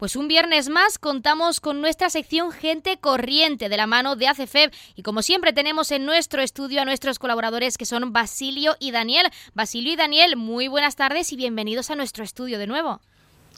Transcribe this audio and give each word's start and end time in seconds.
Pues 0.00 0.16
un 0.16 0.28
viernes 0.28 0.70
más 0.70 0.98
contamos 0.98 1.60
con 1.60 1.82
nuestra 1.82 2.08
sección 2.08 2.52
Gente 2.52 2.96
Corriente 2.98 3.68
de 3.68 3.76
la 3.76 3.86
mano 3.86 4.16
de 4.16 4.28
ACFEB 4.28 4.70
y 4.96 5.02
como 5.02 5.20
siempre 5.20 5.52
tenemos 5.52 5.90
en 5.90 6.06
nuestro 6.06 6.40
estudio 6.40 6.80
a 6.80 6.86
nuestros 6.86 7.18
colaboradores 7.18 7.76
que 7.76 7.84
son 7.84 8.10
Basilio 8.10 8.76
y 8.80 8.92
Daniel. 8.92 9.26
Basilio 9.52 9.92
y 9.92 9.96
Daniel, 9.96 10.36
muy 10.36 10.68
buenas 10.68 10.96
tardes 10.96 11.34
y 11.34 11.36
bienvenidos 11.36 11.90
a 11.90 11.96
nuestro 11.96 12.24
estudio 12.24 12.58
de 12.58 12.66
nuevo. 12.66 13.02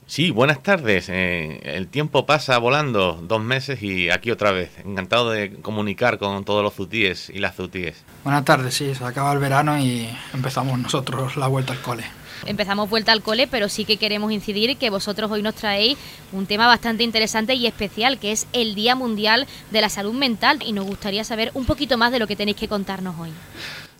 Sí, 0.06 0.32
buenas 0.32 0.60
tardes. 0.64 1.08
Eh, 1.10 1.60
el 1.62 1.86
tiempo 1.86 2.26
pasa 2.26 2.58
volando, 2.58 3.20
dos 3.22 3.40
meses 3.40 3.80
y 3.80 4.10
aquí 4.10 4.32
otra 4.32 4.50
vez. 4.50 4.76
Encantado 4.84 5.30
de 5.30 5.52
comunicar 5.62 6.18
con 6.18 6.44
todos 6.44 6.64
los 6.64 6.74
zutíes 6.74 7.30
y 7.30 7.38
las 7.38 7.54
zutíes. 7.54 8.02
Buenas 8.24 8.44
tardes, 8.44 8.74
sí, 8.74 8.92
se 8.96 9.04
acaba 9.04 9.32
el 9.32 9.38
verano 9.38 9.78
y 9.78 10.12
empezamos 10.34 10.76
nosotros 10.76 11.36
la 11.36 11.46
vuelta 11.46 11.72
al 11.72 11.80
cole 11.82 12.21
empezamos 12.46 12.88
vuelta 12.90 13.12
al 13.12 13.22
cole, 13.22 13.46
pero 13.46 13.68
sí 13.68 13.84
que 13.84 13.96
queremos 13.96 14.32
incidir 14.32 14.76
que 14.76 14.90
vosotros 14.90 15.30
hoy 15.30 15.42
nos 15.42 15.54
traéis 15.54 15.98
un 16.32 16.46
tema 16.46 16.66
bastante 16.66 17.04
interesante 17.04 17.54
y 17.54 17.66
especial, 17.66 18.18
que 18.18 18.32
es 18.32 18.46
el 18.52 18.74
Día 18.74 18.94
Mundial 18.94 19.46
de 19.70 19.80
la 19.80 19.88
Salud 19.88 20.14
Mental, 20.14 20.58
y 20.64 20.72
nos 20.72 20.86
gustaría 20.86 21.24
saber 21.24 21.50
un 21.54 21.64
poquito 21.66 21.98
más 21.98 22.12
de 22.12 22.18
lo 22.18 22.26
que 22.26 22.36
tenéis 22.36 22.56
que 22.56 22.68
contarnos 22.68 23.18
hoy. 23.18 23.30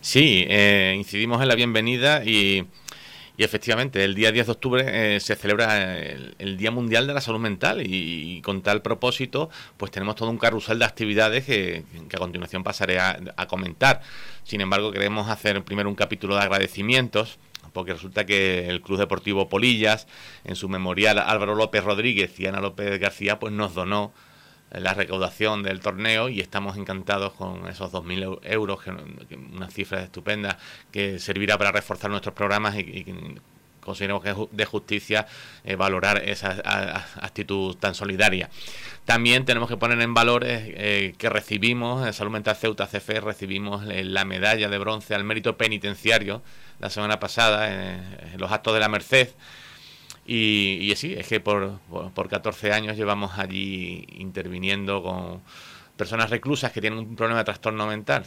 Sí, 0.01 0.45
eh, 0.47 0.95
incidimos 0.97 1.41
en 1.41 1.47
la 1.47 1.55
bienvenida 1.55 2.23
y, 2.25 2.65
efectivamente 3.37 4.03
el 4.03 4.15
día 4.15 4.31
10 4.31 4.45
de 4.45 4.51
octubre 4.51 5.15
eh, 5.15 5.19
se 5.19 5.35
celebra 5.35 5.97
el, 5.97 6.55
Día 6.55 6.71
Mundial 6.71 7.07
de 7.07 7.13
la 7.13 7.19
Salud 7.19 7.39
Mental 7.39 7.81
y, 7.85 8.41
con 8.41 8.61
tal 8.61 8.81
propósito 8.81 9.49
pues 9.75 9.91
tenemos 9.91 10.15
todo 10.15 10.29
un 10.29 10.37
carrusel 10.37 10.79
de 10.79 10.85
actividades 10.85 11.43
que, 11.45 11.83
a 12.13 12.17
continuación 12.17 12.63
pasaré 12.63 12.99
a 12.99 13.47
comentar. 13.47 14.01
Sin 14.43 14.61
embargo, 14.61 14.91
queremos 14.91 15.29
hacer 15.29 15.63
primero 15.63 15.89
un 15.89 15.95
capítulo 15.95 16.35
de 16.35 16.41
agradecimientos 16.41 17.39
porque 17.73 17.93
resulta 17.93 18.25
que 18.25 18.69
el 18.69 18.81
Club 18.81 18.99
Deportivo 18.99 19.49
Polillas, 19.49 20.07
en 20.43 20.55
su 20.55 20.69
memorial 20.69 21.19
Álvaro 21.19 21.55
López 21.55 21.83
Rodríguez 21.83 22.39
y 22.39 22.45
Ana 22.45 22.61
López 22.61 22.99
García, 22.99 23.39
pues 23.39 23.51
nos 23.51 23.73
donó 23.73 24.13
la 24.71 24.93
recaudación 24.93 25.61
del 25.63 25.79
torneo 25.79 26.29
y 26.29 26.39
estamos 26.39 26.77
encantados 26.77 27.33
con 27.33 27.67
esos 27.67 27.91
2.000 27.91 28.39
euros, 28.43 28.81
que, 28.81 28.91
una 29.35 29.69
cifra 29.69 30.01
estupenda 30.01 30.57
que 30.91 31.19
servirá 31.19 31.57
para 31.57 31.71
reforzar 31.71 32.09
nuestros 32.09 32.33
programas 32.33 32.75
y, 32.77 33.05
consideramos 33.83 34.23
que 34.23 34.31
es 34.31 34.37
de 34.51 34.65
justicia 34.65 35.27
eh, 35.63 35.75
valorar 35.75 36.21
esa 36.23 36.49
actitud 37.21 37.75
tan 37.75 37.95
solidaria. 37.95 38.49
También 39.05 39.43
tenemos 39.43 39.69
que 39.69 39.77
poner 39.77 39.99
en 40.01 40.13
valor 40.13 40.43
eh, 40.45 41.13
que 41.17 41.29
recibimos, 41.29 42.05
en 42.07 42.13
Salud 42.13 42.31
Mental 42.31 42.55
Ceuta 42.55 42.87
CFE, 42.87 43.19
recibimos 43.19 43.85
eh, 43.89 44.03
la 44.03 44.23
medalla 44.23 44.69
de 44.69 44.77
bronce 44.77 45.13
al 45.13 45.23
mérito 45.23 45.57
penitenciario 45.57 46.41
la 46.79 46.89
semana 46.89 47.19
pasada 47.19 47.69
en, 47.71 48.39
los 48.39 48.51
actos 48.51 48.73
de 48.73 48.79
la 48.79 48.89
Merced. 48.89 49.29
Y, 50.25 50.79
y 50.89 50.95
sí, 50.95 51.13
es 51.17 51.27
que 51.27 51.41
por, 51.41 51.79
por, 52.13 52.29
14 52.29 52.71
años 52.71 52.95
llevamos 52.95 53.37
allí 53.37 54.07
interviniendo 54.17 55.03
con 55.03 55.41
personas 55.97 56.29
reclusas 56.29 56.71
que 56.71 56.79
tienen 56.79 56.99
un 56.99 57.15
problema 57.17 57.39
de 57.39 57.45
trastorno 57.45 57.85
mental. 57.87 58.25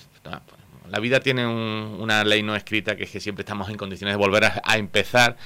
La 0.91 1.01
vida 1.01 1.21
tiene 1.21 1.47
una 1.47 2.25
ley 2.25 2.43
no 2.43 2.55
escrita 2.57 2.97
que 2.97 3.05
es 3.05 3.11
que 3.11 3.21
siempre 3.21 3.43
estamos 3.43 3.69
en 3.69 3.77
condiciones 3.77 4.15
de 4.15 4.19
volver 4.19 4.45
a, 4.45 4.77
empezar 4.77 5.37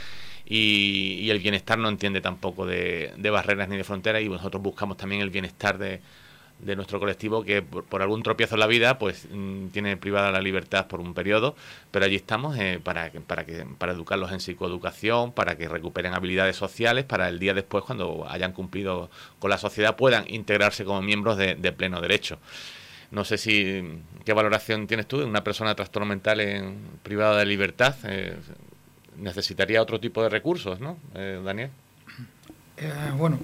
y, 0.45 1.29
el 1.31 1.39
bienestar 1.39 1.79
no 1.79 1.89
entiende 1.89 2.21
tampoco 2.21 2.67
de, 2.67 3.13
barreras 3.33 3.69
ni 3.69 3.77
de 3.77 3.85
fronteras 3.85 4.23
y 4.23 4.29
nosotros 4.29 4.63
buscamos 4.63 4.97
también 4.97 5.23
el 5.23 5.31
bienestar 5.31 5.79
de, 5.79 6.01
de 6.63 6.77
nuestro 6.77 7.01
colectivo 7.01 7.43
que 7.43 7.63
por, 7.63 8.03
algún 8.03 8.23
tropiezo 8.23 8.55
en 8.55 8.61
la 8.61 8.67
vida 8.67 8.99
pues 8.99 9.27
mm, 9.31 9.69
tiene 9.69 9.97
privada 9.97 10.31
la 10.31 10.41
libertad 10.41 10.87
por 10.87 11.01
un 11.01 11.15
periodo, 11.15 11.57
pero 11.91 12.05
allí 12.05 12.17
estamos 12.17 12.59
eh, 12.59 12.81
para, 12.83 13.11
para, 13.27 13.45
que, 13.45 13.65
para 13.79 13.93
educarlos 13.93 14.33
en 14.33 14.41
psicoeducación, 14.41 15.33
para 15.33 15.57
que 15.57 15.69
recuperen 15.69 16.15
habilidades 16.15 16.57
sociales, 16.57 17.05
para 17.05 17.29
el 17.29 17.39
día 17.39 17.55
después 17.55 17.85
cuando 17.85 18.27
hayan 18.29 18.53
cumplido 18.53 19.11
con 19.39 19.51
la 19.51 19.59
sociedad 19.59 19.97
puedan 19.97 20.25
integrarse 20.29 20.85
como 20.85 21.01
miembros 21.03 21.37
de, 21.37 21.73
pleno 21.73 22.01
derecho. 22.01 22.39
No 23.11 23.25
sé 23.25 23.39
si 23.39 23.83
qué 24.25 24.33
valoración 24.33 24.87
tienes 24.87 25.07
tú 25.07 25.19
de 25.19 25.25
una 25.25 25.43
persona 25.43 25.75
trastorno 25.75 26.07
mental 26.07 26.41
en, 26.41 26.79
privada 27.03 27.39
de 27.39 27.47
libertad. 27.47 27.95
Eh, 28.05 28.37
necesitaría 29.17 29.83
otro 29.83 30.01
tipo 30.01 30.23
de 30.23 30.29
recursos, 30.29 30.81
¿no, 30.81 30.97
eh, 31.15 31.41
Daniel? 31.45 31.71
bueno, 33.19 33.39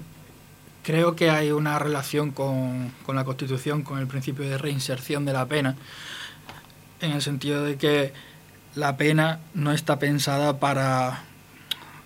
Creo 0.87 1.17
que 1.17 1.29
hay 1.29 1.51
una 1.51 1.77
relación 1.79 2.31
con, 2.31 2.93
la 3.13 3.25
Constitución, 3.25 3.83
con 3.83 3.99
el 3.99 4.07
principio 4.07 4.49
de 4.49 4.57
reinserción 4.57 5.25
de 5.25 5.33
la 5.33 5.45
pena, 5.45 5.75
en 7.01 7.11
el 7.11 7.21
sentido 7.21 7.65
de 7.65 7.75
que 7.75 8.13
la 8.73 8.95
pena 8.95 9.41
no 9.53 9.73
está 9.73 9.99
pensada 9.99 10.61
para... 10.61 11.23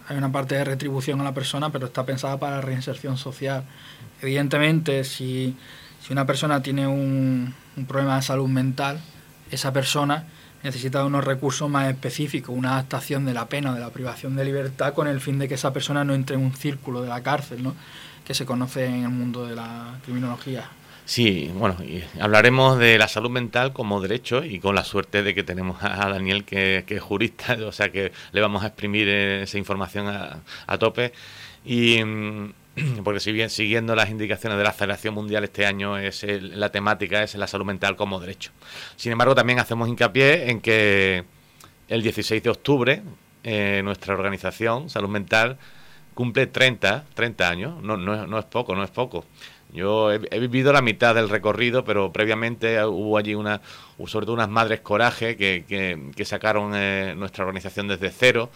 Hay 0.07 0.17
una 0.17 0.31
parte 0.31 0.55
de 0.55 0.63
retribución 0.63 1.21
a 1.21 1.23
la 1.23 1.31
persona, 1.31 1.71
pero 1.71 1.85
está 1.85 2.07
pensada 2.07 2.39
para 2.39 2.59
reinserción 2.59 3.17
social. 3.17 3.65
Evidentemente, 4.19 5.03
si, 5.03 5.55
una 6.09 6.25
persona 6.25 6.61
tiene 6.61 6.87
un, 6.87 7.53
un 7.77 7.85
problema 7.85 8.15
de 8.17 8.21
salud 8.21 8.47
mental, 8.47 8.99
esa 9.51 9.71
persona 9.71 10.25
necesita 10.63 11.03
unos 11.05 11.23
recursos 11.23 11.69
más 11.69 11.89
específicos, 11.89 12.55
una 12.55 12.73
adaptación 12.73 13.25
de 13.25 13.33
la 13.33 13.47
pena, 13.47 13.73
de 13.73 13.79
la 13.79 13.89
privación 13.89 14.35
de 14.35 14.45
libertad, 14.45 14.93
con 14.93 15.07
el 15.07 15.19
fin 15.21 15.39
de 15.39 15.47
que 15.47 15.55
esa 15.55 15.73
persona 15.73 16.03
no 16.03 16.13
entre 16.13 16.35
en 16.35 16.43
un 16.43 16.53
círculo 16.53 17.01
de 17.01 17.09
la 17.09 17.21
cárcel, 17.21 17.63
¿no? 17.63 17.75
que 18.25 18.33
se 18.33 18.45
conoce 18.45 18.85
en 18.85 19.03
el 19.03 19.09
mundo 19.09 19.45
de 19.45 19.55
la 19.55 19.99
criminología. 20.03 20.69
Sí, 21.05 21.51
bueno, 21.55 21.75
y 21.83 22.03
hablaremos 22.21 22.77
de 22.77 22.97
la 22.97 23.07
salud 23.07 23.31
mental 23.31 23.73
como 23.73 23.99
derecho 23.99 24.45
y 24.45 24.59
con 24.59 24.75
la 24.75 24.83
suerte 24.83 25.23
de 25.23 25.33
que 25.33 25.43
tenemos 25.43 25.81
a 25.81 26.07
Daniel 26.07 26.45
que, 26.45 26.85
es 26.87 27.01
jurista, 27.01 27.57
o 27.65 27.71
sea 27.71 27.91
que 27.91 28.11
le 28.31 28.41
vamos 28.41 28.63
a 28.63 28.67
exprimir 28.67 29.09
esa 29.09 29.57
información 29.57 30.07
a, 30.07 30.77
tope. 30.77 31.11
Y 31.65 32.03
mm, 32.03 32.53
porque 33.03 33.19
si 33.19 33.31
bien 33.31 33.49
siguiendo 33.49 33.95
las 33.95 34.09
indicaciones 34.09 34.57
de 34.57 34.63
la 34.63 34.73
Federación 34.73 35.13
Mundial 35.13 35.43
este 35.43 35.65
año 35.65 35.97
es 35.97 36.23
la 36.23 36.71
temática 36.71 37.23
es 37.23 37.35
la 37.35 37.47
salud 37.47 37.65
mental 37.65 37.95
como 37.95 38.19
derecho. 38.19 38.51
Sin 38.95 39.11
embargo, 39.11 39.35
también 39.35 39.59
hacemos 39.59 39.87
hincapié 39.87 40.49
en 40.49 40.61
que 40.61 41.23
el 41.87 42.01
16 42.01 42.43
de 42.43 42.49
octubre 42.49 43.03
eh, 43.43 43.81
nuestra 43.83 44.13
organización 44.13 44.89
Salud 44.89 45.09
Mental 45.09 45.57
cumple 46.13 46.47
30, 46.47 47.05
30 47.13 47.49
años, 47.49 47.81
no, 47.81 47.97
no, 47.97 48.27
no 48.27 48.39
es 48.39 48.45
poco, 48.45 48.75
no 48.75 48.83
es 48.83 48.91
poco. 48.91 49.25
Yo 49.73 50.11
he, 50.11 50.39
vivido 50.39 50.73
la 50.73 50.81
mitad 50.81 51.15
del 51.15 51.29
recorrido, 51.29 51.85
pero 51.85 52.11
previamente 52.11 52.83
hubo 52.83 53.17
allí 53.17 53.35
una, 53.35 53.61
sobre 54.05 54.25
todo 54.25 54.35
unas 54.35 54.49
madres 54.49 54.81
coraje 54.81 55.37
que, 55.37 55.63
que, 56.13 56.25
sacaron 56.25 56.73
eh, 56.75 57.15
nuestra 57.15 57.45
organización 57.45 57.87
desde 57.87 58.09
cero, 58.11 58.49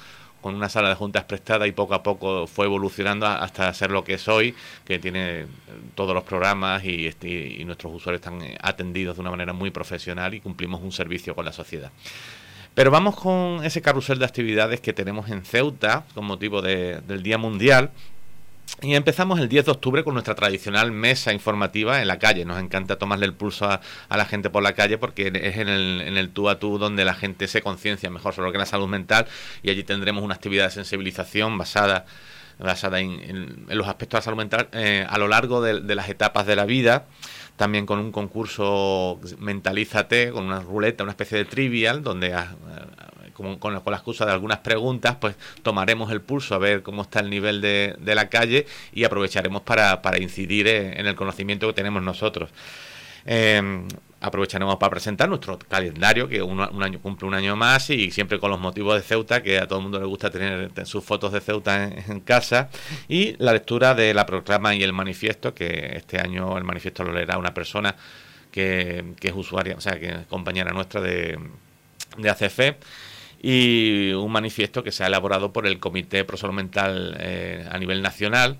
con 0.45 0.53
una 0.53 0.69
sala 0.69 0.89
de 0.89 0.93
juntas 0.93 1.23
prestada 1.23 1.65
y 1.65 1.71
poco 1.71 1.95
a 1.95 2.03
poco 2.03 2.45
fue 2.45 2.67
evolucionando 2.67 3.25
hasta 3.25 3.73
ser 3.73 3.89
lo 3.89 4.03
que 4.03 4.13
es 4.13 4.27
hoy, 4.27 4.53
que 4.85 4.99
tiene 4.99 5.47
todos 5.95 6.13
los 6.13 6.23
programas 6.23 6.85
y, 6.85 7.07
este, 7.07 7.63
nuestros 7.65 7.91
usuarios 7.91 8.19
están 8.21 8.39
eh, 8.43 8.55
atendidos 8.61 9.15
de 9.15 9.21
una 9.21 9.31
manera 9.31 9.53
muy 9.53 9.71
profesional 9.71 10.35
y 10.35 10.41
cumplimos 10.41 10.83
un 10.83 10.91
servicio 10.91 11.33
con 11.33 11.45
la 11.45 11.51
sociedad. 11.51 11.91
Pero 12.75 12.91
vamos 12.91 13.15
con 13.15 13.65
ese 13.65 13.81
carrusel 13.81 14.19
de 14.19 14.25
actividades 14.25 14.81
que 14.81 14.93
tenemos 14.93 15.31
en 15.31 15.43
Ceuta 15.43 16.05
con 16.13 16.25
motivo 16.25 16.61
del 16.61 17.23
Día 17.23 17.39
Mundial. 17.39 17.89
Y 18.81 18.95
empezamos 18.95 19.39
el 19.39 19.47
10 19.47 19.65
de 19.65 19.71
octubre 19.71 20.03
con 20.03 20.13
nuestra 20.13 20.35
tradicional 20.35 20.91
mesa 20.91 21.31
informativa 21.31 22.01
en 22.01 22.07
la 22.07 22.19
calle. 22.19 22.45
Nos 22.45 22.59
encanta 22.59 22.97
tomarle 22.97 23.25
el 23.25 23.33
pulso 23.33 23.69
a, 23.69 23.81
la 24.09 24.25
gente 24.25 24.49
por 24.49 24.63
la 24.63 24.73
calle 24.73 24.97
porque 24.97 25.27
es 25.27 25.57
en 25.57 25.69
el, 25.69 26.01
en 26.01 26.17
el, 26.17 26.29
tú 26.29 26.49
a 26.49 26.59
tú 26.59 26.77
donde 26.77 27.05
la 27.05 27.13
gente 27.13 27.47
se 27.47 27.61
conciencia 27.61 28.09
mejor 28.09 28.33
sobre 28.33 28.47
lo 28.47 28.51
que 28.51 28.57
es 28.57 28.63
la 28.63 28.65
salud 28.65 28.87
mental 28.87 29.27
y 29.63 29.69
allí 29.69 29.83
tendremos 29.83 30.23
una 30.23 30.35
actividad 30.35 30.65
de 30.65 30.71
sensibilización 30.71 31.57
basada, 31.57 32.05
basada 32.59 32.99
en, 32.99 33.65
los 33.69 33.87
aspectos 33.87 34.17
de 34.17 34.19
la 34.19 34.23
salud 34.23 34.37
mental 34.37 34.67
eh, 34.73 35.05
a 35.09 35.17
lo 35.17 35.27
largo 35.27 35.61
de 35.61 35.95
las 35.95 36.09
etapas 36.09 36.45
de 36.45 36.55
la 36.55 36.65
vida 36.65 37.05
también 37.55 37.85
con 37.85 37.99
un 37.99 38.11
concurso 38.11 39.19
Mentalízate, 39.39 40.31
con 40.31 40.45
una 40.45 40.59
ruleta, 40.59 41.03
una 41.03 41.11
especie 41.11 41.37
de 41.37 41.45
trivial, 41.45 42.03
donde 42.03 42.35
con, 43.35 43.57
con, 43.59 43.73
la 43.73 43.97
excusa 43.97 44.25
de 44.25 44.31
algunas 44.31 44.59
preguntas, 44.59 45.17
pues 45.19 45.35
tomaremos 45.61 46.11
el 46.11 46.21
pulso 46.21 46.55
a 46.55 46.57
ver 46.57 46.81
cómo 46.81 47.03
está 47.03 47.19
el 47.19 47.29
nivel 47.29 47.61
de, 47.61 47.95
de 47.99 48.15
la 48.15 48.29
calle 48.29 48.65
y 48.93 49.03
aprovecharemos 49.03 49.61
para, 49.61 50.01
para 50.01 50.19
incidir 50.19 50.67
en 50.67 51.05
el 51.05 51.15
conocimiento 51.15 51.67
que 51.67 51.73
tenemos 51.73 52.01
nosotros. 52.01 52.49
Eh, 53.25 53.85
aprovecharemos 54.21 54.77
para 54.77 54.89
presentar 54.89 55.29
nuestro 55.29 55.59
calendario, 55.59 56.27
que 56.27 56.41
un, 56.41 56.59
año 56.61 56.99
cumple 56.99 57.27
un 57.27 57.35
año 57.35 57.55
más 57.55 57.89
y 57.91 58.09
siempre 58.09 58.39
con 58.39 58.49
los 58.49 58.59
motivos 58.59 58.95
de 58.95 59.01
Ceuta, 59.01 59.43
que 59.43 59.59
a 59.59 59.67
todo 59.67 59.79
el 59.79 59.83
mundo 59.83 59.99
le 59.99 60.05
gusta 60.05 60.31
tener 60.31 60.71
sus 60.85 61.03
fotos 61.03 61.31
de 61.31 61.41
Ceuta 61.41 61.83
en, 61.85 62.21
casa, 62.21 62.69
y 63.07 63.35
la 63.37 63.53
lectura 63.53 63.93
de 63.93 64.13
la 64.13 64.25
proclama 64.25 64.73
y 64.73 64.81
el 64.81 64.93
manifiesto, 64.93 65.53
que 65.53 65.95
este 65.95 66.19
año 66.19 66.57
el 66.57 66.63
manifiesto 66.63 67.03
lo 67.03 67.13
leerá 67.13 67.37
una 67.37 67.53
persona 67.53 67.95
que, 68.51 69.13
es 69.21 69.33
usuaria, 69.33 69.75
o 69.77 69.81
sea, 69.81 69.99
que 69.99 70.07
es 70.07 70.25
compañera 70.27 70.71
nuestra 70.71 71.01
de, 71.01 71.37
de 72.17 72.29
ACF 72.29 72.59
y 73.47 74.11
un 74.13 74.31
manifiesto 74.31 74.81
que 74.81 74.91
se 74.91 75.03
ha 75.03 75.07
elaborado 75.07 75.53
por 75.53 75.67
el 75.67 75.77
Comité 75.77 76.23
Pro 76.23 76.51
Mental 76.51 77.15
eh, 77.19 77.63
a 77.69 77.77
nivel 77.77 78.01
nacional 78.01 78.57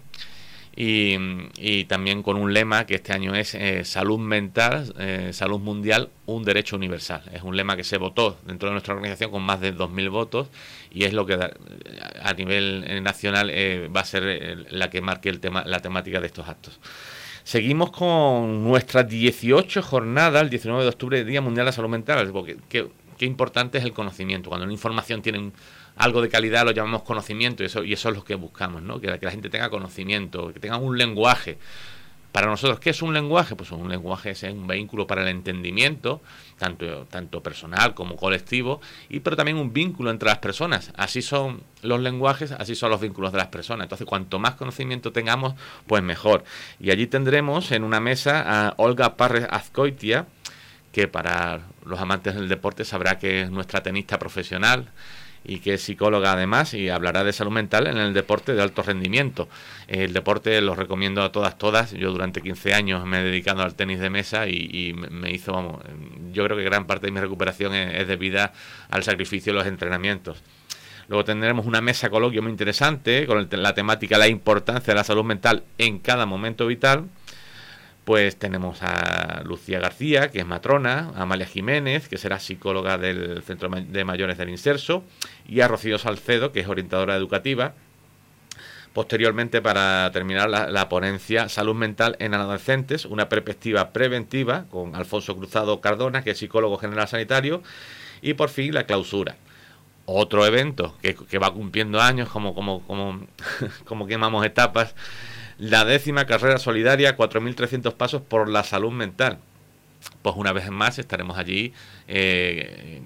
y, 0.76 1.86
también 1.86 2.22
con 2.22 2.38
un 2.38 2.54
lema 2.54 2.86
que 2.86 2.94
este 2.94 3.12
año 3.12 3.34
es 3.34 3.56
eh, 3.56 3.84
salud 3.84 4.20
mental, 4.20 4.94
eh, 5.00 5.32
salud 5.34 5.60
mundial, 5.60 6.10
un 6.28 6.44
derecho 6.44 6.76
universal. 6.76 7.24
Es 7.34 7.42
un 7.42 7.58
lema 7.58 7.76
que 7.76 7.84
se 7.84 7.98
votó 7.98 8.38
dentro 8.46 8.70
de 8.70 8.74
nuestra 8.74 8.94
organización 8.94 9.32
con 9.32 9.42
más 9.42 9.60
de 9.60 9.74
2.000 9.74 10.12
votos 10.12 10.50
y 10.92 11.06
es 11.06 11.14
lo 11.14 11.26
que 11.26 11.34
a 11.34 12.34
nivel 12.34 13.02
nacional 13.02 13.50
va 13.50 14.02
a 14.02 14.06
ser 14.06 14.68
la 14.70 14.92
que 14.92 15.02
marque 15.02 15.30
el 15.30 15.40
tema, 15.40 15.64
la 15.66 15.80
temática 15.80 16.20
de 16.20 16.28
estos 16.28 16.48
actos. 16.48 16.80
Seguimos 17.44 17.92
con 17.92 18.64
nuestras 18.64 19.08
18 19.08 19.82
jornadas, 19.82 20.44
el 20.44 20.50
19 20.52 20.84
de 20.84 20.90
octubre, 20.90 21.24
Día 21.24 21.42
Mundial 21.42 21.66
de 21.66 21.70
la 21.70 21.72
Salud 21.72 21.90
Mental, 21.90 22.30
porque 22.32 22.58
qué, 22.70 22.88
qué 23.18 23.26
importante 23.26 23.78
es 23.78 23.84
el 23.84 23.94
conocimiento. 23.94 24.50
Cuando 24.50 24.66
la 24.66 24.74
información 24.74 25.22
tiene 25.22 25.52
algo 25.96 26.22
de 26.22 26.30
calidad 26.30 26.66
lo 26.66 26.72
llamamos 26.72 27.04
conocimiento 27.04 27.64
y 27.64 27.68
eso, 27.68 27.82
es 27.84 28.06
lo 28.06 28.24
que 28.24 28.36
buscamos, 28.36 28.82
¿no? 28.82 29.00
que, 29.00 29.08
la, 29.08 29.32
gente 29.32 29.50
tenga 29.50 29.70
conocimiento, 29.70 30.54
que 30.54 30.60
tenga 30.60 30.78
un 30.78 30.98
lenguaje. 30.98 31.58
Para 32.32 32.48
nosotros, 32.48 32.82
¿qué 32.82 32.90
es 32.90 33.02
un 33.02 33.14
lenguaje? 33.14 33.56
Pues 33.56 33.72
un 33.72 33.88
lenguaje 33.88 34.32
es 34.32 34.44
un 34.44 34.68
vehículo 34.68 35.08
para 35.08 35.22
el 35.22 35.30
entendimiento, 35.30 36.22
tanto, 36.58 37.06
tanto 37.10 37.42
personal 37.42 37.94
como 37.94 38.18
colectivo, 38.18 38.82
y 39.08 39.22
pero 39.22 39.38
también 39.38 39.56
un 39.56 39.72
vínculo 39.72 40.12
entre 40.12 40.28
las 40.28 40.40
personas. 40.40 40.92
Así 40.98 41.22
son 41.22 41.64
los 41.82 42.02
lenguajes, 42.02 42.52
así 42.52 42.76
son 42.76 42.90
los 42.90 43.00
vínculos 43.00 43.32
de 43.32 43.38
las 43.38 43.48
personas. 43.48 43.86
Entonces, 43.86 44.06
cuanto 44.06 44.38
más 44.38 44.56
conocimiento 44.56 45.14
tengamos, 45.14 45.54
pues 45.88 46.04
mejor. 46.04 46.44
Y 46.78 46.92
allí 46.92 47.08
tendremos 47.08 47.72
en 47.72 47.86
una 47.86 48.02
mesa 48.02 48.44
a 48.46 48.74
Olga 48.76 49.16
Parres 49.16 49.48
Azcoitia, 49.50 50.28
que 50.96 51.10
para 51.10 51.60
los 51.86 52.00
amantes 52.00 52.36
del 52.36 52.48
deporte 52.48 52.86
sabrá 52.86 53.20
que 53.20 53.42
es 53.42 53.52
nuestra 53.52 53.84
tenista 53.84 54.18
profesional, 54.18 54.94
y 55.44 55.60
que 55.60 55.74
es 55.74 55.82
psicóloga 55.82 56.32
además 56.32 56.74
y 56.74 56.90
hablará 56.90 57.26
de 57.26 57.34
salud 57.34 57.52
mental 57.52 57.86
en 57.88 57.98
el 57.98 58.14
deporte 58.14 58.56
de 58.56 58.64
alto 58.64 58.82
rendimiento. 58.82 59.50
El 59.88 60.14
deporte 60.14 60.60
lo 60.62 60.74
recomiendo 60.74 61.22
a 61.22 61.34
todas, 61.34 61.58
todas. 61.58 61.92
Yo 61.92 62.12
durante 62.12 62.42
15 62.42 62.74
años 62.74 63.06
me 63.06 63.20
he 63.20 63.24
dedicado 63.24 63.62
al 63.62 63.76
tenis 63.76 64.00
de 64.00 64.10
mesa 64.10 64.48
y, 64.48 64.94
me 64.94 65.32
hizo, 65.32 65.52
vamos, 65.52 65.84
yo 66.32 66.46
creo 66.46 66.58
que 66.58 66.64
gran 66.64 66.88
parte 66.88 67.08
de 67.08 67.12
mi 67.12 67.20
recuperación 67.20 67.76
es, 67.76 68.08
debida 68.08 68.54
al 68.90 69.04
sacrificio 69.04 69.52
de 69.52 69.60
los 69.60 69.68
entrenamientos. 69.68 70.42
Luego 71.10 71.26
tendremos 71.26 71.68
una 71.68 71.82
mesa 71.82 72.10
coloquio 72.10 72.42
muy 72.42 72.52
interesante 72.52 73.28
con 73.28 73.48
la 73.52 73.76
temática 73.76 74.18
la 74.18 74.30
importancia 74.30 74.94
de 74.94 74.98
la 74.98 75.04
salud 75.04 75.26
mental 75.26 75.64
en 75.78 76.00
cada 76.00 76.26
momento 76.26 76.66
vital 76.66 77.06
pues 78.06 78.38
tenemos 78.38 78.84
a 78.84 79.42
Lucía 79.44 79.80
García, 79.80 80.30
que 80.30 80.40
es 80.40 80.46
matrona, 80.46 81.12
a 81.16 81.24
Amalia 81.24 81.48
Jiménez, 81.48 82.08
que 82.08 82.20
será 82.20 82.40
psicóloga 82.40 83.00
del 83.00 83.42
Centro 83.42 83.68
de 83.68 84.06
Mayores 84.06 84.38
del 84.38 84.50
Inserso, 84.50 85.04
y 85.48 85.62
a 85.62 85.68
Rocío 85.68 85.98
Salcedo, 85.98 86.52
que 86.52 86.60
es 86.60 86.68
orientadora 86.68 87.16
educativa. 87.16 87.74
Posteriormente, 88.94 89.60
para 89.62 90.10
terminar 90.14 90.50
la, 90.50 90.88
ponencia 90.88 91.50
Salud 91.50 91.76
Mental 91.76 92.16
en 92.20 92.36
Adolescentes, 92.36 93.06
una 93.06 93.28
perspectiva 93.28 93.90
preventiva, 93.90 94.66
con 94.70 94.96
Alfonso 94.96 95.36
Cruzado 95.36 95.82
Cardona, 95.82 96.24
que 96.24 96.32
es 96.32 96.38
psicólogo 96.38 96.78
general 96.78 97.08
sanitario, 97.08 97.64
y 98.22 98.36
por 98.36 98.50
fin 98.50 98.74
la 98.74 98.86
clausura. 98.86 99.36
Otro 100.06 100.46
evento 100.46 100.96
que, 101.02 101.16
que 101.16 101.40
va 101.40 101.52
cumpliendo 101.52 102.00
años, 102.00 102.30
como, 102.30 102.54
como, 102.54 102.86
como, 102.86 103.20
como 103.86 104.06
quemamos 104.06 104.46
etapas, 104.46 104.96
la 105.58 105.86
décima 105.86 106.26
carrera 106.26 106.58
solidaria, 106.58 107.16
4.300 107.16 107.94
pasos 107.94 108.22
por 108.22 108.50
la 108.50 108.64
salud 108.64 108.92
mental. 108.92 109.40
Pues 110.22 110.36
una 110.36 110.52
vez 110.52 110.70
más 110.70 111.00
estaremos 111.00 111.38
allí 111.38 111.74
eh, 112.08 113.02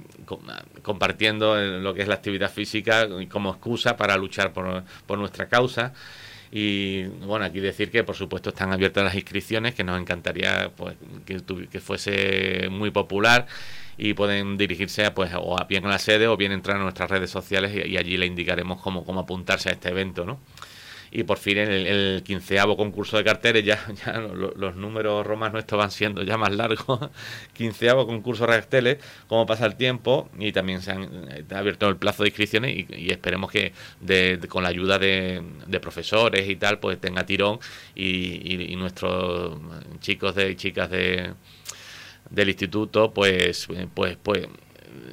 compartiendo 0.82 1.56
lo 1.56 1.94
que 1.94 2.02
es 2.02 2.08
la 2.08 2.16
actividad 2.16 2.52
física 2.52 3.08
como 3.30 3.52
excusa 3.52 3.96
para 3.96 4.18
luchar 4.18 4.52
por, 4.52 5.18
nuestra 5.18 5.48
causa. 5.48 5.94
Y 6.52 7.04
bueno, 7.04 7.46
aquí 7.46 7.60
decir 7.60 7.92
que 7.92 8.04
por 8.04 8.16
supuesto 8.16 8.50
están 8.50 8.74
abiertas 8.74 9.04
las 9.04 9.16
inscripciones, 9.16 9.76
que 9.76 9.84
nos 9.84 10.00
encantaría 10.00 10.72
pues, 10.76 10.96
que, 11.26 11.80
fuese 11.80 12.68
muy 12.72 12.90
popular 12.92 13.46
y 13.98 14.14
pueden 14.14 14.58
dirigirse 14.58 15.10
pues, 15.12 15.32
o 15.36 15.60
a 15.60 15.66
bien 15.66 15.86
a 15.86 15.90
la 15.90 16.00
sede 16.00 16.28
o 16.28 16.36
bien 16.36 16.52
entrar 16.52 16.78
a 16.78 16.80
nuestras 16.80 17.10
redes 17.12 17.30
sociales 17.30 17.72
y, 17.74 17.90
y 17.90 17.98
allí 17.98 18.18
le 18.18 18.26
indicaremos 18.26 18.82
cómo, 18.82 19.06
cómo 19.06 19.22
apuntarse 19.22 19.70
a 19.70 19.74
este 19.74 19.90
evento, 19.90 20.26
¿no? 20.26 20.40
Y 21.12 21.24
por 21.24 21.38
fin 21.38 21.58
en 21.58 21.72
el, 21.72 22.24
quinceavo 22.24 22.78
concurso 22.78 23.18
de 23.18 23.24
carteles, 23.24 23.66
ya, 23.66 23.80
ya 24.06 24.20
los, 24.20 24.76
números 24.76 25.26
romanos 25.26 25.60
estos 25.60 25.78
van 25.78 25.92
siendo 25.92 26.24
ya 26.24 26.38
más 26.38 26.52
largos, 26.52 27.10
quinceavo 27.54 28.06
concurso 28.06 28.46
de 28.46 28.54
carteles, 28.54 28.98
como 29.28 29.46
pasa 29.46 29.66
el 29.66 29.76
tiempo 29.76 30.30
y 30.38 30.52
también 30.52 30.82
se 30.82 30.92
han 30.92 31.28
eh, 31.32 31.46
abierto 31.52 31.88
el 31.88 31.98
plazo 31.98 32.24
de 32.24 32.30
inscripciones 32.30 32.86
y, 32.90 33.10
esperemos 33.12 33.52
que 33.52 33.74
con 34.48 34.64
la 34.64 34.70
ayuda 34.70 35.00
de, 35.00 35.44
profesores 35.82 36.48
y 36.50 36.56
tal, 36.56 36.80
pues 36.80 37.00
tenga 37.00 37.26
tirón 37.26 37.60
y, 37.96 38.76
nuestros 38.76 39.60
chicos 40.00 40.36
de, 40.36 40.52
y 40.52 40.56
chicas 40.56 40.90
de, 40.90 41.34
del 42.30 42.50
instituto, 42.50 43.14
pues, 43.14 43.68
pues, 43.94 44.18
pues 44.22 44.48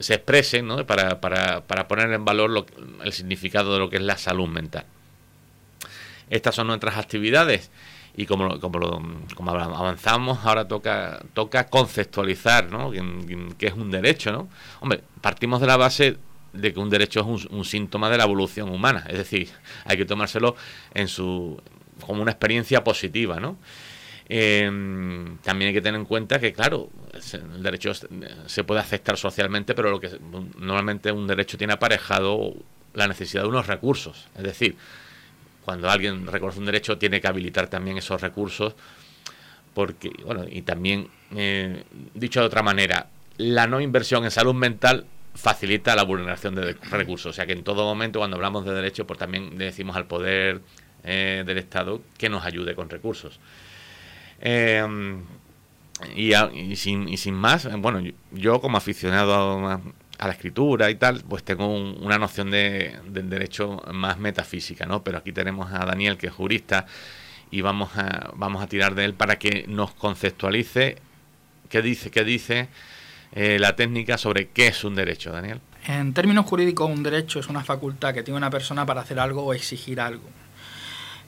se 0.01 0.15
expresen 0.15 0.67
¿no? 0.67 0.87
para, 0.87 1.21
para, 1.21 1.67
para 1.67 1.89
poner 1.89 2.13
en 2.13 2.25
valor 2.25 2.67
el 3.03 3.13
significado 3.13 3.73
de 3.73 3.79
lo 3.79 3.91
que 3.91 3.97
es 3.97 4.03
la 4.03 4.17
salud 4.17 4.49
mental. 4.49 4.85
Estas 6.31 6.55
son 6.55 6.67
nuestras 6.67 6.97
actividades 6.97 7.71
y 8.17 8.25
como, 8.25 8.47
lo, 8.47 9.03
avanzamos, 9.51 10.39
ahora 10.45 10.67
toca, 10.67 11.21
toca 11.35 11.67
conceptualizar 11.67 12.71
¿no? 12.71 12.91
¿Qué, 13.59 13.67
es 13.67 13.75
un 13.75 13.91
derecho. 13.91 14.33
¿no? 14.33 14.49
Hombre, 14.81 15.03
partimos 15.21 15.61
de 15.61 15.67
la 15.67 15.77
base 15.77 16.17
de 16.53 16.73
que 16.73 16.81
un 16.81 16.89
derecho 16.89 17.21
es 17.21 17.45
un, 17.45 17.65
síntoma 17.65 18.09
de 18.09 18.17
la 18.17 18.25
evolución 18.25 18.71
humana, 18.71 19.05
es 19.09 19.19
decir, 19.19 19.51
hay 19.85 19.99
que 19.99 20.07
tomárselo 20.07 20.57
en 20.95 21.09
su, 21.09 21.61
como 22.01 22.23
una 22.23 22.31
experiencia 22.31 22.83
positiva. 22.83 23.39
¿no? 23.39 23.59
Em, 24.29 25.37
también 25.39 25.69
hay 25.69 25.75
que 25.75 25.83
tener 25.83 26.01
en 26.01 26.07
cuenta 26.07 26.41
que, 26.41 26.55
claro, 26.55 26.89
el 27.33 27.63
derecho 27.63 27.93
se 28.47 28.65
puede 28.65 28.81
aceptar 28.81 29.19
socialmente, 29.19 29.75
pero 29.75 29.91
lo 29.91 30.01
que 30.01 30.11
normalmente 30.59 31.13
un 31.13 31.27
derecho 31.27 31.59
tiene 31.59 31.75
aparejado 31.75 32.55
la 32.95 33.07
necesidad 33.07 33.43
de 33.43 33.49
unos 33.49 33.67
recursos. 33.67 34.27
Es 34.35 34.43
decir, 34.43 34.77
cuando 35.67 35.91
alguien 35.91 36.27
reconoce 36.27 36.61
un 36.61 36.65
derecho 36.65 36.97
tiene 36.97 37.21
que 37.21 37.27
habilitar 37.27 37.67
también 37.69 37.99
esos 37.99 38.23
recursos 38.23 38.75
porque 39.75 40.11
bueno 40.25 40.47
y 40.49 40.63
también 40.63 41.09
eh, 41.35 41.85
dicho 42.15 42.41
de 42.41 42.47
otra 42.47 42.63
manera 42.63 43.09
la 43.37 43.67
no 43.67 43.81
inversión 43.83 44.25
en 44.25 44.31
salud 44.31 44.55
mental 44.55 45.05
facilita 45.35 45.95
la 45.95 46.05
vulneración 46.05 46.55
de 46.55 46.73
recursos. 46.91 47.31
O 47.31 47.33
sea 47.33 47.47
que 47.47 47.53
en 47.53 47.63
todo 47.63 47.85
momento 47.85 48.21
cuando 48.21 48.37
hablamos 48.37 48.65
de 48.65 48.73
derecho 48.73 49.07
pues 49.07 49.19
también 49.19 49.59
le 49.59 49.67
decimos 49.67 49.97
al 49.97 50.07
poder 50.07 50.63
eh, 51.05 51.45
del 51.45 51.59
estado 51.59 52.01
que 52.17 52.29
nos 52.29 52.45
ayude 52.45 52.75
con 52.75 52.89
recursos. 52.89 53.39
Eh, 54.41 54.83
y, 56.15 56.77
sin, 56.77 57.35
más 57.35 57.69
bueno 57.81 58.03
yo, 58.33 58.61
como 58.61 58.77
aficionado 58.77 59.67
a, 59.69 59.81
a 60.19 60.27
la 60.27 60.33
escritura 60.33 60.91
y 60.91 60.95
tal, 60.95 61.23
pues 61.29 61.45
tengo 61.45 61.67
una 61.67 62.19
noción 62.19 62.51
de, 62.51 62.99
del 63.09 63.29
derecho 63.29 63.83
más 63.93 64.19
metafísica, 64.19 64.87
¿no? 64.87 65.03
Pero 65.03 65.19
aquí 65.19 65.33
tenemos 65.33 65.73
a 65.73 65.85
Daniel, 65.85 66.17
que 66.17 66.29
es 66.29 66.33
jurista, 66.33 66.87
y 67.51 67.61
vamos 67.61 67.97
a, 67.97 68.31
vamos 68.35 68.63
a 68.63 68.67
tirar 68.67 68.95
de 68.95 69.05
él 69.05 69.15
para 69.15 69.39
que 69.39 69.67
nos 69.69 69.93
conceptualice 69.95 70.97
qué 71.69 71.83
dice, 71.83 72.11
qué 72.11 72.25
dice 72.25 72.69
eh, 73.33 73.59
la 73.59 73.77
técnica 73.77 74.19
sobre 74.19 74.49
qué 74.49 74.69
es 74.69 74.85
un 74.85 74.95
derecho, 74.95 75.33
Daniel. 75.33 75.61
En 75.87 76.15
términos 76.15 76.47
jurídicos, 76.47 76.91
un 76.91 77.03
derecho 77.03 77.39
es 77.39 77.49
una 77.49 77.63
facultad 77.63 78.15
que 78.15 78.23
tiene 78.23 78.39
una 78.39 78.51
persona 78.51 78.87
para 78.87 79.03
hacer 79.03 79.21
algo 79.21 79.45
o 79.45 79.55
exigir 79.55 80.01
algo. 80.01 80.29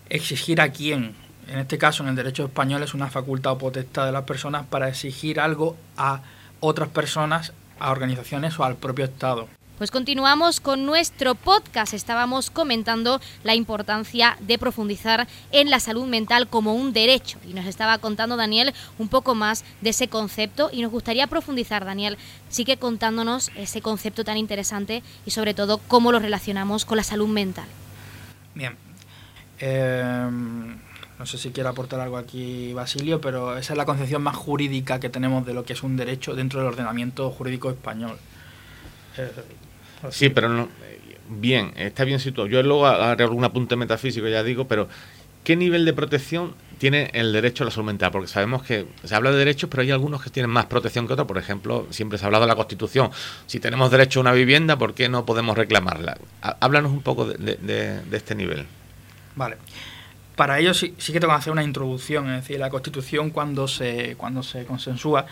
¿Exigir 0.09 0.61
a 0.61 0.71
quién? 0.71 1.15
En 1.49 1.59
este 1.59 1.79
caso, 1.79 2.03
en 2.03 2.09
el 2.09 2.17
derecho 2.17 2.47
español, 2.47 2.83
es 2.83 2.95
una 2.95 3.09
facultad 3.09 3.53
o 3.53 3.59
potestad 3.59 4.07
de 4.07 4.13
las 4.13 4.25
personas 4.25 4.67
para 4.67 4.89
exigir 4.89 5.39
algo 5.39 5.77
a 5.97 6.23
otras 6.61 6.89
personas 6.89 7.53
a 7.79 7.91
organizaciones 7.91 8.59
o 8.59 8.65
al 8.65 8.77
propio 8.77 9.05
Estado. 9.05 9.49
Pues 9.79 9.93
continuamos 9.93 10.59
con 10.59 10.87
nuestro 10.87 11.37
podcast. 11.37 11.95
Estábamos 11.95 12.51
comentando 12.51 13.21
la 13.45 13.55
importancia 13.55 14.37
de 14.41 14.59
profundizar 14.59 15.29
en 15.53 15.71
la 15.71 15.79
salud 15.79 16.05
mental 16.07 16.49
como 16.49 16.75
un 16.75 16.93
derecho. 16.93 17.39
Y 17.47 17.55
nos 17.55 17.65
estaba 17.65 17.99
contando 17.99 18.37
Daniel 18.37 18.75
un 18.99 19.09
poco 19.09 19.37
más 19.37 19.65
de 19.81 19.91
ese 19.91 20.09
concepto 20.09 20.69
y 20.73 20.83
nos 20.83 20.91
gustaría 20.91 21.29
profundizar, 21.29 21.85
Daniel. 21.85 22.19
Sigue 22.49 22.77
contándonos 22.77 23.53
ese 23.55 23.81
concepto 23.81 24.25
tan 24.25 24.37
interesante 24.37 25.05
y 25.25 25.31
sobre 25.31 25.55
todo 25.55 25.79
cómo 25.79 26.11
lo 26.11 26.19
relacionamos 26.19 26.85
con 26.85 26.97
la 26.97 27.05
salud 27.05 27.29
mental. 27.29 27.67
Bien. 28.57 28.77
Eh, 29.61 30.29
no 31.19 31.27
sé 31.27 31.37
si 31.37 31.51
quiere 31.51 31.69
aportar 31.69 32.01
algo 32.01 32.17
aquí 32.17 32.73
Basilio, 32.73 33.21
pero 33.21 33.57
esa 33.57 33.73
es 33.73 33.77
la 33.77 33.85
concepción 33.85 34.23
más 34.23 34.37
jurídica 34.37 35.01
que 35.01 35.09
tenemos 35.09 35.45
de 35.45 35.55
lo 35.55 35.65
que 35.65 35.73
es 35.73 35.83
un 35.83 35.97
derecho 35.97 36.35
dentro 36.35 36.61
del 36.61 36.69
ordenamiento 36.69 37.31
jurídico 37.31 37.71
español. 37.71 38.17
Eh, 39.17 39.31
sí, 40.11 40.29
pero 40.29 40.49
no, 40.49 40.69
bien, 41.29 41.73
está 41.77 42.05
bien 42.05 42.21
situado. 42.21 42.49
Yo 42.49 42.63
luego 42.63 42.87
haré 42.87 43.25
algún 43.25 43.45
apunte 43.45 43.75
metafísico, 43.75 44.29
ya 44.29 44.45
digo, 44.45 44.69
pero 44.69 44.89
¿qué 45.43 45.57
nivel 45.57 45.85
de 45.85 45.93
protección 45.93 46.55
tiene 46.79 47.11
el 47.13 47.33
derecho 47.33 47.65
a 47.65 47.67
la 47.67 47.73
salud 47.73 47.87
mental? 47.87 48.13
Porque 48.13 48.29
sabemos 48.29 48.63
que 48.63 48.87
se 49.03 49.13
habla 49.13 49.33
de 49.33 49.39
derechos, 49.39 49.69
pero 49.69 49.83
hay 49.83 49.91
algunos 49.91 50.23
que 50.23 50.31
tienen 50.31 50.51
más 50.51 50.67
protección 50.67 51.09
que 51.09 51.15
otros. 51.15 51.27
Por 51.27 51.39
ejemplo, 51.39 51.89
siempre 51.91 52.17
se 52.17 52.25
ha 52.25 52.27
hablado 52.27 52.45
de 52.45 52.49
la 52.49 52.55
Constitución. 52.55 53.11
Si 53.47 53.59
tenemos 53.59 53.91
derecho 53.91 54.21
a 54.21 54.23
una 54.23 54.33
vivienda, 54.33 54.79
¿por 54.79 54.95
qué 54.95 55.09
no 55.09 55.27
podemos 55.27 55.59
reclamarla? 55.59 56.17
Háblanos 56.43 56.93
un 56.93 57.03
poco 57.03 57.27
de, 57.27 57.57
de 57.57 58.17
este 58.17 58.37
nivel. 58.37 58.67
Vale. 59.35 59.57
Para 60.39 60.61
ello 60.61 60.73
sí, 60.73 60.95
sí, 60.99 61.13
que 61.13 61.19
tengo 61.19 61.33
que 61.33 61.39
hacer 61.39 61.53
una 61.53 61.65
introducción, 61.65 62.31
es 62.31 62.43
decir, 62.43 62.61
la 62.61 62.71
Constitución 62.71 63.31
cuando 63.31 63.67
se, 63.67 64.15
cuando 64.17 64.45
se 64.45 64.65
consensúa 64.67 65.27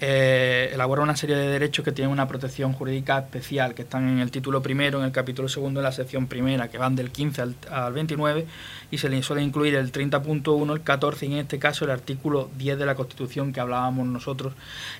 eh, 0.00 0.70
elabora 0.72 1.02
una 1.02 1.16
serie 1.16 1.34
de 1.34 1.48
derechos 1.48 1.84
que 1.84 1.90
tienen 1.90 2.12
una 2.12 2.28
protección 2.28 2.72
jurídica 2.72 3.18
especial, 3.18 3.74
que 3.74 3.82
están 3.82 4.08
en 4.08 4.20
el 4.20 4.30
título 4.30 4.62
primero, 4.62 5.00
en 5.00 5.04
el 5.04 5.10
capítulo 5.10 5.48
segundo, 5.48 5.80
en 5.80 5.84
la 5.84 5.90
sección 5.90 6.28
primera, 6.28 6.68
que 6.68 6.78
van 6.78 6.94
del 6.94 7.10
15 7.10 7.42
al, 7.42 7.56
al 7.72 7.92
29, 7.92 8.46
y 8.92 8.98
se 8.98 9.08
le 9.08 9.20
suele 9.24 9.42
incluir 9.42 9.74
el 9.74 9.90
30.1, 9.90 10.72
el 10.72 10.82
14 10.82 11.26
y 11.26 11.32
en 11.32 11.38
este 11.38 11.58
caso 11.58 11.84
el 11.84 11.90
artículo 11.90 12.48
10 12.56 12.78
de 12.78 12.86
la 12.86 12.94
Constitución 12.94 13.52
que 13.52 13.58
hablábamos 13.58 14.06
nosotros 14.06 14.54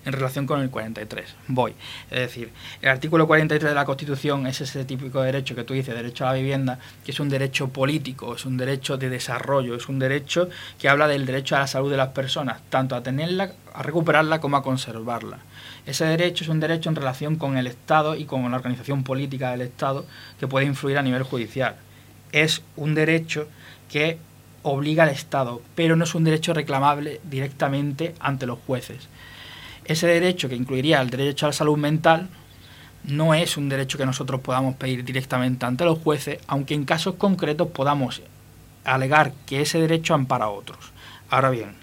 en 0.04 0.12
relación 0.12 0.44
con 0.46 0.60
el 0.60 0.70
43. 0.70 1.36
Voy. 1.46 1.74
Es 2.10 2.18
decir, 2.18 2.50
el 2.80 2.88
artículo 2.88 3.28
43 3.28 3.70
de 3.70 3.74
la 3.76 3.84
Constitución 3.84 4.48
es 4.48 4.60
ese 4.60 4.84
típico 4.84 5.22
derecho 5.22 5.54
que 5.54 5.62
tú 5.62 5.74
dices, 5.74 5.94
derecho 5.94 6.24
a 6.24 6.30
la 6.30 6.34
vivienda, 6.34 6.80
que 7.04 7.12
es 7.12 7.20
un 7.20 7.28
derecho 7.28 7.68
político, 7.68 8.34
es 8.34 8.44
un 8.44 8.56
derecho 8.56 8.96
de 8.96 9.08
desarrollo 9.08 9.51
es 9.60 9.88
un 9.88 9.98
derecho 9.98 10.48
que 10.78 10.88
habla 10.88 11.06
del 11.08 11.26
derecho 11.26 11.56
a 11.56 11.60
la 11.60 11.66
salud 11.66 11.90
de 11.90 11.96
las 11.96 12.08
personas, 12.08 12.60
tanto 12.70 12.96
a 12.96 13.02
tenerla, 13.02 13.52
a 13.74 13.82
recuperarla 13.82 14.40
como 14.40 14.56
a 14.56 14.62
conservarla. 14.62 15.38
Ese 15.84 16.04
derecho 16.04 16.44
es 16.44 16.50
un 16.50 16.60
derecho 16.60 16.88
en 16.88 16.96
relación 16.96 17.36
con 17.36 17.56
el 17.58 17.66
Estado 17.66 18.14
y 18.14 18.24
con 18.24 18.50
la 18.50 18.56
organización 18.56 19.04
política 19.04 19.50
del 19.50 19.62
Estado 19.62 20.06
que 20.40 20.48
puede 20.48 20.66
influir 20.66 20.98
a 20.98 21.02
nivel 21.02 21.22
judicial. 21.22 21.76
Es 22.32 22.62
un 22.76 22.94
derecho 22.94 23.48
que 23.90 24.18
obliga 24.62 25.02
al 25.02 25.10
Estado, 25.10 25.60
pero 25.74 25.96
no 25.96 26.04
es 26.04 26.14
un 26.14 26.24
derecho 26.24 26.54
reclamable 26.54 27.20
directamente 27.24 28.14
ante 28.20 28.46
los 28.46 28.58
jueces. 28.66 29.08
Ese 29.84 30.06
derecho, 30.06 30.48
que 30.48 30.54
incluiría 30.54 31.00
el 31.00 31.10
derecho 31.10 31.46
a 31.46 31.48
la 31.48 31.52
salud 31.52 31.76
mental, 31.76 32.28
no 33.04 33.34
es 33.34 33.56
un 33.56 33.68
derecho 33.68 33.98
que 33.98 34.06
nosotros 34.06 34.40
podamos 34.40 34.76
pedir 34.76 35.04
directamente 35.04 35.66
ante 35.66 35.84
los 35.84 35.98
jueces, 35.98 36.38
aunque 36.46 36.74
en 36.74 36.84
casos 36.84 37.16
concretos 37.16 37.68
podamos 37.68 38.22
alegar 38.84 39.32
que 39.46 39.60
ese 39.60 39.80
derecho 39.80 40.14
ampara 40.14 40.46
a 40.46 40.50
otros. 40.50 40.92
Ahora 41.30 41.50
bien, 41.50 41.74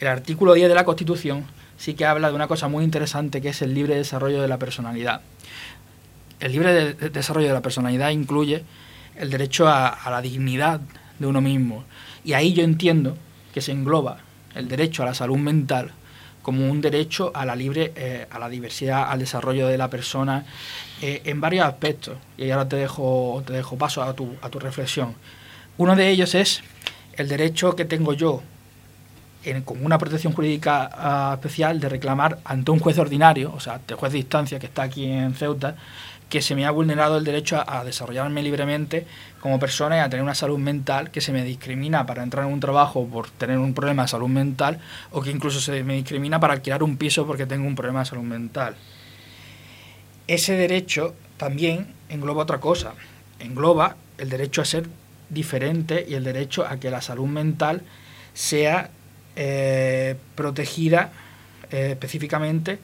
el 0.00 0.08
artículo 0.08 0.54
10 0.54 0.68
de 0.68 0.74
la 0.74 0.84
Constitución 0.84 1.44
sí 1.76 1.94
que 1.94 2.06
habla 2.06 2.28
de 2.28 2.34
una 2.34 2.48
cosa 2.48 2.68
muy 2.68 2.84
interesante 2.84 3.40
que 3.40 3.50
es 3.50 3.62
el 3.62 3.74
libre 3.74 3.96
desarrollo 3.96 4.42
de 4.42 4.48
la 4.48 4.58
personalidad. 4.58 5.20
El 6.40 6.52
libre 6.52 6.94
desarrollo 6.94 7.48
de 7.48 7.54
la 7.54 7.62
personalidad 7.62 8.10
incluye 8.10 8.64
el 9.16 9.30
derecho 9.30 9.68
a, 9.68 9.98
la 10.10 10.20
dignidad 10.20 10.80
de 11.18 11.26
uno 11.26 11.40
mismo. 11.40 11.84
Y 12.24 12.34
ahí 12.34 12.52
yo 12.52 12.62
entiendo 12.62 13.16
que 13.54 13.60
se 13.60 13.72
engloba 13.72 14.18
el 14.54 14.68
derecho 14.68 15.02
a 15.02 15.06
la 15.06 15.14
salud 15.14 15.38
mental 15.38 15.92
como 16.42 16.70
un 16.70 16.80
derecho 16.80 17.32
a 17.34 17.44
la 17.44 17.56
libre, 17.56 17.92
eh, 17.96 18.26
a 18.30 18.38
la 18.38 18.48
diversidad, 18.48 19.10
al 19.10 19.18
desarrollo 19.18 19.66
de 19.66 19.78
la 19.78 19.90
persona 19.90 20.44
eh, 21.02 21.22
en 21.24 21.40
varios 21.40 21.66
aspectos. 21.66 22.18
Y 22.38 22.50
ahora 22.50 22.68
te 22.68 22.76
dejo, 22.76 23.42
te 23.44 23.52
dejo 23.52 23.76
paso 23.76 24.02
a 24.02 24.14
tu, 24.14 24.36
a 24.42 24.48
tu 24.48 24.60
reflexión. 24.60 25.14
Uno 25.78 25.94
de 25.94 26.08
ellos 26.08 26.34
es 26.34 26.62
el 27.16 27.28
derecho 27.28 27.76
que 27.76 27.84
tengo 27.84 28.12
yo 28.12 28.42
con 29.64 29.84
una 29.84 29.98
protección 29.98 30.32
jurídica 30.32 30.90
ah, 30.92 31.32
especial 31.34 31.78
de 31.78 31.88
reclamar 31.88 32.38
ante 32.44 32.70
un 32.72 32.80
juez 32.80 32.98
ordinario, 32.98 33.52
o 33.54 33.60
sea, 33.60 33.80
el 33.86 33.94
juez 33.94 34.12
de 34.12 34.18
instancia 34.18 34.58
que 34.58 34.66
está 34.66 34.82
aquí 34.82 35.04
en 35.04 35.34
Ceuta, 35.34 35.76
que 36.28 36.42
se 36.42 36.56
me 36.56 36.66
ha 36.66 36.72
vulnerado 36.72 37.16
el 37.16 37.24
derecho 37.24 37.62
a, 37.64 37.84
desarrollarme 37.84 38.42
libremente 38.42 39.06
como 39.40 39.60
persona 39.60 39.98
y 39.98 40.00
a 40.00 40.08
tener 40.08 40.24
una 40.24 40.34
salud 40.34 40.58
mental, 40.58 41.12
que 41.12 41.20
se 41.20 41.30
me 41.30 41.44
discrimina 41.44 42.04
para 42.06 42.24
entrar 42.24 42.44
en 42.46 42.52
un 42.52 42.58
trabajo 42.58 43.06
por 43.06 43.30
tener 43.30 43.58
un 43.58 43.74
problema 43.74 44.02
de 44.02 44.08
salud 44.08 44.28
mental, 44.28 44.80
o 45.12 45.22
que 45.22 45.30
incluso 45.30 45.60
se 45.60 45.84
me 45.84 45.94
discrimina 45.94 46.40
para 46.40 46.54
alquilar 46.54 46.82
un 46.82 46.96
piso 46.96 47.24
porque 47.26 47.46
tengo 47.46 47.68
un 47.68 47.76
problema 47.76 48.00
de 48.00 48.06
salud 48.06 48.24
mental. 48.24 48.74
Ese 50.26 50.54
derecho 50.54 51.14
también 51.36 51.86
engloba 52.08 52.42
otra 52.42 52.58
cosa, 52.58 52.94
engloba 53.38 53.96
el 54.18 54.28
derecho 54.28 54.62
a 54.62 54.64
ser 54.64 54.88
diferente 55.28 56.04
y 56.08 56.14
el 56.14 56.24
derecho 56.24 56.66
a 56.66 56.78
que 56.78 56.90
la 56.90 57.00
salud 57.00 57.26
mental 57.26 57.82
sea 58.34 58.90
eh, 59.34 60.16
protegida 60.34 61.10
eh, 61.70 61.88
específicamente 61.92 62.78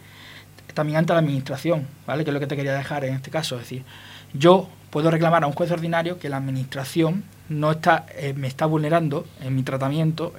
también 0.75 0.99
ante 0.99 1.13
la 1.13 1.19
administración, 1.19 1.87
¿vale? 2.07 2.25
Que 2.25 2.31
es 2.31 2.35
lo 2.35 2.41
que 2.41 2.47
te 2.47 2.57
quería 2.57 2.75
dejar 2.75 3.05
en 3.05 3.15
este 3.15 3.31
caso. 3.31 3.57
Es 3.57 3.63
decir, 3.63 3.85
yo 4.33 4.69
puedo 4.91 5.11
reclamar 5.11 5.45
a 5.45 5.47
un 5.47 5.53
juez 5.53 5.71
ordinario 5.71 6.19
que 6.19 6.31
la 6.31 6.39
administración 6.39 7.25
no 7.51 7.73
está, 7.73 8.07
eh, 8.17 8.33
me 8.35 8.49
está 8.49 8.65
vulnerando 8.65 9.27
en 9.43 9.55
mi 9.55 9.63
tratamiento 9.63 10.33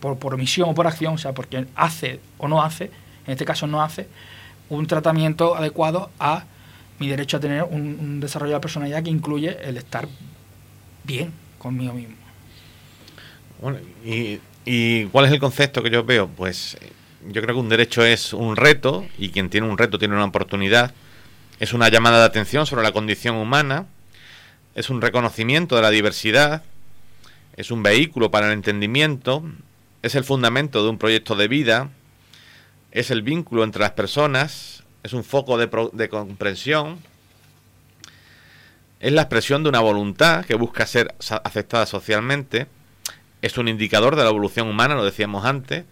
por, 0.00 0.18
por 0.18 0.34
omisión 0.34 0.70
o 0.70 0.74
por 0.74 0.88
acción, 0.88 1.14
o 1.14 1.18
sea, 1.18 1.32
porque 1.32 1.64
hace 1.76 2.18
o 2.38 2.48
no 2.48 2.62
hace, 2.62 2.86
en 3.26 3.32
este 3.32 3.44
caso 3.44 3.68
no 3.68 3.82
hace, 3.82 4.08
un 4.68 4.86
tratamiento 4.88 5.54
adecuado 5.54 6.10
a 6.18 6.44
mi 6.98 7.08
derecho 7.08 7.36
a 7.36 7.40
tener 7.40 7.62
un, 7.62 7.98
un 8.00 8.20
desarrollo 8.20 8.50
de 8.50 8.56
la 8.56 8.60
personalidad 8.60 9.02
que 9.04 9.10
incluye 9.10 9.58
el 9.62 9.76
estar 9.76 10.08
bien 11.04 11.32
conmigo 11.58 11.92
mismo. 11.92 12.16
Bueno, 13.60 13.78
y, 14.04 14.40
¿y 14.64 15.04
cuál 15.06 15.26
es 15.26 15.32
el 15.32 15.38
concepto 15.38 15.82
que 15.82 15.90
yo 15.90 16.04
veo? 16.04 16.28
Pues 16.28 16.76
yo 17.28 17.40
creo 17.42 17.54
que 17.54 17.60
un 17.60 17.68
derecho 17.68 18.04
es 18.04 18.32
un 18.32 18.56
reto 18.56 19.06
y 19.18 19.30
quien 19.30 19.50
tiene 19.50 19.68
un 19.68 19.78
reto 19.78 19.98
tiene 19.98 20.14
una 20.14 20.24
oportunidad. 20.24 20.92
Es 21.60 21.72
una 21.72 21.88
llamada 21.88 22.18
de 22.18 22.24
atención 22.24 22.66
sobre 22.66 22.82
la 22.82 22.92
condición 22.92 23.36
humana, 23.36 23.86
es 24.74 24.90
un 24.90 25.00
reconocimiento 25.00 25.76
de 25.76 25.82
la 25.82 25.90
diversidad, 25.90 26.64
es 27.56 27.70
un 27.70 27.82
vehículo 27.82 28.30
para 28.30 28.48
el 28.48 28.52
entendimiento, 28.54 29.44
es 30.02 30.16
el 30.16 30.24
fundamento 30.24 30.82
de 30.82 30.90
un 30.90 30.98
proyecto 30.98 31.36
de 31.36 31.46
vida, 31.46 31.90
es 32.90 33.10
el 33.12 33.22
vínculo 33.22 33.62
entre 33.62 33.82
las 33.82 33.92
personas, 33.92 34.82
es 35.04 35.12
un 35.12 35.22
foco 35.22 35.56
de, 35.56 35.68
de 35.92 36.08
comprensión, 36.08 36.98
es 39.02 39.12
la 39.12 39.22
expresión 39.22 39.64
de 39.64 39.68
una 39.68 39.80
voluntad 39.80 40.44
que 40.44 40.54
busca 40.54 40.86
ser 40.86 41.12
aceptada 41.18 41.86
socialmente. 41.86 42.68
Es 43.42 43.58
un 43.58 43.66
indicador 43.66 44.14
de 44.14 44.22
la 44.22 44.30
evolución 44.30 44.68
humana, 44.68 44.94
lo 44.94 45.04
decíamos 45.04 45.44
antes. 45.44 45.84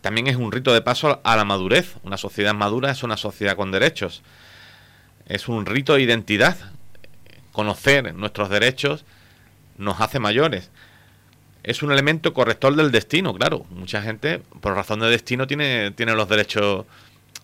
También 0.00 0.26
es 0.28 0.36
un 0.36 0.50
rito 0.50 0.72
de 0.72 0.80
paso 0.80 1.20
a 1.22 1.36
la 1.36 1.44
madurez. 1.44 1.96
Una 2.02 2.16
sociedad 2.16 2.54
madura 2.54 2.90
es 2.90 3.02
una 3.02 3.18
sociedad 3.18 3.56
con 3.56 3.70
derechos. 3.70 4.22
Es 5.26 5.48
un 5.48 5.66
rito 5.66 5.92
de 5.94 6.02
identidad. 6.02 6.56
Conocer 7.52 8.14
nuestros 8.14 8.48
derechos 8.48 9.04
nos 9.76 10.00
hace 10.00 10.18
mayores. 10.18 10.70
Es 11.62 11.82
un 11.82 11.92
elemento 11.92 12.32
corrector 12.32 12.74
del 12.74 12.90
destino, 12.90 13.34
claro. 13.34 13.66
Mucha 13.68 14.00
gente, 14.00 14.40
por 14.62 14.74
razón 14.74 15.00
de 15.00 15.10
destino, 15.10 15.46
tiene, 15.46 15.90
tiene 15.90 16.14
los 16.14 16.30
derechos 16.30 16.86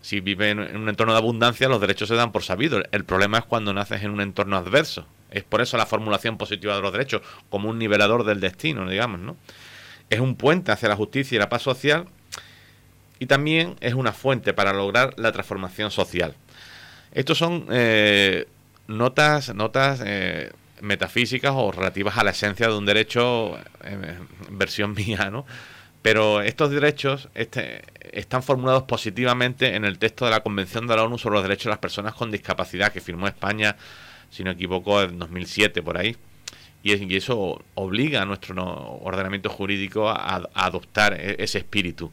si 0.00 0.20
vive 0.20 0.50
en 0.50 0.58
un 0.76 0.88
entorno 0.88 1.12
de 1.12 1.18
abundancia, 1.18 1.68
los 1.68 1.80
derechos 1.80 2.08
se 2.08 2.14
dan 2.14 2.32
por 2.32 2.42
sabido. 2.42 2.82
El 2.90 3.04
problema 3.04 3.38
es 3.38 3.44
cuando 3.44 3.74
naces 3.74 4.02
en 4.02 4.10
un 4.10 4.20
entorno 4.20 4.56
adverso. 4.56 5.06
Es 5.30 5.44
por 5.44 5.60
eso 5.60 5.76
la 5.76 5.86
formulación 5.86 6.38
positiva 6.38 6.74
de 6.74 6.82
los 6.82 6.92
derechos, 6.92 7.22
como 7.50 7.68
un 7.68 7.78
nivelador 7.78 8.24
del 8.24 8.40
destino, 8.40 8.88
digamos, 8.88 9.20
¿no? 9.20 9.36
Es 10.08 10.20
un 10.20 10.34
puente 10.34 10.72
hacia 10.72 10.88
la 10.88 10.96
justicia 10.96 11.36
y 11.36 11.38
la 11.38 11.48
paz 11.48 11.62
social 11.62 12.06
y 13.20 13.26
también 13.26 13.76
es 13.80 13.94
una 13.94 14.12
fuente 14.12 14.52
para 14.54 14.72
lograr 14.72 15.14
la 15.18 15.30
transformación 15.30 15.90
social. 15.90 16.34
Estos 17.12 17.38
son 17.38 17.66
eh, 17.70 18.48
notas, 18.88 19.54
notas 19.54 20.00
eh, 20.04 20.50
metafísicas 20.80 21.52
o 21.54 21.70
relativas 21.70 22.16
a 22.16 22.24
la 22.24 22.30
esencia 22.30 22.66
de 22.66 22.76
un 22.76 22.86
derecho, 22.86 23.58
eh, 23.84 24.18
versión 24.50 24.94
mía, 24.96 25.30
¿no? 25.30 25.44
Pero 26.02 26.40
estos 26.40 26.70
derechos 26.70 27.28
este, 27.34 27.82
están 28.12 28.42
formulados 28.42 28.84
positivamente 28.84 29.74
en 29.74 29.84
el 29.84 29.98
texto 29.98 30.24
de 30.24 30.30
la 30.30 30.40
Convención 30.40 30.86
de 30.86 30.96
la 30.96 31.04
ONU 31.04 31.18
sobre 31.18 31.34
los 31.34 31.42
Derechos 31.42 31.64
de 31.64 31.70
las 31.70 31.78
Personas 31.78 32.14
con 32.14 32.30
Discapacidad 32.30 32.92
que 32.92 33.00
firmó 33.00 33.28
España, 33.28 33.76
si 34.30 34.42
no 34.42 34.50
equivoco, 34.50 35.02
en 35.02 35.18
2007 35.18 35.82
por 35.82 35.98
ahí. 35.98 36.16
Y, 36.82 37.14
eso 37.14 37.62
obliga 37.74 38.22
a 38.22 38.24
nuestro 38.24 38.54
ordenamiento 39.02 39.50
jurídico 39.50 40.08
a, 40.08 40.48
adoptar 40.54 41.12
e, 41.12 41.36
ese 41.38 41.58
espíritu. 41.58 42.10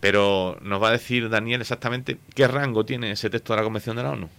Pero 0.00 0.58
nos 0.62 0.82
va 0.82 0.88
a 0.88 0.92
decir 0.92 1.28
Daniel 1.28 1.60
exactamente 1.60 2.18
qué 2.34 2.48
rango 2.48 2.86
tiene 2.86 3.10
ese 3.10 3.28
texto 3.28 3.52
de 3.52 3.58
la 3.58 3.64
Convención 3.64 3.96
de 3.96 4.02
la 4.02 4.10
ONU. 4.10 4.30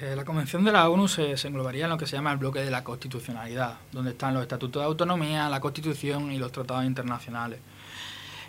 Eh, 0.00 0.14
la 0.14 0.24
Convención 0.24 0.64
de 0.64 0.70
la 0.70 0.88
ONU 0.88 1.08
se, 1.08 1.34
englobaría 1.48 1.84
en 1.84 1.90
lo 1.90 1.98
que 1.98 2.06
se 2.06 2.14
llama 2.14 2.30
el 2.30 2.38
bloque 2.38 2.60
de 2.60 2.70
la 2.70 2.84
constitucionalidad, 2.84 3.78
donde 3.90 4.12
están 4.12 4.32
los 4.32 4.44
estatutos 4.44 4.80
de 4.80 4.86
autonomía, 4.86 5.48
la 5.48 5.60
Constitución 5.60 6.30
y 6.30 6.38
los 6.38 6.52
tratados 6.52 6.84
internacionales. 6.84 7.58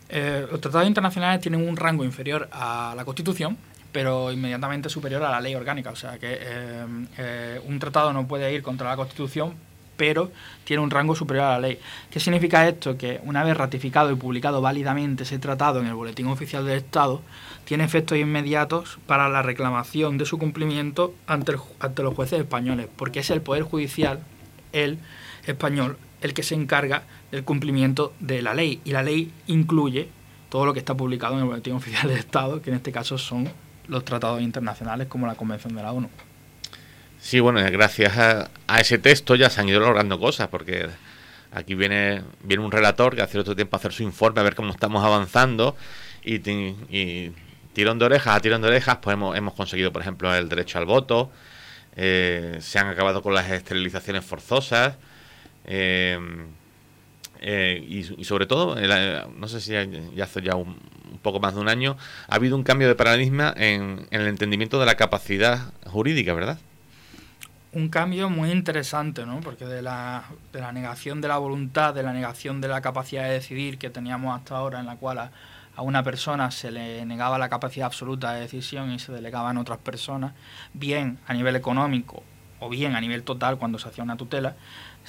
Eh, 0.09 0.45
los 0.51 0.61
tratados 0.61 0.87
internacionales 0.87 1.41
tienen 1.41 1.67
un 1.67 1.75
rango 1.75 2.03
inferior 2.03 2.47
a 2.51 2.93
la 2.95 3.03
Constitución, 3.03 3.57
pero 3.91 4.31
inmediatamente 4.31 4.89
superior 4.89 5.23
a 5.23 5.31
la 5.31 5.41
ley 5.41 5.55
orgánica. 5.55 5.89
O 5.89 5.95
sea 5.95 6.19
que 6.19 6.37
eh, 6.39 7.59
un 7.65 7.79
tratado 7.79 8.13
no 8.13 8.27
puede 8.27 8.53
ir 8.53 8.61
contra 8.61 8.87
la 8.87 8.95
Constitución, 8.95 9.55
pero 9.99 10.31
tiene 10.63 10.81
un 10.81 10.91
rango 10.91 11.13
superior 11.13 11.45
a 11.45 11.51
la 11.51 11.59
ley. 11.59 11.77
¿Qué 12.09 12.21
significa 12.21 12.65
esto? 12.65 12.97
Que 12.97 13.19
una 13.25 13.43
vez 13.43 13.57
ratificado 13.57 14.09
y 14.11 14.15
publicado 14.15 14.61
válidamente 14.61 15.23
ese 15.23 15.39
tratado 15.39 15.81
en 15.81 15.87
el 15.87 15.93
Boletín 15.93 16.27
Oficial 16.27 16.65
del 16.65 16.77
Estado, 16.77 17.21
tiene 17.65 17.83
efectos 17.83 18.17
inmediatos 18.17 18.97
para 19.05 19.27
la 19.27 19.41
reclamación 19.41 20.17
de 20.17 20.25
su 20.25 20.37
cumplimiento 20.37 21.13
ante, 21.27 21.55
ante 21.81 22.01
los 22.01 22.15
jueces 22.15 22.39
españoles, 22.39 22.87
porque 22.95 23.19
es 23.19 23.29
el 23.29 23.41
Poder 23.41 23.63
Judicial, 23.63 24.23
el 24.71 24.99
español, 25.45 25.97
el 26.21 26.33
que 26.33 26.43
se 26.43 26.55
encarga 26.55 27.03
del 27.29 27.43
cumplimiento 27.43 28.13
de 28.21 28.41
la 28.41 28.53
ley. 28.53 28.79
Y 28.85 28.91
la 28.91 29.03
ley 29.03 29.33
incluye 29.47 30.07
todo 30.47 30.65
lo 30.65 30.71
que 30.71 30.79
está 30.79 30.95
publicado 30.95 31.33
en 31.33 31.41
el 31.41 31.45
Boletín 31.45 31.73
Oficial 31.73 32.07
del 32.07 32.19
Estado, 32.19 32.61
que 32.61 32.69
en 32.69 32.77
este 32.77 32.93
caso 32.93 33.17
son 33.17 33.49
los 33.89 34.05
tratados 34.05 34.41
internacionales 34.41 35.07
como 35.07 35.27
la 35.27 35.35
Convención 35.35 35.75
de 35.75 35.83
la 35.83 35.91
ONU. 35.91 36.09
Sí, 37.19 37.39
bueno, 37.39 37.59
gracias 37.71 38.17
a, 38.17 38.49
ese 38.79 38.97
texto 38.97 39.35
ya 39.35 39.49
se 39.49 39.61
han 39.61 39.69
ido 39.69 39.79
logrando 39.79 40.19
cosas, 40.19 40.47
porque 40.47 40.89
Aquí 41.51 41.73
viene, 41.73 42.21
viene 42.43 42.63
un 42.63 42.71
relator 42.71 43.15
que 43.15 43.23
hace 43.23 43.39
otro 43.39 43.55
tiempo 43.55 43.75
a 43.75 43.79
hacer 43.79 43.91
su 43.91 44.03
informe, 44.03 44.39
a 44.39 44.43
ver 44.43 44.53
cómo 44.53 44.71
estamos 44.71 45.03
avanzando 45.03 45.75
y, 46.23 46.35
y 46.35 47.31
tirón 47.73 47.97
de 47.97 48.05
orejas 48.05 48.35
a 48.35 48.39
tirón 48.39 48.61
de 48.61 48.67
orejas, 48.67 48.97
pues 49.01 49.15
hemos, 49.15 49.35
hemos 49.35 49.53
conseguido, 49.55 49.91
por 49.91 50.03
ejemplo, 50.03 50.33
el 50.35 50.47
derecho 50.47 50.77
al 50.77 50.85
voto, 50.85 51.31
eh, 51.95 52.57
se 52.61 52.77
han 52.77 52.87
acabado 52.87 53.21
con 53.21 53.33
las 53.33 53.49
esterilizaciones 53.49 54.23
forzosas. 54.23 54.95
Eh, 55.65 56.19
eh, 57.41 57.85
y, 57.87 58.23
sobre 58.25 58.45
todo, 58.45 58.75
no 58.75 59.47
sé 59.47 59.61
si 59.61 59.71
ya 59.71 60.23
hace 60.23 60.41
ya 60.41 60.55
un, 60.55 60.77
poco 61.21 61.39
más 61.39 61.55
de 61.55 61.61
un 61.61 61.69
año, 61.69 61.97
ha 62.27 62.35
habido 62.35 62.55
un 62.55 62.63
cambio 62.63 62.87
de 62.87 62.95
paradigma 62.95 63.53
en, 63.57 64.07
el 64.11 64.27
entendimiento 64.27 64.79
de 64.79 64.85
la 64.85 64.95
capacidad 64.95 65.73
jurídica, 65.85 66.33
¿verdad? 66.33 66.59
Un 67.71 67.89
cambio 67.89 68.31
muy 68.31 68.51
interesante, 68.51 69.27
¿no? 69.27 69.41
Porque 69.41 69.65
de 69.65 69.83
la, 69.83 70.23
de 70.51 70.59
la 70.59 70.71
negación 70.71 71.21
de 71.21 71.27
la 71.27 71.37
voluntad, 71.37 71.93
de 71.93 72.01
la 72.01 72.13
negación 72.13 72.61
de 72.61 72.67
la 72.67 72.81
capacidad 72.81 73.25
de 73.25 73.33
decidir 73.33 73.77
que 73.77 73.91
teníamos 73.91 74.35
hasta 74.35 74.57
ahora, 74.57 74.79
en 74.79 74.87
la 74.87 74.95
cual 74.95 75.19
a, 75.19 75.31
una 75.77 76.03
persona 76.03 76.49
se 76.51 76.71
le 76.71 77.05
negaba 77.05 77.37
la 77.37 77.47
capacidad 77.47 77.85
absoluta 77.85 78.33
de 78.33 78.41
decisión 78.41 78.91
y 78.91 78.99
se 78.99 79.11
delegaba 79.11 79.57
otras 79.57 79.77
personas, 79.77 80.33
bien 80.73 81.19
a 81.27 81.33
nivel 81.33 81.55
económico 81.55 82.23
o 82.59 82.69
bien 82.69 82.95
a 82.95 83.01
nivel 83.01 83.23
total 83.23 83.57
cuando 83.57 83.79
se 83.79 83.87
hacía 83.87 84.03
una 84.03 84.17
tutela, 84.17 84.55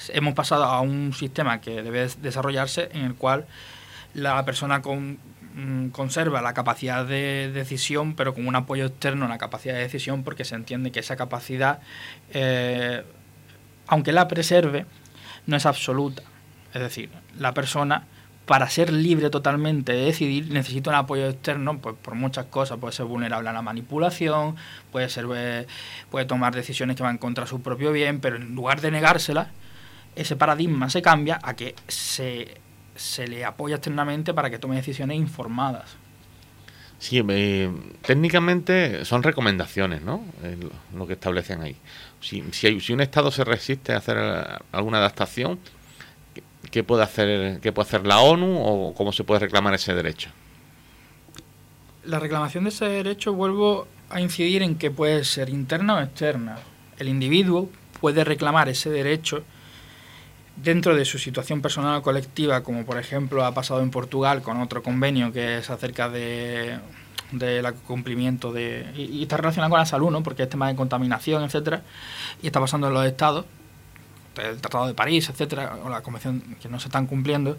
hemos 0.09 0.33
pasado 0.33 0.63
a 0.63 0.79
un 0.81 1.13
sistema 1.13 1.59
que 1.59 1.81
debe 1.81 2.07
desarrollarse 2.21 2.89
en 2.93 3.01
el 3.01 3.15
cual 3.15 3.47
la 4.13 4.43
persona 4.45 4.79
mm, 4.79 5.17
conserva 5.91 6.41
la 6.41 6.53
capacidad 6.53 7.05
de 7.05 7.51
decisión, 7.53 8.15
pero 8.15 8.33
con 8.33 8.47
un 8.47 8.55
apoyo 8.55 8.85
externo 8.85 9.25
a 9.25 9.29
la 9.29 9.37
capacidad 9.37 9.75
de 9.75 9.81
decisión, 9.81 10.23
porque 10.23 10.45
se 10.45 10.55
entiende 10.55 10.91
que 10.91 10.99
esa 10.99 11.15
capacidad, 11.15 11.79
eh, 12.31 13.03
aunque 13.87 14.11
la 14.11 14.27
preserve, 14.27 14.85
no 15.47 15.57
es 15.57 15.65
absoluta. 15.65 16.23
Es 16.73 16.81
decir, 16.81 17.09
la 17.37 17.53
persona 17.53 18.07
para 18.45 18.69
ser 18.69 18.91
libre 18.91 19.29
totalmente 19.29 19.93
de 19.93 20.05
decidir 20.05 20.51
necesita 20.51 20.89
un 20.89 20.95
apoyo 20.97 21.29
externo 21.29 21.77
pues, 21.79 21.95
por 22.01 22.15
muchas 22.15 22.45
cosas. 22.45 22.77
Puede 22.79 22.93
ser 22.93 23.05
vulnerable 23.05 23.49
a 23.49 23.53
la 23.53 23.61
manipulación, 23.61 24.55
puede, 24.91 25.09
ser, 25.09 25.25
eh, 25.35 25.67
puede 26.09 26.25
tomar 26.25 26.53
decisiones 26.55 26.95
que 26.95 27.03
van 27.03 27.17
contra 27.17 27.45
su 27.45 27.61
propio 27.61 27.91
bien, 27.91 28.19
pero 28.19 28.37
en 28.37 28.55
lugar 28.55 28.81
de 28.81 28.91
negársela, 28.91 29.51
ese 30.15 30.35
paradigma 30.35 30.89
se 30.89 31.01
cambia 31.01 31.39
a 31.41 31.55
que 31.55 31.75
se, 31.87 32.59
se 33.01 33.27
le 33.27 33.43
apoya 33.45 33.75
externamente 33.75 34.33
para 34.33 34.49
que 34.49 34.59
tome 34.59 34.75
decisiones 34.75 35.17
informadas. 35.17 35.95
Sí, 36.99 37.23
eh, 37.27 37.71
técnicamente 38.03 39.05
son 39.05 39.23
recomendaciones, 39.23 40.03
¿no? 40.03 40.23
lo 40.95 41.07
que 41.07 41.13
establecen 41.13 41.61
ahí. 41.61 41.75
Si, 42.19 42.43
si, 42.51 42.79
si 42.79 42.93
un 42.93 43.01
Estado 43.01 43.31
se 43.31 43.43
resiste 43.43 43.93
a 43.93 43.97
hacer 43.97 44.17
alguna 44.71 44.99
adaptación, 44.99 45.59
¿Qué 46.69 46.83
puede 46.83 47.03
hacer, 47.03 47.59
qué 47.59 47.71
puede 47.71 47.87
hacer 47.87 48.05
la 48.05 48.19
ONU 48.19 48.59
o 48.59 48.93
cómo 48.93 49.11
se 49.11 49.23
puede 49.23 49.39
reclamar 49.39 49.73
ese 49.73 49.93
derecho? 49.93 50.29
La 52.05 52.19
reclamación 52.19 52.63
de 52.65 52.69
ese 52.69 52.85
derecho 52.85 53.33
vuelvo 53.33 53.87
a 54.09 54.21
incidir 54.21 54.61
en 54.61 54.75
que 54.75 54.91
puede 54.91 55.23
ser 55.23 55.49
interna 55.49 55.95
o 55.95 56.01
externa. 56.01 56.57
El 56.97 57.09
individuo 57.09 57.69
puede 57.99 58.23
reclamar 58.23 58.69
ese 58.69 58.89
derecho 58.89 59.43
dentro 60.55 60.95
de 60.95 61.05
su 61.05 61.17
situación 61.17 61.61
personal 61.61 61.97
o 61.97 62.01
colectiva, 62.01 62.61
como 62.61 62.85
por 62.85 62.97
ejemplo 62.97 63.45
ha 63.45 63.53
pasado 63.53 63.81
en 63.81 63.91
Portugal 63.91 64.41
con 64.41 64.61
otro 64.61 64.83
convenio 64.83 65.31
que 65.31 65.57
es 65.57 65.69
acerca 65.69 66.09
de 66.09 66.79
del 67.31 67.73
cumplimiento 67.87 68.51
de 68.51 68.85
y, 68.95 69.23
está 69.23 69.37
relacionado 69.37 69.69
con 69.69 69.79
la 69.79 69.85
salud, 69.85 70.11
¿no? 70.11 70.21
Porque 70.21 70.43
es 70.43 70.49
tema 70.49 70.67
de 70.67 70.75
contaminación, 70.75 71.43
etcétera, 71.43 71.81
y 72.41 72.47
está 72.47 72.59
pasando 72.59 72.87
en 72.87 72.93
los 72.93 73.05
estados 73.05 73.45
el 74.41 74.59
Tratado 74.61 74.87
de 74.87 74.93
París, 74.93 75.29
etcétera, 75.29 75.77
o 75.83 75.89
la 75.89 76.01
Convención 76.01 76.41
que 76.61 76.69
no 76.69 76.79
se 76.79 76.87
están 76.87 77.07
cumpliendo. 77.07 77.57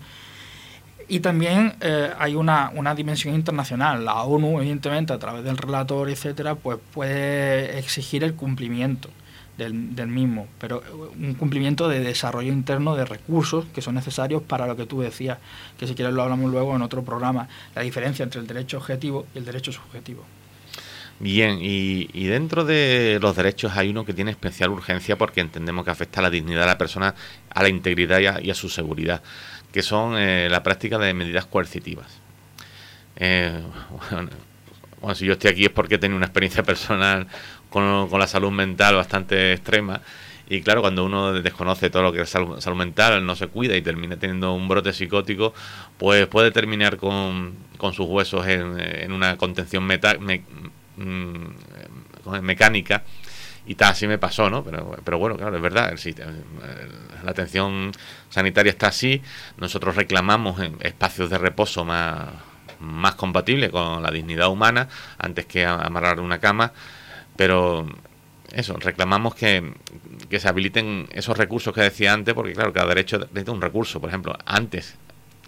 Y 1.08 1.20
también 1.20 1.74
eh, 1.80 2.10
hay 2.18 2.34
una, 2.34 2.70
una, 2.74 2.94
dimensión 2.94 3.34
internacional. 3.34 4.04
La 4.04 4.22
ONU, 4.22 4.58
evidentemente, 4.60 5.12
a 5.12 5.18
través 5.18 5.44
del 5.44 5.58
relator, 5.58 6.08
etcétera, 6.08 6.54
pues 6.54 6.78
puede 6.92 7.78
exigir 7.78 8.24
el 8.24 8.34
cumplimiento 8.34 9.10
del, 9.56 10.08
mismo, 10.08 10.48
pero 10.58 10.82
un 11.16 11.34
cumplimiento 11.34 11.88
de 11.88 12.00
desarrollo 12.00 12.52
interno 12.52 12.96
de 12.96 13.04
recursos 13.04 13.66
que 13.74 13.82
son 13.82 13.94
necesarios 13.94 14.42
para 14.42 14.66
lo 14.66 14.76
que 14.76 14.86
tú 14.86 15.00
decías, 15.00 15.38
que 15.78 15.86
si 15.86 15.94
quieres 15.94 16.14
lo 16.14 16.22
hablamos 16.22 16.50
luego 16.50 16.74
en 16.74 16.82
otro 16.82 17.04
programa, 17.04 17.48
la 17.74 17.82
diferencia 17.82 18.22
entre 18.22 18.40
el 18.40 18.46
derecho 18.46 18.78
objetivo 18.78 19.26
y 19.34 19.38
el 19.38 19.44
derecho 19.44 19.72
subjetivo. 19.72 20.24
Bien, 21.20 21.58
y, 21.60 22.26
dentro 22.26 22.64
de 22.64 23.18
los 23.22 23.36
derechos 23.36 23.76
hay 23.76 23.90
uno 23.90 24.04
que 24.04 24.12
tiene 24.12 24.32
especial 24.32 24.70
urgencia 24.70 25.16
porque 25.16 25.40
entendemos 25.40 25.84
que 25.84 25.92
afecta 25.92 26.18
a 26.18 26.24
la 26.24 26.30
dignidad 26.30 26.62
de 26.62 26.66
la 26.66 26.78
persona, 26.78 27.14
a 27.48 27.62
la 27.62 27.68
integridad 27.68 28.40
y 28.40 28.50
a, 28.50 28.54
su 28.54 28.68
seguridad, 28.68 29.22
que 29.70 29.82
son 29.82 30.16
eh, 30.18 30.48
la 30.50 30.64
práctica 30.64 30.98
de 30.98 31.14
medidas 31.14 31.46
coercitivas. 31.46 32.08
Eh, 33.16 33.60
bueno, 35.00 35.14
si 35.14 35.26
yo 35.26 35.34
estoy 35.34 35.50
aquí 35.50 35.64
es 35.66 35.70
porque 35.70 35.94
he 35.94 35.98
tenido 35.98 36.16
una 36.16 36.26
experiencia 36.26 36.62
personal 36.64 37.28
con, 37.72 38.08
la 38.18 38.26
salud 38.26 38.50
mental 38.50 38.94
bastante 38.94 39.52
extrema. 39.52 40.00
Y 40.48 40.60
claro, 40.62 40.82
cuando 40.82 41.04
uno 41.04 41.32
desconoce 41.32 41.88
todo 41.88 42.02
lo 42.02 42.12
que 42.12 42.20
es 42.20 42.28
salud, 42.28 42.58
mental, 42.76 43.24
no 43.24 43.34
se 43.34 43.46
cuida 43.46 43.76
y 43.76 43.82
termina 43.82 44.16
teniendo 44.16 44.52
un 44.52 44.68
brote 44.68 44.92
psicótico, 44.92 45.54
pues 45.98 46.26
puede 46.26 46.50
terminar 46.50 46.98
con, 46.98 47.56
sus 47.92 48.06
huesos 48.06 48.46
en, 48.46 49.12
una 49.12 49.36
contención 49.38 49.84
mmm, 49.86 51.46
mecánica 52.42 53.02
y 53.64 53.74
tal, 53.76 53.92
así 53.92 54.06
me 54.06 54.18
pasó, 54.18 54.50
¿no? 54.50 54.64
Pero, 54.64 55.18
bueno, 55.18 55.36
claro, 55.36 55.56
es 55.56 55.62
verdad, 55.62 55.94
la 57.24 57.30
atención 57.30 57.92
sanitaria 58.28 58.70
está 58.70 58.88
así, 58.88 59.22
nosotros 59.56 59.94
reclamamos 59.94 60.60
espacios 60.80 61.30
de 61.30 61.38
reposo 61.38 61.84
más, 61.84 62.28
más 62.80 63.14
compatibles 63.14 63.70
con 63.70 64.02
la 64.02 64.10
dignidad 64.10 64.48
humana 64.48 64.88
antes 65.18 65.46
que 65.46 65.64
amarrar 65.64 66.18
una 66.20 66.38
cama, 66.38 66.72
pero 67.42 67.88
eso, 68.52 68.76
reclamamos 68.76 69.34
que, 69.34 69.72
que 70.30 70.38
se 70.38 70.48
habiliten 70.48 71.08
esos 71.10 71.36
recursos 71.36 71.74
que 71.74 71.80
decía 71.80 72.12
antes, 72.12 72.34
porque 72.34 72.52
claro, 72.52 72.72
cada 72.72 72.86
derecho 72.86 73.18
necesita 73.18 73.50
un 73.50 73.60
recurso, 73.60 74.00
por 74.00 74.10
ejemplo, 74.10 74.38
antes 74.46 74.94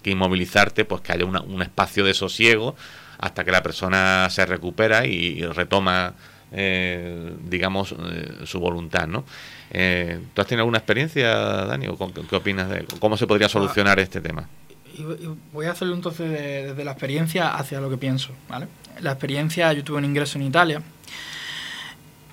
que 0.02 0.10
inmovilizarte, 0.10 0.84
pues 0.86 1.02
que 1.02 1.12
haya 1.12 1.24
un 1.24 1.62
espacio 1.62 2.04
de 2.04 2.12
sosiego 2.12 2.74
hasta 3.18 3.44
que 3.44 3.52
la 3.52 3.62
persona 3.62 4.28
se 4.28 4.44
recupera 4.44 5.06
y 5.06 5.40
retoma, 5.46 6.14
eh, 6.50 7.32
digamos, 7.44 7.92
eh, 7.92 8.40
su 8.42 8.58
voluntad, 8.58 9.06
¿no? 9.06 9.24
Eh, 9.70 10.18
¿Tú 10.34 10.40
has 10.40 10.48
tenido 10.48 10.62
alguna 10.62 10.78
experiencia, 10.78 11.32
Dani? 11.32 11.86
qué, 12.28 12.34
opinas 12.34 12.70
de 12.70 12.86
cómo 12.98 13.16
se 13.16 13.28
podría 13.28 13.48
solucionar 13.48 14.00
este 14.00 14.20
tema? 14.20 14.48
Voy 15.52 15.66
a 15.66 15.70
hacerlo 15.70 15.94
entonces 15.94 16.28
desde 16.28 16.84
la 16.84 16.90
experiencia 16.90 17.54
hacia 17.54 17.80
lo 17.80 17.88
que 17.88 17.98
pienso, 17.98 18.32
¿vale? 18.48 18.66
La 19.00 19.12
experiencia, 19.12 19.72
yo 19.72 19.84
tuve 19.84 19.98
un 19.98 20.06
ingreso 20.06 20.38
en 20.38 20.46
Italia 20.46 20.82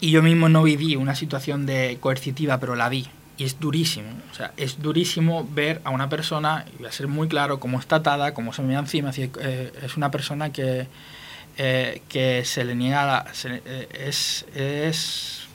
y 0.01 0.09
yo 0.11 0.21
mismo 0.23 0.49
no 0.49 0.63
viví 0.63 0.95
una 0.95 1.15
situación 1.15 1.65
de 1.65 1.97
coercitiva, 2.01 2.59
pero 2.59 2.75
la 2.75 2.89
vi 2.89 3.07
y 3.37 3.43
es 3.43 3.59
durísimo. 3.59 4.09
O 4.31 4.35
sea, 4.35 4.51
es 4.57 4.81
durísimo 4.81 5.47
ver 5.51 5.81
a 5.83 5.89
una 5.91 6.09
persona, 6.09 6.65
y 6.73 6.77
voy 6.77 6.87
a 6.87 6.91
ser 6.91 7.07
muy 7.07 7.27
claro, 7.27 7.59
cómo 7.59 7.79
está 7.79 7.97
atada, 7.97 8.33
cómo 8.33 8.51
se 8.51 8.61
me 8.61 8.73
da 8.73 8.79
encima. 8.79 9.11
Eh, 9.15 9.71
es 9.81 9.97
una 9.97 10.11
persona 10.11 10.51
que, 10.51 10.87
eh, 11.57 12.01
que 12.09 12.43
se 12.45 12.63
le 12.65 12.75
niega 12.75 13.05
la, 13.05 13.25
eh, 13.45 13.87
es, 13.93 14.45
es. 14.53 15.47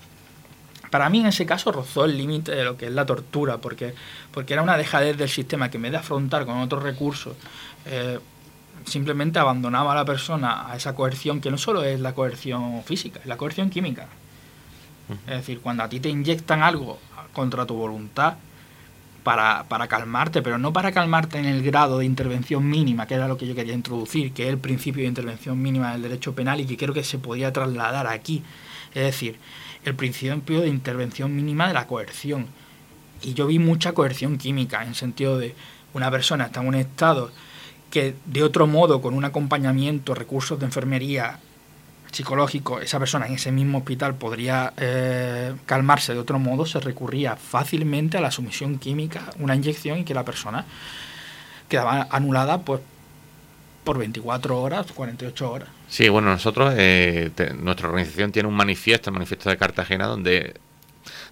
Para 0.90 1.08
mí, 1.10 1.20
en 1.20 1.26
ese 1.26 1.44
caso, 1.44 1.72
rozó 1.72 2.04
el 2.04 2.16
límite 2.16 2.54
de 2.54 2.64
lo 2.64 2.76
que 2.76 2.86
es 2.86 2.92
la 2.92 3.04
tortura, 3.04 3.58
porque, 3.58 3.94
porque 4.32 4.54
era 4.54 4.62
una 4.62 4.76
dejadez 4.76 5.16
del 5.16 5.28
sistema 5.28 5.70
que 5.70 5.76
en 5.76 5.82
vez 5.82 5.92
de 5.92 5.98
afrontar 5.98 6.46
con 6.46 6.58
otros 6.58 6.82
recursos, 6.82 7.36
simplemente 8.84 9.38
abandonaba 9.38 9.92
a 9.92 9.94
la 9.94 10.04
persona 10.04 10.70
a 10.70 10.76
esa 10.76 10.94
coerción, 10.94 11.40
que 11.40 11.50
no 11.50 11.58
solo 11.58 11.82
es 11.84 12.00
la 12.00 12.14
coerción 12.14 12.82
física, 12.84 13.20
es 13.20 13.26
la 13.26 13.36
coerción 13.36 13.70
química. 13.70 14.08
Es 15.26 15.36
decir, 15.36 15.60
cuando 15.60 15.82
a 15.82 15.88
ti 15.88 16.00
te 16.00 16.08
inyectan 16.08 16.62
algo 16.62 16.98
contra 17.32 17.64
tu 17.66 17.74
voluntad 17.74 18.34
para, 19.22 19.64
para, 19.64 19.88
calmarte, 19.88 20.42
pero 20.42 20.58
no 20.58 20.72
para 20.72 20.92
calmarte 20.92 21.38
en 21.38 21.46
el 21.46 21.62
grado 21.62 21.98
de 21.98 22.04
intervención 22.04 22.68
mínima, 22.68 23.06
que 23.06 23.14
era 23.14 23.28
lo 23.28 23.36
que 23.36 23.46
yo 23.46 23.54
quería 23.54 23.74
introducir, 23.74 24.32
que 24.32 24.44
es 24.44 24.48
el 24.50 24.58
principio 24.58 25.02
de 25.02 25.08
intervención 25.08 25.60
mínima 25.60 25.92
del 25.92 26.02
derecho 26.02 26.34
penal 26.34 26.60
y 26.60 26.66
que 26.66 26.76
creo 26.76 26.94
que 26.94 27.04
se 27.04 27.18
podía 27.18 27.52
trasladar 27.52 28.06
aquí. 28.06 28.42
Es 28.94 29.02
decir, 29.02 29.38
el 29.84 29.94
principio 29.94 30.60
de 30.60 30.68
intervención 30.68 31.34
mínima 31.34 31.68
de 31.68 31.74
la 31.74 31.86
coerción. 31.86 32.46
Y 33.22 33.34
yo 33.34 33.46
vi 33.46 33.58
mucha 33.58 33.92
coerción 33.92 34.38
química, 34.38 34.84
en 34.84 34.94
sentido 34.94 35.38
de 35.38 35.54
una 35.94 36.10
persona 36.10 36.46
está 36.46 36.60
en 36.60 36.68
un 36.68 36.74
estado 36.74 37.30
que 37.90 38.14
de 38.26 38.42
otro 38.42 38.66
modo, 38.66 39.00
con 39.00 39.14
un 39.14 39.24
acompañamiento, 39.24 40.14
recursos 40.14 40.58
de 40.58 40.66
enfermería, 40.66 41.38
psicológico, 42.16 42.80
esa 42.80 42.98
persona 42.98 43.26
en 43.26 43.34
ese 43.34 43.52
mismo 43.52 43.78
hospital 43.78 44.14
podría 44.14 44.72
eh, 44.78 45.54
calmarse 45.66 46.14
de 46.14 46.18
otro 46.18 46.38
modo, 46.38 46.64
se 46.64 46.80
recurría 46.80 47.36
fácilmente 47.36 48.16
a 48.16 48.22
la 48.22 48.30
sumisión 48.30 48.78
química, 48.78 49.32
una 49.38 49.54
inyección 49.54 49.98
y 49.98 50.04
que 50.04 50.14
la 50.14 50.24
persona 50.24 50.64
quedaba 51.68 52.08
anulada 52.10 52.62
pues, 52.62 52.80
por 53.84 53.98
24 53.98 54.60
horas, 54.60 54.86
48 54.92 55.50
horas. 55.52 55.68
Sí, 55.88 56.08
bueno, 56.08 56.30
nosotros, 56.30 56.72
eh, 56.76 57.30
nuestra 57.60 57.88
organización 57.88 58.32
tiene 58.32 58.48
un 58.48 58.54
manifiesto, 58.56 59.10
el 59.10 59.14
manifiesto 59.14 59.50
de 59.50 59.58
Cartagena, 59.58 60.06
donde 60.06 60.54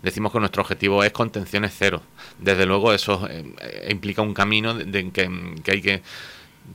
decimos 0.02 0.32
que 0.32 0.38
nuestro 0.38 0.62
objetivo 0.62 1.02
es 1.02 1.12
contenciones 1.12 1.74
cero. 1.76 2.02
Desde 2.38 2.66
luego 2.66 2.92
eso 2.92 3.26
eh, 3.30 3.88
implica 3.90 4.20
un 4.20 4.34
camino 4.34 4.74
de, 4.74 5.10
que, 5.10 5.70
hay 5.72 5.80
que 5.80 6.02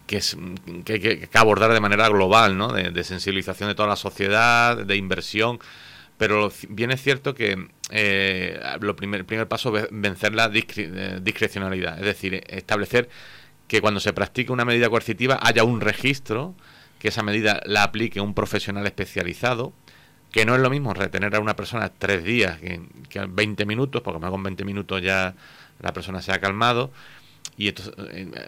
que, 0.05 0.17
es, 0.17 0.37
que, 0.85 0.99
que 0.99 1.29
abordar 1.37 1.73
de 1.73 1.79
manera 1.79 2.07
global, 2.09 2.57
¿no? 2.57 2.71
De, 2.71 3.03
sensibilización 3.03 3.69
de 3.69 3.75
toda 3.75 3.89
la 3.89 3.95
sociedad, 3.95 4.77
de 4.77 4.95
inversión. 4.95 5.59
Pero 6.17 6.51
bien 6.67 6.91
es 6.91 7.01
cierto 7.01 7.33
que 7.33 7.69
eh, 7.91 8.59
lo 8.81 8.95
primer, 8.95 9.21
el 9.21 9.25
primer 9.25 9.47
paso 9.47 9.75
es 9.77 9.87
vencer 9.91 10.33
la 10.35 10.51
eh, 10.53 11.19
discrecionalidad, 11.21 11.97
es 11.97 12.05
decir, 12.05 12.43
establecer 12.47 13.09
que 13.67 13.81
cuando 13.81 13.99
se 13.99 14.13
practique 14.13 14.51
una 14.51 14.65
medida 14.65 14.89
coercitiva 14.89 15.39
haya 15.41 15.63
un 15.63 15.79
registro, 15.79 16.55
que 16.97 17.07
esa 17.07 17.23
medida 17.23 17.61
la 17.65 17.83
aplique 17.83 18.19
un 18.19 18.33
profesional 18.33 18.85
especializado, 18.85 19.73
que 20.31 20.45
no 20.45 20.55
es 20.55 20.61
lo 20.61 20.69
mismo 20.69 20.93
retener 20.93 21.35
a 21.35 21.39
una 21.39 21.55
persona 21.55 21.89
tres 21.89 22.23
días 22.23 22.59
que, 22.59 22.81
que 23.09 23.25
20 23.25 23.65
minutos, 23.65 24.01
porque 24.01 24.19
más 24.19 24.29
con 24.29 24.43
20 24.43 24.65
minutos 24.65 25.01
ya 25.01 25.35
la 25.79 25.93
persona 25.93 26.21
se 26.21 26.31
ha 26.31 26.39
calmado, 26.39 26.91
y 27.59 27.67
eh, 27.67 27.73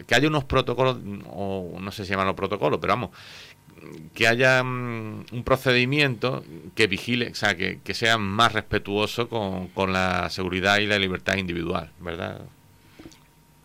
que 0.07 0.15
haya 0.15 0.29
unos 0.29 0.45
protocolos, 0.45 0.97
o 1.29 1.77
no 1.81 1.91
sé 1.91 2.05
si 2.05 2.11
llaman 2.11 2.27
los 2.27 2.35
protocolos, 2.35 2.79
pero 2.79 2.93
vamos, 2.93 3.09
que 4.13 4.25
haya 4.25 4.63
mm, 4.63 5.25
un 5.33 5.43
procedimiento 5.43 6.45
que 6.75 6.87
vigile, 6.87 7.29
o 7.29 7.35
sea, 7.35 7.57
que, 7.57 7.93
sea 7.93 8.17
más 8.17 8.53
respetuoso 8.53 9.27
con, 9.27 9.67
con, 9.67 9.91
la 9.91 10.29
seguridad 10.29 10.77
y 10.77 10.87
la 10.87 10.97
libertad 10.97 11.35
individual, 11.35 11.91
¿verdad? 11.99 12.39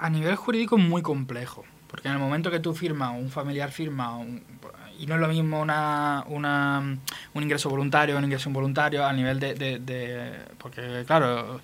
A 0.01 0.11
nivel 0.11 0.35
jurídico 0.35 0.77
es 0.79 0.83
muy 0.83 1.01
complejo, 1.03 1.65
porque 1.87 2.09
en 2.09 2.15
el 2.15 2.21
momento 2.21 2.51
que 2.51 2.59
tú 2.59 2.75
firmas, 2.75 3.13
un 3.17 3.31
familiar 3.31 3.71
firma, 3.71 4.19
y 4.99 5.07
no 5.07 5.15
es 5.15 5.21
lo 5.21 5.29
mismo 5.29 5.61
una, 5.61 6.25
una, 6.27 6.99
un 7.35 7.43
ingreso 7.43 7.71
voluntario 7.71 8.17
un 8.17 8.25
ingreso 8.25 8.49
involuntario 8.49 9.07
a 9.07 9.13
nivel 9.13 9.39
de, 9.39 9.55
de 9.55 10.33
porque 10.59 11.05
claro, 11.07 11.61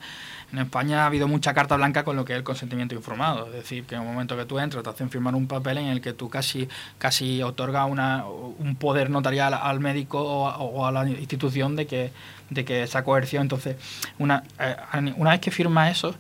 en 0.53 0.59
España 0.59 1.03
ha 1.03 1.07
habido 1.07 1.29
mucha 1.29 1.55
carta 1.55 1.77
blanca 1.77 2.05
con 2.05 2.15
lo 2.15 2.25
que 2.25 2.35
es 2.35 2.37
el 2.37 2.45
consentimiento 2.45 2.95
informado. 2.95 3.47
Es 3.47 3.53
decir, 3.55 3.85
que 3.85 3.95
en 3.95 4.03
el 4.03 4.07
momento 4.07 4.37
que 4.37 4.45
tú 4.45 4.59
entras 4.59 4.85
te 4.85 4.91
hacen 4.91 5.09
firmar 5.09 5.35
un 5.35 5.47
papel 5.47 5.79
en 5.79 5.87
el 5.87 6.01
que 6.03 6.13
tú 6.13 6.29
casi, 6.29 6.69
casi 6.99 7.43
otorga 7.43 7.87
una, 7.87 8.27
un 8.27 8.77
poder 8.77 9.09
notarial 9.09 9.55
al 9.55 9.81
médico 9.81 10.21
o, 10.23 10.87
a 10.87 10.93
la 10.93 11.09
institución 11.09 11.75
de 11.75 11.87
que, 11.87 12.13
de 12.51 12.65
que 12.67 12.83
esa 12.83 13.03
coerción. 13.03 13.43
Entonces, 13.43 13.77
una, 14.19 14.45
eh, 14.59 14.77
una 15.17 15.31
vez 15.31 15.41
que 15.41 15.51
firmas 15.51 15.91
eso, 15.91 16.15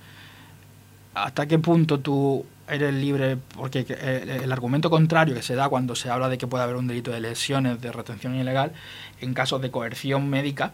¿hasta 1.12 1.46
qué 1.46 1.58
punto 1.58 2.00
tú 2.00 2.46
eres 2.68 2.94
libre? 2.94 3.36
Porque 3.36 3.84
eh, 3.86 4.40
el 4.44 4.50
argumento 4.50 4.88
contrario 4.88 5.34
que 5.34 5.42
se 5.42 5.54
da 5.54 5.68
cuando 5.68 5.94
se 5.94 6.08
habla 6.08 6.30
de 6.30 6.38
que 6.38 6.46
puede 6.46 6.64
haber 6.64 6.76
un 6.76 6.86
delito 6.86 7.10
de 7.10 7.20
lesiones, 7.20 7.82
de 7.82 7.92
retención 7.92 8.34
ilegal, 8.34 8.72
en 9.20 9.34
casos 9.34 9.60
de 9.60 9.70
coerción 9.70 10.30
médica, 10.30 10.72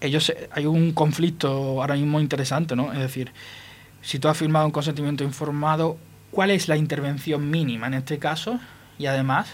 ellos 0.00 0.32
hay 0.52 0.66
un 0.66 0.92
conflicto 0.92 1.48
ahora 1.48 1.94
mismo 1.94 2.20
interesante, 2.20 2.74
¿no? 2.76 2.92
Es 2.92 2.98
decir, 2.98 3.32
si 4.02 4.18
tú 4.18 4.28
has 4.28 4.36
firmado 4.36 4.66
un 4.66 4.72
consentimiento 4.72 5.24
informado, 5.24 5.98
¿cuál 6.30 6.50
es 6.50 6.68
la 6.68 6.76
intervención 6.76 7.50
mínima 7.50 7.86
en 7.86 7.94
este 7.94 8.18
caso? 8.18 8.58
Y 8.98 9.06
además, 9.06 9.48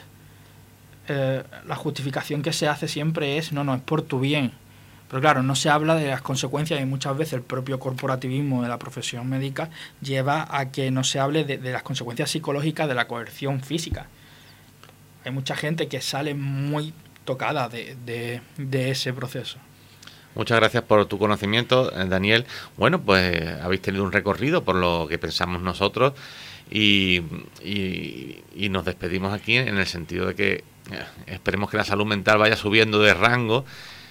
eh, 1.09 1.43
la 1.67 1.77
justificación 1.77 2.43
que 2.43 2.53
se 2.53 2.69
hace 2.69 2.89
siempre 2.89 3.39
es, 3.39 3.53
no, 3.53 3.65
no, 3.65 3.75
es 3.75 3.83
por 3.83 4.03
tu 4.03 4.21
bien. 4.21 4.53
Pero 5.09 5.21
claro, 5.21 5.43
no 5.43 5.55
se 5.55 5.69
habla 5.69 5.95
de 5.95 6.09
las 6.09 6.21
consecuencias 6.23 6.81
y 6.81 6.85
muchas 6.85 7.17
veces 7.17 7.35
el 7.35 7.43
propio 7.43 7.79
corporativismo 7.79 8.63
de 8.63 8.69
la 8.69 8.79
profesión 8.79 9.29
médica 9.29 9.71
lleva 10.01 10.49
a 10.51 10.73
que 10.73 10.91
no 10.91 11.05
se 11.05 11.21
hable 11.21 11.45
de, 11.45 11.59
las 11.59 11.85
consecuencias 11.85 12.31
psicológicas 12.31 12.89
de 12.89 12.95
la 12.95 13.07
coerción 13.07 13.61
física. 13.61 14.07
Hay 15.25 15.31
mucha 15.31 15.55
gente 15.55 15.87
que 15.87 16.01
sale 16.01 16.35
muy 16.35 16.93
tocada 17.25 17.69
de 17.69 18.41
ese 18.73 19.13
proceso. 19.13 19.59
Muchas 20.37 20.59
gracias 20.59 20.83
por 20.83 21.07
tu 21.07 21.19
conocimiento, 21.19 21.91
eh, 21.99 22.05
Daniel. 22.07 22.45
Bueno, 22.77 23.01
pues 23.01 23.43
habéis 23.63 23.81
tenido 23.81 24.05
un 24.05 24.13
recorrido 24.13 24.65
por 24.65 24.77
lo 24.77 25.07
que 25.09 25.17
pensamos 25.17 25.63
nosotros 25.63 26.13
y, 26.71 27.23
nos 28.55 28.85
despedimos 28.85 29.33
aquí 29.33 29.57
en 29.57 29.79
el 29.79 29.87
sentido 29.87 30.27
de 30.27 30.35
que 30.35 30.53
eh, 30.53 30.63
esperemos 31.27 31.71
que 31.71 31.79
la 31.79 31.85
salud 31.85 32.05
mental 32.05 32.37
vaya 32.37 32.55
subiendo 32.55 33.01
de 33.01 33.15
rango 33.15 33.65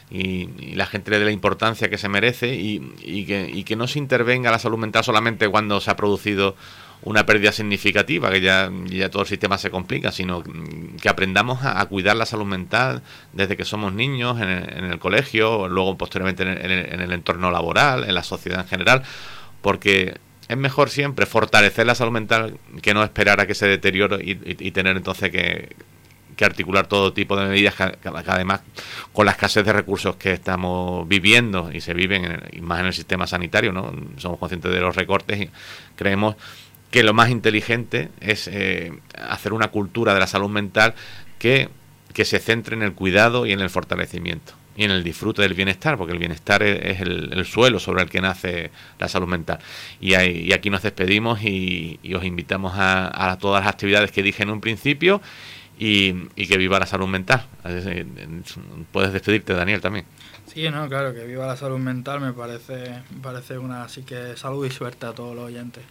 y, 0.10 0.74
la 0.74 0.88
gente 0.88 1.12
le 1.12 1.20
dé 1.20 1.26
la 1.26 1.32
importancia 1.32 1.92
que 1.92 2.00
se 2.00 2.10
merece 2.10 2.56
y, 2.56 3.26
que, 3.26 3.48
y 3.54 3.64
que 3.64 3.76
no 3.76 3.86
se 3.86 4.00
intervenga 4.00 4.50
la 4.50 4.58
salud 4.58 4.80
mental 4.80 5.04
solamente 5.04 5.48
cuando 5.48 5.80
se 5.80 5.92
ha 5.92 5.96
producido 5.96 6.56
una 7.02 7.26
pérdida 7.26 7.52
significativa, 7.52 8.32
que 8.32 8.42
ya, 8.42 8.72
ya 8.86 9.10
todo 9.10 9.22
el 9.22 9.28
sistema 9.28 9.58
se 9.58 9.70
complica, 9.70 10.12
sino 10.12 10.44
que 11.00 11.10
aprendamos 11.10 11.64
a, 11.64 11.86
cuidar 11.86 12.16
la 12.16 12.26
salud 12.26 12.46
mental 12.46 13.04
desde 13.34 13.56
que 13.56 13.64
somos 13.64 13.94
niños, 13.94 14.42
en 14.42 14.50
el, 14.50 15.00
colegio, 15.00 15.68
luego 15.68 15.98
posteriormente 15.98 16.44
en 16.44 17.02
el, 17.02 17.12
entorno 17.12 17.52
laboral, 17.52 18.06
en 18.06 18.16
la 18.16 18.24
sociedad 18.24 18.62
en 18.62 18.68
general, 18.68 19.04
porque 19.62 20.18
es 20.48 20.58
mejor 20.58 20.90
siempre 20.90 21.26
fortalecer 21.26 21.86
la 21.86 21.96
salud 21.96 22.12
mental 22.12 22.58
que 22.82 22.94
no 22.94 23.04
esperar 23.04 23.40
a 23.40 23.48
que 23.48 23.56
se 23.56 23.68
deteriore 23.68 24.18
y, 24.24 24.72
tener 24.72 24.98
entonces 24.98 25.32
que, 25.32 25.76
articular 26.44 26.88
todo 26.88 27.14
tipo 27.14 27.38
de 27.38 27.48
medidas 27.48 27.76
que, 27.76 28.10
además 28.10 28.62
con 29.14 29.26
la 29.26 29.32
escasez 29.32 29.64
de 29.64 29.72
recursos 29.72 30.18
que 30.18 30.34
estamos 30.34 31.08
viviendo 31.08 31.72
y 31.72 31.80
se 31.82 31.94
viven 31.94 32.42
más 32.62 32.82
en 32.82 32.88
el 32.88 32.94
sistema 32.94 33.26
sanitario, 33.26 33.72
¿no? 33.72 33.94
Somos 34.18 34.38
conscientes 34.38 34.72
de 34.72 34.82
los 34.82 34.96
recortes 34.96 35.40
y 35.40 35.50
creemos 35.96 36.36
que 36.96 37.04
lo 37.04 37.14
más 37.14 37.30
inteligente 37.30 38.08
es 38.22 38.48
eh, 38.48 38.94
hacer 39.28 39.52
una 39.52 39.68
cultura 39.68 40.14
de 40.14 40.20
la 40.22 40.28
salud 40.28 40.50
mental 40.50 40.94
que, 41.38 41.68
se 42.14 42.40
centre 42.40 42.74
en 42.74 42.84
el 42.84 42.94
cuidado 42.94 43.46
y 43.46 43.52
en 43.52 43.60
el 43.60 43.70
fortalecimiento 43.70 44.54
y 44.78 44.86
en 44.86 44.92
el 44.92 45.04
disfrute 45.04 45.42
del 45.42 45.56
bienestar, 45.56 45.98
porque 45.98 46.14
el 46.14 46.20
bienestar 46.20 46.64
es, 46.64 47.02
el, 47.02 47.44
suelo 47.44 47.80
sobre 47.80 48.02
el 48.04 48.10
que 48.10 48.22
nace 48.22 48.72
la 48.98 49.10
salud 49.10 49.28
mental. 49.28 49.60
Y, 50.00 50.14
aquí 50.14 50.70
nos 50.70 50.84
despedimos 50.84 51.44
y, 51.44 52.00
os 52.16 52.24
invitamos 52.24 52.72
a, 52.78 53.38
todas 53.42 53.66
las 53.66 53.74
actividades 53.74 54.14
que 54.14 54.24
dije 54.24 54.44
en 54.44 54.52
un 54.52 54.62
principio 54.62 55.22
y, 55.78 56.14
que 56.48 56.58
viva 56.58 56.80
la 56.80 56.86
salud 56.86 57.10
mental. 57.10 57.46
Puedes 58.94 59.12
despedirte, 59.12 59.52
Daniel, 59.52 59.82
también. 59.82 60.06
Sí, 60.46 60.70
no, 60.70 60.88
claro, 60.88 61.14
que 61.14 61.26
viva 61.26 61.46
la 61.46 61.58
salud 61.58 61.78
mental 61.78 62.22
me 62.22 62.32
parece, 62.32 63.04
me 63.14 63.22
parece 63.22 63.58
una 63.58 63.84
así 63.84 64.04
que 64.04 64.38
salud 64.38 64.66
y 64.66 64.70
suerte 64.70 65.08
a 65.08 65.12
todos 65.12 65.36
los 65.36 65.44
oyentes. 65.44 65.84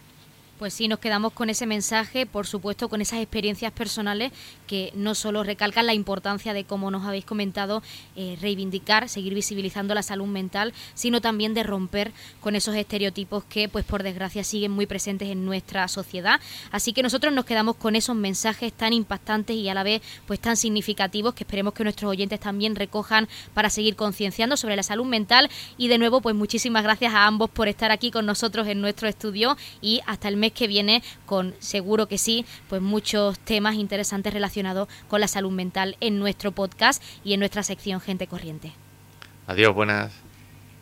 Pues 0.57 0.73
sí, 0.73 0.87
nos 0.87 0.99
quedamos 0.99 1.33
con 1.33 1.49
ese 1.49 1.65
mensaje, 1.65 2.25
por 2.25 2.47
supuesto, 2.47 2.87
con 2.87 3.01
esas 3.01 3.19
experiencias 3.19 3.73
personales 3.73 4.31
que 4.67 4.93
no 4.95 5.13
solo 5.13 5.43
recalcan 5.43 5.85
la 5.85 5.93
importancia 5.93 6.53
de, 6.53 6.63
como 6.63 6.89
nos 6.91 7.03
habéis 7.03 7.25
comentado, 7.25 7.83
eh, 8.15 8.37
reivindicar, 8.39 9.09
seguir 9.09 9.33
visibilizando 9.33 9.93
la 9.93 10.01
salud 10.01 10.27
mental, 10.27 10.73
sino 10.93 11.19
también 11.19 11.53
de 11.53 11.63
romper 11.63 12.13
con 12.39 12.55
esos 12.55 12.73
estereotipos 12.75 13.43
que, 13.43 13.67
pues 13.67 13.83
por 13.83 14.01
desgracia, 14.01 14.45
siguen 14.45 14.71
muy 14.71 14.85
presentes 14.85 15.27
en 15.27 15.43
nuestra 15.43 15.89
sociedad. 15.89 16.39
Así 16.71 16.93
que 16.93 17.03
nosotros 17.03 17.33
nos 17.33 17.43
quedamos 17.43 17.75
con 17.75 17.97
esos 17.97 18.15
mensajes 18.15 18.71
tan 18.71 18.93
impactantes 18.93 19.57
y 19.57 19.67
a 19.67 19.73
la 19.73 19.83
vez, 19.83 20.01
pues 20.25 20.39
tan 20.39 20.55
significativos 20.55 21.33
que 21.33 21.43
esperemos 21.43 21.73
que 21.73 21.83
nuestros 21.83 22.09
oyentes 22.09 22.39
también 22.39 22.77
recojan 22.77 23.27
para 23.53 23.69
seguir 23.69 23.97
concienciando 23.97 24.55
sobre 24.55 24.77
la 24.77 24.83
salud 24.83 25.05
mental. 25.05 25.49
Y 25.77 25.89
de 25.89 25.97
nuevo, 25.97 26.21
pues 26.21 26.33
muchísimas 26.33 26.83
gracias 26.83 27.13
a 27.13 27.25
ambos 27.25 27.49
por 27.49 27.67
estar 27.67 27.91
aquí 27.91 28.09
con 28.09 28.25
nosotros 28.25 28.69
en 28.69 28.79
nuestro 28.79 29.09
estudio 29.09 29.57
y 29.81 29.99
hasta 30.05 30.29
el 30.29 30.37
mes 30.37 30.44
que 30.51 30.67
viene 30.67 31.03
con 31.25 31.53
seguro 31.59 32.07
que 32.07 32.17
sí, 32.17 32.45
pues 32.69 32.81
muchos 32.81 33.39
temas 33.39 33.75
interesantes 33.75 34.33
relacionados 34.33 34.87
con 35.07 35.21
la 35.21 35.27
salud 35.27 35.51
mental 35.51 35.97
en 36.01 36.19
nuestro 36.19 36.51
podcast 36.51 37.01
y 37.23 37.33
en 37.33 37.39
nuestra 37.39 37.63
sección 37.63 38.01
Gente 38.01 38.27
Corriente. 38.27 38.71
Adiós, 39.47 39.73
buenas. 39.73 40.11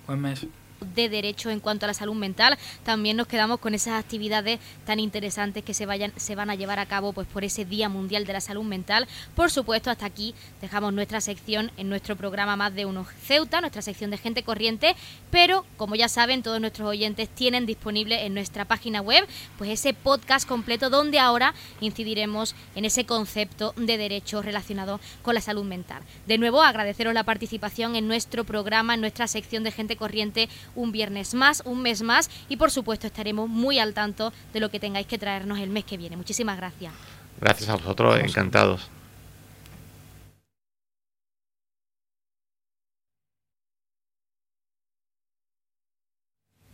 Buen 0.08 0.22
mes 0.22 0.48
de 0.84 1.10
derecho 1.10 1.50
en 1.50 1.60
cuanto 1.60 1.86
a 1.86 1.88
la 1.88 1.94
salud 1.94 2.16
mental. 2.16 2.58
También 2.84 3.18
nos 3.18 3.28
quedamos 3.28 3.60
con 3.60 3.74
esas 3.74 4.00
actividades 4.00 4.60
tan 4.86 5.00
interesantes 5.00 5.64
que 5.64 5.74
se 5.74 5.86
vayan 5.86 6.14
se 6.16 6.36
van 6.36 6.50
a 6.50 6.56
llevar 6.56 6.80
a 6.80 6.86
cabo 6.86 7.14
pues 7.14 7.28
por 7.28 7.44
ese 7.44 7.66
Día 7.66 7.90
Mundial 7.90 8.26
de 8.26 8.34
la 8.34 8.42
Salud 8.42 8.64
Mental. 8.64 9.08
Por 9.36 9.52
supuesto, 9.52 9.90
hasta 9.90 10.06
aquí 10.06 10.36
dejamos 10.62 10.94
nuestra 10.94 11.22
sección 11.22 11.72
en 11.78 11.90
nuestro 11.90 12.16
programa 12.16 12.56
Más 12.56 12.74
de 12.74 12.86
uno 12.86 13.06
Ceuta, 13.24 13.62
nuestra 13.62 13.82
sección 13.82 14.12
de 14.12 14.18
gente 14.18 14.44
corriente, 14.44 14.96
pero 15.32 15.66
como 15.78 15.96
ya 15.96 16.10
saben, 16.10 16.44
todos 16.44 16.60
nuestros 16.60 16.88
oyentes 16.88 17.30
tienen 17.30 17.66
disponible 17.66 18.26
en 18.26 18.34
nuestra 18.34 18.66
página 18.66 19.02
web 19.02 19.28
pues 19.58 19.70
ese 19.70 19.94
podcast 19.94 20.48
completo 20.48 20.90
donde 20.90 21.20
ahora 21.20 21.54
incidiremos 21.82 22.56
en 22.76 22.86
ese 22.86 23.06
concepto 23.06 23.74
de 23.78 23.98
derecho 23.98 24.42
relacionado 24.42 25.00
con 25.22 25.36
la 25.36 25.42
salud 25.42 25.64
mental. 25.64 26.02
De 26.28 26.38
nuevo, 26.38 26.62
agradeceros 26.62 27.14
la 27.14 27.24
participación 27.24 27.96
en 27.96 28.08
nuestro 28.08 28.44
programa, 28.44 28.94
en 28.94 29.02
nuestra 29.02 29.28
sección 29.28 29.64
de 29.64 29.72
gente 29.72 29.96
corriente 29.96 30.50
un 30.76 30.92
viernes 30.92 31.34
más, 31.34 31.62
un 31.66 31.82
mes 31.82 32.02
más 32.02 32.30
y 32.50 32.58
por 32.58 32.72
supuesto 32.72 33.08
estaremos 33.08 33.50
muy 33.50 33.80
al 33.80 33.94
tanto 33.94 34.34
de 34.54 34.60
lo 34.60 34.70
que 34.70 34.80
tengáis 34.80 35.08
que 35.08 35.18
traernos 35.18 35.60
el 35.60 35.70
mes 35.70 35.86
que 35.86 35.98
viene. 35.98 36.18
Muchísimas 36.18 36.58
gracias. 36.58 36.94
Gracias 37.40 37.70
a 37.70 37.76
vosotros, 37.76 38.20
encantados. 38.20 38.90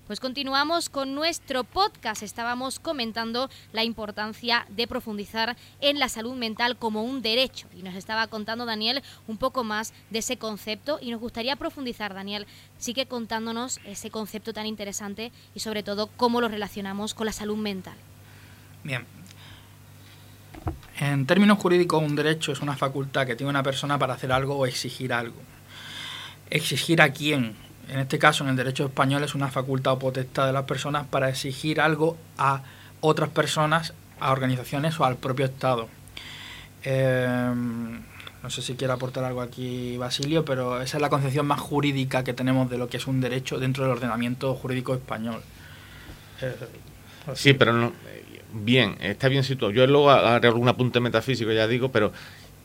Pues 0.10 0.19
continuamos 0.19 0.89
con 0.89 1.13
nuestro 1.13 1.63
podcast. 1.63 2.24
Estábamos 2.24 2.80
comentando 2.80 3.48
la 3.74 3.84
importancia 3.84 4.65
de 4.69 4.88
profundizar 4.88 5.56
en 5.82 6.00
la 6.00 6.10
salud 6.10 6.34
mental 6.34 6.78
como 6.78 7.04
un 7.04 7.22
derecho 7.22 7.67
y 7.78 7.84
nos 7.84 7.93
estaba 7.93 8.26
contando 8.26 8.65
Daniel 8.65 9.04
un 9.28 9.38
poco 9.38 9.63
más 9.63 9.93
de 10.10 10.17
ese 10.17 10.38
concepto 10.38 10.98
y 11.00 11.12
nos 11.12 11.19
gustaría 11.19 11.58
profundizar, 11.58 12.15
Daniel, 12.15 12.48
sigue 12.80 13.06
contándonos 13.06 13.80
ese 13.86 14.10
concepto 14.10 14.52
tan 14.52 14.65
interesante 14.65 15.32
y 15.54 15.60
sobre 15.60 15.84
todo 15.84 16.08
cómo 16.17 16.41
lo 16.41 16.48
relacionamos 16.48 17.13
con 17.13 17.28
la 17.28 17.32
salud 17.32 17.58
mental. 17.58 17.93
Bien. 18.84 19.06
En 20.98 21.28
términos 21.28 21.60
jurídicos, 21.60 22.02
un 22.02 22.15
derecho 22.15 22.52
es 22.52 22.62
una 22.62 22.76
facultad 22.76 23.28
que 23.28 23.36
tiene 23.36 23.52
una 23.52 23.62
persona 23.62 24.00
para 24.00 24.15
hacer 24.15 24.32
algo 24.32 24.58
o 24.58 24.65
exigir 24.65 25.13
algo. 25.13 25.38
¿Exigir 26.50 27.00
a 27.00 27.13
quién? 27.13 27.68
En 27.89 27.99
este 27.99 28.19
caso, 28.19 28.43
en 28.43 28.52
el 28.52 28.56
derecho 28.56 28.86
español, 28.86 29.23
es 29.23 29.36
una 29.36 29.49
facultad 29.49 29.93
o 29.93 29.99
potestad 29.99 30.45
de 30.45 30.54
las 30.54 30.65
personas 30.65 31.08
para 31.08 31.30
exigir 31.30 31.82
algo 31.82 32.17
a 32.38 32.62
otras 33.02 33.30
personas, 33.30 33.93
a 34.19 34.32
organizaciones 34.32 34.99
o 34.99 35.06
al 35.06 35.17
propio 35.17 35.45
Estado. 35.45 35.88
Em, 36.84 37.99
no 38.43 38.49
sé 38.49 38.62
si 38.62 38.75
quiere 38.75 38.93
aportar 38.93 39.23
algo 39.23 39.41
aquí 39.41 39.97
Basilio, 39.97 40.45
pero 40.45 40.82
esa 40.82 40.97
es 40.97 41.02
la 41.02 41.10
concepción 41.10 41.45
más 41.45 41.60
jurídica 41.60 42.23
que 42.23 42.34
tenemos 42.34 42.69
de 42.69 42.78
lo 42.78 42.88
que 42.88 42.97
es 42.97 43.08
un 43.08 43.21
derecho 43.21 43.60
dentro 43.60 43.84
del 43.84 43.93
ordenamiento 43.93 44.54
jurídico 44.56 44.93
español. 44.93 45.41
Eh, 46.41 46.56
sí, 47.34 47.54
pero 47.54 47.73
no, 47.73 47.91
bien, 48.54 48.97
está 49.02 49.28
bien 49.28 49.43
situado. 49.43 49.73
Yo 49.73 49.86
luego 49.88 50.12
haré 50.12 50.47
algún 50.47 50.67
apunte 50.67 50.99
metafísico, 50.99 51.52
ya 51.52 51.67
digo, 51.67 51.91
pero 51.91 52.13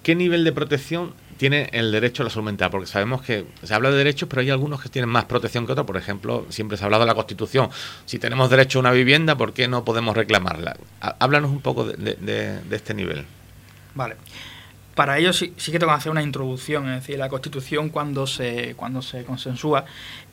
¿qué 0.04 0.14
nivel 0.14 0.44
de 0.44 0.52
protección 0.52 1.12
tiene 1.36 1.68
el 1.72 1.90
derecho 1.90 2.22
a 2.22 2.24
la 2.24 2.30
salud 2.30 2.44
mental? 2.44 2.70
Porque 2.70 2.86
sabemos 2.86 3.22
que 3.22 3.44
se 3.64 3.74
habla 3.74 3.90
de 3.90 3.96
derechos, 3.96 4.28
pero 4.28 4.42
hay 4.42 4.50
algunos 4.50 4.80
que 4.80 4.88
tienen 4.88 5.08
más 5.08 5.24
protección 5.24 5.66
que 5.66 5.72
otros. 5.72 5.86
Por 5.86 5.96
ejemplo, 5.96 6.46
siempre 6.50 6.76
se 6.76 6.84
ha 6.84 6.86
hablado 6.86 7.02
de 7.02 7.08
la 7.08 7.14
Constitución. 7.14 7.70
Si 8.04 8.20
tenemos 8.20 8.48
derecho 8.50 8.78
a 8.78 8.80
una 8.80 8.92
vivienda, 8.92 9.36
¿por 9.36 9.52
qué 9.52 9.66
no 9.66 9.84
podemos 9.84 10.16
reclamarla? 10.16 10.76
Háblanos 11.00 11.50
un 11.50 11.60
poco 11.60 11.84
de, 11.84 12.14
de 12.14 12.76
este 12.76 12.94
nivel. 12.94 13.24
Vale. 13.96 14.16
Para 14.94 15.18
ello 15.18 15.32
sí, 15.32 15.52
sí, 15.56 15.72
que 15.72 15.78
tengo 15.78 15.92
que 15.92 15.98
hacer 15.98 16.12
una 16.12 16.22
introducción, 16.22 16.88
es 16.88 17.00
decir, 17.00 17.18
la 17.18 17.28
Constitución 17.28 17.88
cuando 17.88 18.26
se, 18.26 18.74
cuando 18.76 19.02
se 19.02 19.24
consensúa 19.24 19.84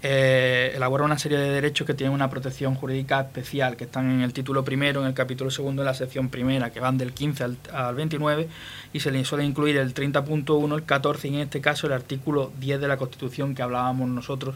eh, 0.03 0.71
elabora 0.75 1.03
una 1.03 1.19
serie 1.19 1.37
de 1.37 1.49
derechos 1.49 1.85
que 1.85 1.93
tienen 1.93 2.13
una 2.13 2.29
protección 2.29 2.73
jurídica 2.73 3.21
especial, 3.21 3.75
que 3.75 3.83
están 3.83 4.09
en 4.09 4.21
el 4.21 4.33
título 4.33 4.63
primero, 4.63 5.01
en 5.01 5.07
el 5.07 5.13
capítulo 5.13 5.51
segundo, 5.51 5.83
en 5.83 5.85
la 5.85 5.93
sección 5.93 6.29
primera, 6.29 6.71
que 6.71 6.79
van 6.79 6.97
del 6.97 7.13
15 7.13 7.43
al, 7.43 7.57
al 7.71 7.95
29, 7.95 8.47
y 8.93 8.99
se 8.99 9.11
le 9.11 9.23
suele 9.25 9.45
incluir 9.45 9.77
el 9.77 9.93
30.1, 9.93 10.75
el 10.75 10.83
14 10.83 11.27
y 11.27 11.35
en 11.35 11.41
este 11.41 11.61
caso 11.61 11.87
el 11.87 11.93
artículo 11.93 12.51
10 12.59 12.81
de 12.81 12.87
la 12.87 12.97
Constitución 12.97 13.53
que 13.53 13.61
hablábamos 13.61 14.09
nosotros 14.09 14.55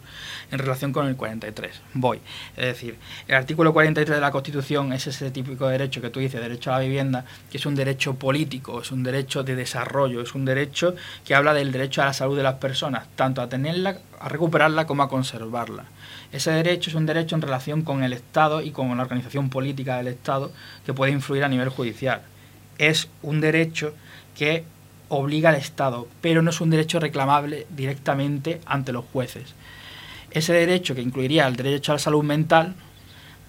en 0.52 0.60
relación 0.60 0.92
con 0.92 1.08
el 1.08 1.16
43. 1.16 1.82
Voy. 1.94 2.20
Es 2.58 2.66
decir, 2.66 2.98
el 3.28 3.36
artículo 3.36 3.72
43 3.74 4.16
de 4.16 4.22
la 4.22 4.32
Constitución 4.32 4.94
es 4.94 5.08
ese 5.08 5.30
típico 5.32 5.68
derecho 5.68 6.02
que 6.02 6.10
tú 6.10 6.20
dices, 6.20 6.42
derecho 6.42 6.72
a 6.72 6.80
la 6.80 6.80
vivienda, 6.80 7.26
que 7.52 7.58
es 7.58 7.66
un 7.66 7.76
derecho 7.76 8.16
político, 8.16 8.82
es 8.82 8.92
un 8.92 9.04
derecho 9.04 9.44
de 9.44 9.56
desarrollo, 9.56 9.95
es 10.22 10.36
un 10.36 10.46
derecho 10.46 10.96
que 11.24 11.36
habla 11.36 11.54
del 11.54 11.72
derecho 11.72 12.02
a 12.02 12.06
la 12.06 12.14
salud 12.14 12.36
de 12.36 12.44
las 12.44 12.56
personas, 12.56 13.08
tanto 13.16 13.42
a 13.42 13.50
tenerla, 13.50 13.98
a 14.20 14.30
recuperarla 14.30 14.86
como 14.86 15.04
a 15.04 15.10
conservarla. 15.10 15.86
Ese 16.32 16.52
derecho 16.52 16.90
es 16.90 16.96
un 16.96 17.06
derecho 17.06 17.36
en 17.36 17.42
relación 17.42 17.82
con 17.84 18.04
el 18.04 18.14
Estado 18.14 18.62
y 18.62 18.72
con 18.72 18.96
la 18.96 19.04
organización 19.04 19.50
política 19.50 19.98
del 19.98 20.08
Estado 20.08 20.52
que 20.86 20.94
puede 20.94 21.14
influir 21.14 21.44
a 21.44 21.50
nivel 21.50 21.70
judicial. 21.70 22.22
Es 22.78 23.08
un 23.22 23.40
derecho 23.40 23.94
que 24.38 24.66
obliga 25.08 25.50
al 25.50 25.56
Estado, 25.56 26.08
pero 26.22 26.42
no 26.42 26.50
es 26.50 26.60
un 26.60 26.70
derecho 26.70 27.00
reclamable 27.00 27.68
directamente 27.70 28.60
ante 28.66 28.92
los 28.92 29.06
jueces. 29.06 29.56
Ese 30.32 30.52
derecho, 30.52 30.96
que 30.96 31.02
incluiría 31.02 31.48
el 31.48 31.56
derecho 31.56 31.94
a 31.94 31.96
la 31.96 32.00
salud 32.00 32.24
mental, 32.24 32.76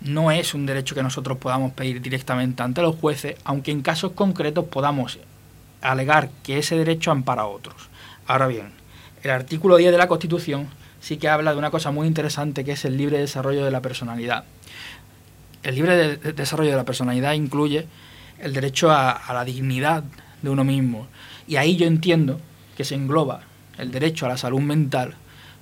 no 0.01 0.31
es 0.31 0.55
un 0.55 0.67
derecho 0.67 0.95
que 0.95 1.03
nosotros 1.03 1.39
podamos 1.39 1.73
pedir 1.73 2.01
directamente 2.01 2.63
ante 2.63 2.83
los 2.83 2.97
jueces, 2.97 3.37
aunque 3.45 3.73
en 3.73 3.83
casos 3.83 4.13
concretos 4.13 4.67
podamos 4.67 5.19
alegar 5.91 6.31
que 6.43 6.59
ese 6.59 6.77
derecho 6.77 7.11
ampara 7.11 7.43
a 7.43 7.47
otros. 7.47 7.89
Ahora 8.27 8.47
bien, 8.47 8.73
el 9.23 9.31
artículo 9.31 9.77
10 9.77 9.93
de 9.93 9.99
la 9.99 10.09
Constitución 10.09 10.69
sí 11.01 11.17
que 11.17 11.29
habla 11.29 11.53
de 11.53 11.59
una 11.59 11.71
cosa 11.71 11.91
muy 11.91 12.07
interesante 12.07 12.65
que 12.65 12.73
es 12.73 12.85
el 12.85 12.97
libre 12.97 13.19
desarrollo 13.19 13.65
de 13.65 13.71
la 13.71 13.83
personalidad. 13.83 14.45
El 15.63 15.75
libre 15.75 16.17
desarrollo 16.17 16.71
de 16.71 16.77
la 16.77 16.85
personalidad 16.85 17.33
incluye 17.33 17.87
el 18.39 18.53
derecho 18.53 18.91
a 18.91 19.33
la 19.33 19.45
dignidad 19.45 20.05
de 20.43 20.51
uno 20.51 20.65
mismo. 20.65 21.09
Y 21.49 21.57
ahí 21.57 21.77
yo 21.77 21.87
entiendo 21.87 22.41
que 22.77 22.85
se 22.85 22.95
engloba 22.95 23.43
el 23.79 23.91
derecho 23.91 24.27
a 24.27 24.29
la 24.29 24.37
salud 24.37 24.61
mental 24.61 25.15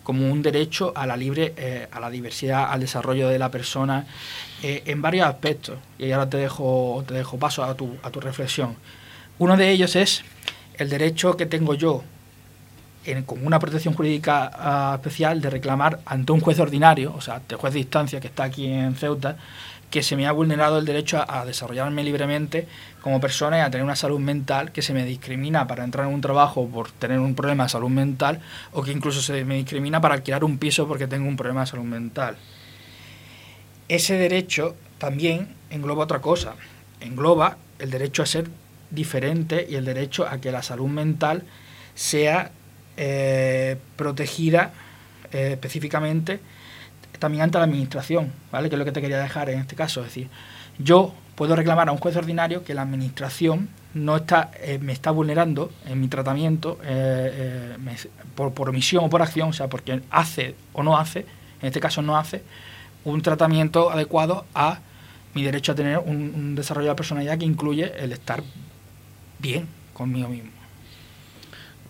como 0.05 0.31
un 0.31 0.43
derecho 0.43 0.93
a 0.95 1.07
la 1.07 1.17
libre, 1.17 1.55
eh, 1.57 1.89
a 1.91 1.99
la 1.99 2.11
diversidad, 2.11 2.71
al 2.71 2.81
desarrollo 2.81 3.29
de 3.29 3.39
la 3.39 3.51
persona 3.51 4.07
eh, 4.63 4.83
en 4.87 5.01
varios 5.03 5.27
aspectos. 5.27 5.79
Y 5.99 6.13
ahora 6.13 6.29
te 6.29 6.37
dejo, 6.37 7.03
te 7.09 7.15
dejo 7.15 7.39
paso 7.39 7.65
a 7.65 7.75
tu, 7.75 7.97
a 8.03 8.11
tu 8.11 8.21
reflexión. 8.21 8.77
Uno 9.39 9.57
de 9.57 9.71
ellos 9.71 9.97
es 9.97 10.23
el 10.79 10.89
derecho 10.89 11.37
que 11.37 11.47
tengo 11.47 11.75
yo 11.75 12.05
con 13.27 13.47
una 13.47 13.59
protección 13.59 13.95
jurídica 13.95 14.51
ah, 14.55 14.93
especial 14.95 15.41
de 15.41 15.51
reclamar 15.51 16.01
ante 16.07 16.33
un 16.33 16.41
juez 16.41 16.59
ordinario, 16.59 17.13
o 17.15 17.21
sea, 17.21 17.43
el 17.47 17.57
juez 17.57 17.75
de 17.75 17.81
instancia 17.81 18.19
que 18.21 18.29
está 18.29 18.45
aquí 18.45 18.67
en 18.67 18.95
Ceuta, 18.95 19.37
que 19.91 20.03
se 20.03 20.17
me 20.17 20.27
ha 20.27 20.33
vulnerado 20.33 20.79
el 20.79 20.87
derecho 20.87 21.23
a, 21.29 21.45
desarrollarme 21.45 22.03
libremente 22.03 22.67
como 23.03 23.21
persona 23.21 23.59
y 23.59 23.61
a 23.61 23.71
tener 23.71 23.85
una 23.85 23.95
salud 23.95 24.19
mental, 24.19 24.73
que 24.73 24.83
se 24.83 24.95
me 24.95 25.05
discrimina 25.05 25.67
para 25.67 25.85
entrar 25.85 26.07
en 26.07 26.15
un 26.15 26.21
trabajo 26.21 26.67
por 26.67 26.91
tener 26.93 27.19
un 27.19 27.35
problema 27.35 27.65
de 27.65 27.71
salud 27.71 27.91
mental 27.91 28.41
o 28.73 28.83
que 28.83 28.91
incluso 28.91 29.21
se 29.21 29.45
me 29.45 29.57
discrimina 29.57 30.01
para 30.01 30.15
alquilar 30.15 30.43
un 30.43 30.59
piso 30.59 30.89
porque 30.89 31.07
tengo 31.07 31.29
un 31.29 31.37
problema 31.37 31.61
de 31.61 31.67
salud 31.67 31.85
mental. 31.85 32.37
Ese 33.89 34.15
derecho 34.15 34.75
también 34.99 35.55
engloba 35.71 36.05
otra 36.05 36.21
cosa, 36.21 36.55
engloba 37.01 37.59
el 37.79 37.91
derecho 37.91 38.23
a 38.23 38.27
ser 38.27 38.49
diferente 38.95 39.67
y 39.69 39.75
el 39.75 39.85
derecho 39.85 40.27
a 40.27 40.41
que 40.41 40.51
la 40.51 40.63
salud 40.63 40.89
mental 40.89 41.43
sea 41.95 42.51
eh, 42.97 43.77
protegida 43.97 44.73
eh, 45.33 45.51
específicamente 45.53 46.41
también 47.19 47.43
ante 47.43 47.59
la 47.59 47.65
administración, 47.65 48.33
¿vale? 48.53 48.69
Que 48.69 48.75
es 48.75 48.79
lo 48.79 48.85
que 48.85 48.93
te 48.93 49.01
quería 49.01 49.19
dejar 49.19 49.49
en 49.51 49.61
este 49.61 49.75
caso. 49.75 50.01
Es 50.01 50.07
decir, 50.07 50.29
yo 50.79 51.15
puedo 51.35 51.57
reclamar 51.57 51.89
a 51.89 51.93
un 51.93 51.99
juez 51.99 52.17
ordinario 52.17 52.65
que 52.65 52.75
la 52.75 52.83
administración 52.83 53.69
no 53.95 54.17
está, 54.17 54.51
eh, 54.61 54.79
me 54.81 54.93
está 54.93 55.11
vulnerando 55.11 55.71
en 55.87 56.01
mi 56.01 56.09
tratamiento 56.09 56.79
por, 58.35 58.53
por 58.53 58.69
omisión 58.69 59.05
o 59.05 59.11
por 59.11 59.23
acción, 59.23 59.49
o 59.49 59.53
sea, 59.53 59.69
porque 59.69 60.03
hace 60.11 60.55
o 60.73 60.83
no 60.83 60.99
hace, 60.99 61.21
en 61.63 61.69
este 61.69 61.81
caso 61.81 62.03
no 62.03 62.17
hace, 62.17 62.43
un 63.05 63.23
tratamiento 63.23 63.91
adecuado 63.91 64.45
a 64.55 64.81
mi 65.35 65.43
derecho 65.43 65.73
a 65.73 65.75
tener 65.75 65.99
un, 65.99 66.33
un 66.35 66.55
desarrollo 66.55 66.91
de 66.91 66.95
personalidad 66.95 67.39
que 67.39 67.45
incluye 67.45 67.93
el 67.99 68.13
estar 68.13 68.43
bien 69.45 69.69
conmigo 69.93 70.29
mismo. 70.29 70.51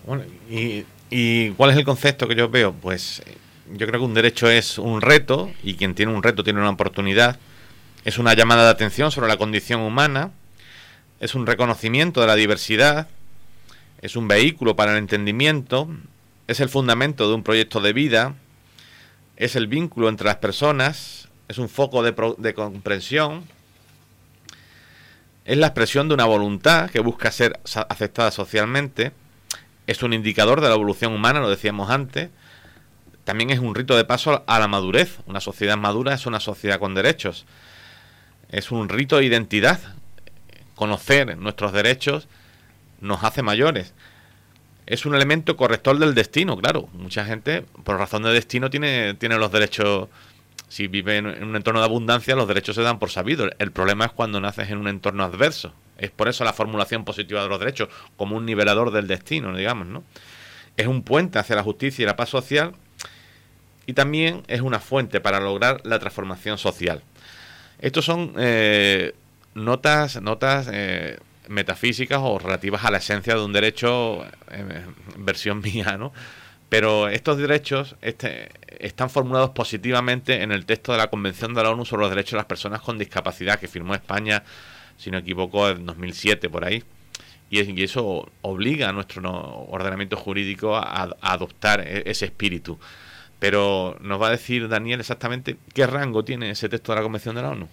Bueno, 0.05 0.25
y, 0.51 0.85
¿y 1.09 1.51
cuál 1.51 1.71
es 1.71 1.77
el 1.77 1.85
concepto 1.85 2.27
que 2.27 2.35
yo 2.35 2.49
veo? 2.49 2.73
Pues 2.73 3.23
yo 3.73 3.87
creo 3.87 4.01
que 4.01 4.07
un 4.07 4.14
derecho 4.14 4.51
es 4.51 4.77
un 4.77 5.01
reto 5.01 5.51
y 5.62 5.75
quien 5.75 5.95
tiene 5.95 6.12
un 6.12 6.23
reto 6.23 6.43
tiene 6.43 6.61
una 6.61 6.71
oportunidad. 6.71 7.38
Es 8.05 8.19
una 8.19 8.35
llamada 8.35 8.64
de 8.64 8.71
atención 8.71 9.11
sobre 9.11 9.29
la 9.29 9.38
condición 9.38 9.81
humana, 9.81 10.33
es 11.21 11.35
un 11.35 11.47
reconocimiento 11.47 12.21
de 12.21 12.27
la 12.27 12.35
diversidad, 12.35 13.09
es 14.03 14.17
un 14.17 14.29
vehículo 14.29 14.77
para 14.77 14.93
el 14.93 14.99
entendimiento, 14.99 15.88
es 16.49 16.61
el 16.61 16.69
fundamento 16.69 17.29
de 17.29 17.35
un 17.35 17.43
proyecto 17.43 17.81
de 17.81 17.95
vida, 17.95 18.35
es 19.37 19.57
el 19.57 19.69
vínculo 19.69 20.11
entre 20.11 20.27
las 20.27 20.37
personas, 20.37 21.29
es 21.49 21.57
un 21.57 21.71
foco 21.71 22.03
de, 22.03 22.14
de 22.37 22.53
comprensión, 22.53 23.45
es 25.44 25.57
la 25.59 25.66
expresión 25.68 26.09
de 26.09 26.14
una 26.14 26.24
voluntad 26.24 26.90
que 26.90 27.00
busca 27.00 27.30
ser 27.30 27.61
aceptada 27.88 28.30
socialmente, 28.30 29.12
es 29.87 30.02
un 30.02 30.12
indicador 30.12 30.61
de 30.61 30.68
la 30.68 30.74
evolución 30.74 31.12
humana, 31.12 31.40
lo 31.40 31.50
decíamos 31.50 31.90
antes, 31.90 32.30
también 33.24 33.50
es 33.50 33.59
un 33.59 33.74
rito 33.74 33.96
de 33.96 34.04
paso 34.04 34.44
a 34.46 34.59
la 34.59 34.68
madurez. 34.68 35.18
Una 35.26 35.40
sociedad 35.40 35.76
madura 35.76 36.14
es 36.14 36.26
una 36.26 36.40
sociedad 36.40 36.78
con 36.78 36.94
derechos. 36.94 37.46
Es 38.50 38.70
un 38.70 38.88
rito 38.88 39.16
de 39.16 39.24
identidad. 39.24 39.80
Conocer 40.74 41.37
nuestros 41.38 41.72
derechos 41.72 42.28
nos 43.00 43.24
hace 43.24 43.42
mayores. 43.42 43.94
Es 44.87 45.07
un 45.07 45.14
elemento 45.14 45.57
corrector 45.57 45.98
del 45.98 46.14
destino, 46.14 46.57
claro. 46.59 46.88
Mucha 46.92 47.24
gente, 47.24 47.64
por 47.85 47.96
razón 47.96 48.22
de 48.24 48.33
destino, 48.33 48.68
tiene, 48.68 49.14
tiene 49.14 49.38
los 49.38 49.50
derechos. 49.50 50.09
Si 50.68 50.88
vive 50.88 51.18
en 51.18 51.27
un 51.27 51.57
entorno 51.57 51.81
de 51.81 51.87
abundancia, 51.87 52.35
los 52.35 52.48
derechos 52.48 52.74
se 52.74 52.83
dan 52.83 52.98
por 52.98 53.11
sabido. 53.11 53.48
El 53.59 53.70
problema 53.70 54.07
es 54.07 54.12
cuando 54.12 54.40
naces 54.40 54.70
en 54.70 54.79
un 54.79 54.88
entorno 54.88 55.24
adverso. 55.24 55.72
Es 55.98 56.11
por 56.11 56.29
eso 56.29 56.44
la 56.44 56.53
formulación 56.53 57.05
positiva 57.05 57.42
de 57.42 57.48
los 57.48 57.61
derechos, 57.61 57.88
como 58.16 58.37
un 58.37 58.44
nivelador 58.44 58.90
del 58.90 59.07
destino, 59.07 59.55
digamos, 59.57 59.87
¿no? 59.87 60.03
Es 60.77 60.87
un 60.87 61.03
puente 61.03 61.38
hacia 61.38 61.55
la 61.55 61.62
justicia 61.62 62.03
y 62.03 62.07
la 62.07 62.16
paz 62.16 62.31
social 62.31 62.74
y 63.87 63.92
también 63.92 64.42
es 64.48 64.61
una 64.61 64.81
fuente 64.81 65.20
para 65.20 65.40
lograr 65.40 65.81
la 65.85 65.98
transformación 65.98 66.59
social. 66.59 67.03
Estos 67.79 68.05
son 68.05 68.35
eh, 68.38 69.14
notas, 69.55 70.20
notas 70.20 70.68
eh, 70.72 71.18
metafísicas 71.48 72.18
o 72.22 72.38
relativas 72.38 72.85
a 72.85 72.90
la 72.90 72.98
esencia 72.98 73.35
de 73.35 73.44
un 73.44 73.53
derecho, 73.53 74.24
en 74.50 74.94
versión 75.18 75.61
mía, 75.62 75.96
¿no? 75.98 76.12
Pero 76.75 77.07
estos 77.09 77.39
derechos 77.39 77.95
este, 78.03 78.49
están 78.81 79.09
formulados 79.09 79.51
positivamente 79.51 80.43
en 80.43 80.51
el 80.51 80.67
texto 80.67 80.91
de 80.91 80.99
la 80.99 81.07
Convención 81.07 81.55
de 81.55 81.63
la 81.63 81.71
ONU 81.71 81.85
sobre 81.85 82.01
los 82.01 82.11
Derechos 82.11 82.33
de 82.33 82.39
las 82.39 82.47
Personas 82.47 82.81
con 82.81 82.99
Discapacidad 82.99 83.61
que 83.61 83.69
firmó 83.69 83.95
España, 83.95 84.43
si 84.97 85.13
no 85.13 85.19
equivoco, 85.19 85.69
en 85.69 85.87
2007 85.87 86.51
por 86.51 86.65
ahí. 86.65 86.83
Y, 87.49 87.81
eso 87.81 88.29
obliga 88.43 88.89
a 88.89 88.93
nuestro 88.93 89.23
ordenamiento 89.69 90.17
jurídico 90.17 90.75
a, 90.75 91.15
adoptar 91.21 91.81
e, 91.81 92.11
ese 92.11 92.25
espíritu. 92.25 92.77
Pero 93.39 93.97
nos 94.01 94.21
va 94.21 94.27
a 94.27 94.31
decir 94.31 94.67
Daniel 94.67 94.99
exactamente 94.99 95.57
qué 95.75 95.87
rango 95.87 96.25
tiene 96.25 96.51
ese 96.51 96.69
texto 96.69 96.91
de 96.91 96.97
la 96.97 97.03
Convención 97.05 97.37
de 97.37 97.43
la 97.43 97.51
ONU. 97.51 97.69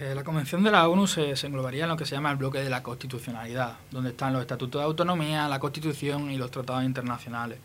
Eh, 0.00 0.12
la 0.12 0.24
Convención 0.24 0.64
de 0.64 0.72
la 0.72 0.88
ONU 0.88 1.06
se, 1.06 1.34
englobaría 1.46 1.84
en 1.84 1.90
lo 1.90 1.96
que 1.96 2.04
se 2.04 2.16
llama 2.16 2.30
el 2.32 2.36
bloque 2.36 2.58
de 2.58 2.68
la 2.68 2.82
constitucionalidad, 2.82 3.74
donde 3.92 4.10
están 4.10 4.32
los 4.32 4.42
estatutos 4.42 4.80
de 4.80 4.84
autonomía, 4.86 5.46
la 5.46 5.60
Constitución 5.60 6.32
y 6.32 6.36
los 6.36 6.50
tratados 6.50 6.82
internacionales. 6.82 7.58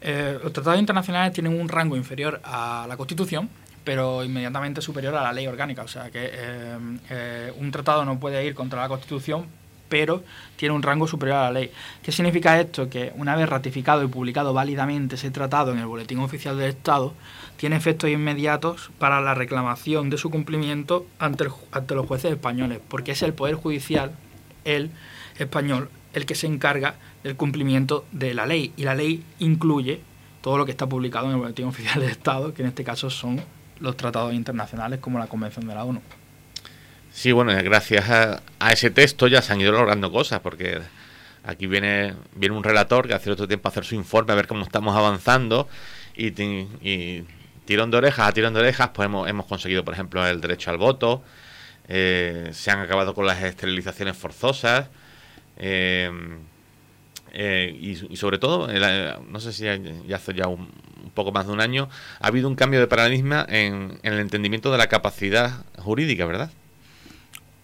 Eh, 0.00 0.38
los 0.42 0.52
tratados 0.52 0.80
internacionales 0.80 1.32
tienen 1.32 1.60
un 1.60 1.68
rango 1.68 1.96
inferior 1.96 2.40
a 2.42 2.86
la 2.88 2.96
Constitución, 2.96 3.48
pero 3.84 4.24
inmediatamente 4.24 4.82
superior 4.82 5.14
a 5.14 5.22
la 5.22 5.32
ley 5.32 5.46
orgánica. 5.46 5.82
O 5.82 5.88
sea 5.88 6.10
que 6.10 6.28
eh, 6.32 7.52
un 7.56 7.70
tratado 7.70 8.04
no 8.04 8.18
puede 8.18 8.44
ir 8.44 8.54
contra 8.54 8.80
la 8.80 8.88
Constitución, 8.88 9.46
pero 9.88 10.24
tiene 10.56 10.74
un 10.74 10.82
rango 10.82 11.06
superior 11.06 11.38
a 11.38 11.44
la 11.44 11.52
ley. 11.52 11.70
¿Qué 12.02 12.10
significa 12.10 12.58
esto? 12.60 12.90
Que 12.90 13.12
una 13.16 13.36
vez 13.36 13.48
ratificado 13.48 14.02
y 14.02 14.08
publicado 14.08 14.52
válidamente 14.52 15.14
ese 15.14 15.30
tratado 15.30 15.70
en 15.70 15.78
el 15.78 15.86
Boletín 15.86 16.18
Oficial 16.18 16.58
del 16.58 16.70
Estado, 16.70 17.14
tiene 17.58 17.76
efectos 17.76 18.08
inmediatos 18.08 18.90
para 18.98 19.20
la 19.20 19.34
reclamación 19.34 20.10
de 20.10 20.16
su 20.16 20.30
cumplimiento 20.30 21.06
ante, 21.18 21.48
ante 21.72 21.94
los 21.94 22.06
jueces 22.06 22.32
españoles, 22.32 22.80
porque 22.88 23.12
es 23.12 23.22
el 23.22 23.34
Poder 23.34 23.56
Judicial, 23.56 24.12
el 24.64 24.90
español, 25.38 25.90
el 26.14 26.24
que 26.24 26.34
se 26.34 26.46
encarga 26.46 26.94
del 27.24 27.36
cumplimiento 27.36 28.06
de 28.12 28.32
la 28.32 28.46
ley. 28.46 28.72
Y 28.76 28.84
la 28.84 28.94
ley 28.94 29.24
incluye 29.40 30.00
todo 30.40 30.56
lo 30.56 30.64
que 30.64 30.70
está 30.70 30.86
publicado 30.86 31.26
en 31.26 31.32
el 31.32 31.38
Boletín 31.38 31.66
Oficial 31.66 32.00
del 32.00 32.10
Estado, 32.10 32.54
que 32.54 32.62
en 32.62 32.68
este 32.68 32.84
caso 32.84 33.10
son 33.10 33.40
los 33.80 33.96
tratados 33.96 34.32
internacionales 34.34 35.00
como 35.00 35.18
la 35.18 35.26
Convención 35.26 35.66
de 35.66 35.74
la 35.74 35.84
ONU. 35.84 36.00
Sí, 37.10 37.32
bueno, 37.32 37.52
gracias 37.64 38.08
a, 38.08 38.40
ese 38.70 38.90
texto 38.90 39.26
ya 39.26 39.42
se 39.42 39.52
han 39.52 39.60
ido 39.60 39.72
logrando 39.72 40.12
cosas, 40.12 40.38
porque 40.40 40.78
aquí 41.42 41.66
viene, 41.66 42.14
viene 42.36 42.56
un 42.56 42.62
relator 42.62 43.08
que 43.08 43.14
hace 43.14 43.32
otro 43.32 43.48
tiempo 43.48 43.66
a 43.68 43.70
hacer 43.70 43.84
su 43.84 43.96
informe, 43.96 44.32
a 44.32 44.36
ver 44.36 44.46
cómo 44.46 44.62
estamos 44.62 44.96
avanzando, 44.96 45.68
y, 46.16 46.30
tirón 47.68 47.90
de 47.90 47.98
orejas 47.98 48.26
a 48.26 48.32
tirón 48.32 48.54
de 48.54 48.60
orejas, 48.60 48.88
pues 48.94 49.04
hemos, 49.04 49.44
conseguido, 49.44 49.84
por 49.84 49.92
ejemplo, 49.92 50.26
el 50.26 50.40
derecho 50.40 50.70
al 50.70 50.78
voto, 50.78 51.22
eh, 51.86 52.48
se 52.54 52.70
han 52.70 52.80
acabado 52.80 53.12
con 53.12 53.26
las 53.26 53.42
esterilizaciones 53.42 54.16
forzosas, 54.16 54.88
eh, 55.58 56.10
eh, 57.34 57.76
y, 57.78 58.16
sobre 58.16 58.38
todo, 58.38 58.68
no 58.68 59.38
sé 59.38 59.52
si 59.52 59.64
ya 59.64 60.16
hace 60.16 60.32
ya 60.32 60.48
un, 60.48 60.70
poco 61.12 61.30
más 61.30 61.46
de 61.46 61.52
un 61.52 61.60
año, 61.60 61.90
ha 62.20 62.28
habido 62.28 62.48
un 62.48 62.54
cambio 62.54 62.80
de 62.80 62.86
paradigma 62.86 63.44
en 63.46 64.00
el 64.02 64.18
entendimiento 64.18 64.72
de 64.72 64.78
la 64.78 64.86
capacidad 64.86 65.66
jurídica, 65.76 66.24
¿verdad? 66.24 66.50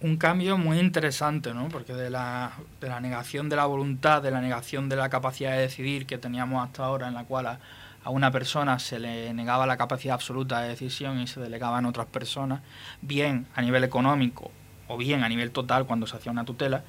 un 0.01 0.19
cambio 0.19 0.59
muy 0.59 0.81
interesante, 0.81 1.55
¿no? 1.55 1.69
Porque 1.69 1.95
de 1.95 2.11
la, 2.11 2.53
de 2.79 2.91
la 2.91 3.01
negación 3.01 3.49
de 3.49 3.57
la 3.57 3.65
voluntad, 3.65 4.21
de 4.21 4.31
la 4.31 4.43
negación 4.43 4.91
de 4.91 4.97
la 4.97 5.09
capacidad 5.09 5.53
de 5.53 5.61
decidir 5.61 6.05
que 6.05 6.19
teníamos 6.19 6.63
hasta 6.63 6.85
ahora, 6.85 7.09
en 7.09 7.15
la 7.15 7.25
cual 7.25 7.59
a, 8.05 8.11
una 8.11 8.31
persona 8.31 8.79
se 8.79 8.99
le 8.99 9.33
negaba 9.35 9.67
la 9.67 9.77
capacidad 9.77 10.15
absoluta 10.15 10.61
de 10.61 10.69
decisión 10.69 11.21
y 11.21 11.27
se 11.27 11.41
delegaba 11.41 11.79
en 11.79 11.87
otras 11.87 12.07
personas, 12.07 12.61
bien 13.03 13.47
a 13.55 13.63
nivel 13.63 13.85
económico 13.85 14.51
o 14.89 14.97
bien 14.97 15.25
a 15.25 15.29
nivel 15.29 15.51
total 15.51 15.87
cuando 15.87 16.07
se 16.07 16.17
hacía 16.17 16.31
una 16.31 16.45
tutela, 16.45 16.85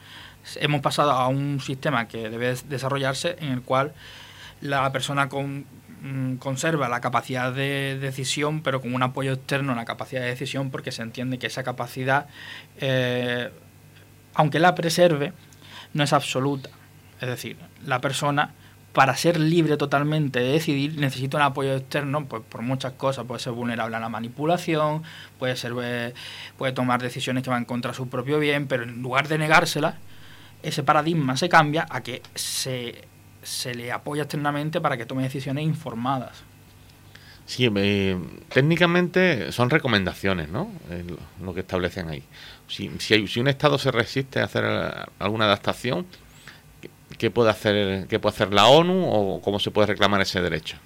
hemos 0.58 0.82
pasado 0.82 1.12
a 1.12 1.28
un 1.28 1.60
sistema 1.62 2.08
que 2.08 2.30
debe 2.30 2.56
desarrollarse 2.68 3.38
en 3.40 3.52
el 3.52 3.62
cual 3.62 3.94
la 4.62 4.92
persona 4.92 5.30
Mm, 6.06 6.36
conserva 6.36 6.88
la 6.88 7.02
capacidad 7.02 7.52
de 7.52 7.98
decisión, 8.00 8.62
pero 8.62 8.80
con 8.80 8.94
un 8.94 9.02
apoyo 9.02 9.34
externo 9.34 9.72
a 9.74 9.76
la 9.76 9.86
capacidad 9.86 10.22
de 10.22 10.28
decisión, 10.28 10.70
porque 10.70 10.92
se 10.92 11.02
entiende 11.02 11.40
que 11.40 11.48
esa 11.48 11.64
capacidad, 11.64 12.28
eh, 12.78 13.50
aunque 14.36 14.60
la 14.60 14.76
preserve, 14.76 15.34
no 15.94 16.04
es 16.04 16.14
absoluta. 16.14 16.70
Es 17.22 17.28
decir, 17.28 17.58
la 17.84 18.02
persona, 18.02 18.54
para 18.96 19.16
ser 19.16 19.40
libre 19.40 19.78
totalmente 19.78 20.40
de 20.40 20.54
decidir, 20.54 20.98
necesita 20.98 21.38
un 21.38 21.44
apoyo 21.44 21.76
externo 21.76 22.26
pues, 22.26 22.42
por 22.50 22.64
muchas 22.64 22.94
cosas. 22.94 23.26
Puede 23.26 23.40
ser 23.40 23.54
vulnerable 23.54 23.96
a 23.96 24.00
la 24.00 24.10
manipulación, 24.10 25.04
puede, 25.38 25.56
ser, 25.56 25.74
eh, 25.84 26.14
puede 26.58 26.74
tomar 26.74 27.04
decisiones 27.04 27.44
que 27.44 27.52
van 27.52 27.66
contra 27.66 27.94
su 27.94 28.10
propio 28.10 28.40
bien, 28.40 28.66
pero 28.66 28.84
en 28.84 29.04
lugar 29.04 29.28
de 29.28 29.38
negársela, 29.38 30.00
ese 30.64 30.82
paradigma 30.82 31.38
se 31.38 31.50
cambia 31.50 31.86
a 31.88 32.02
que 32.02 32.24
se 32.34 33.06
se 33.46 33.76
le 33.76 33.92
apoya 33.92 34.24
externamente 34.24 34.82
para 34.82 34.98
que 34.98 35.06
tome 35.06 35.24
decisiones 35.24 35.64
informadas. 35.64 36.44
Sí, 37.46 37.70
eh, 37.76 38.18
técnicamente 38.50 39.52
son 39.52 39.70
recomendaciones, 39.70 40.50
¿no? 40.50 40.72
lo 41.42 41.54
que 41.54 41.60
establecen 41.60 42.10
ahí. 42.10 42.24
Si, 42.68 42.90
si, 42.98 43.40
un 43.40 43.48
Estado 43.48 43.78
se 43.78 43.92
resiste 43.92 44.40
a 44.40 44.46
hacer 44.46 44.66
alguna 45.20 45.46
adaptación, 45.46 46.08
¿qué 47.26 47.32
puede 47.32 47.50
hacer, 47.50 48.06
qué 48.08 48.20
puede 48.20 48.36
hacer 48.36 48.54
la 48.54 48.68
ONU 48.68 49.04
o 49.04 49.42
cómo 49.42 49.60
se 49.60 49.72
puede 49.72 49.88
reclamar 49.88 50.22
ese 50.22 50.42
derecho? 50.42 50.78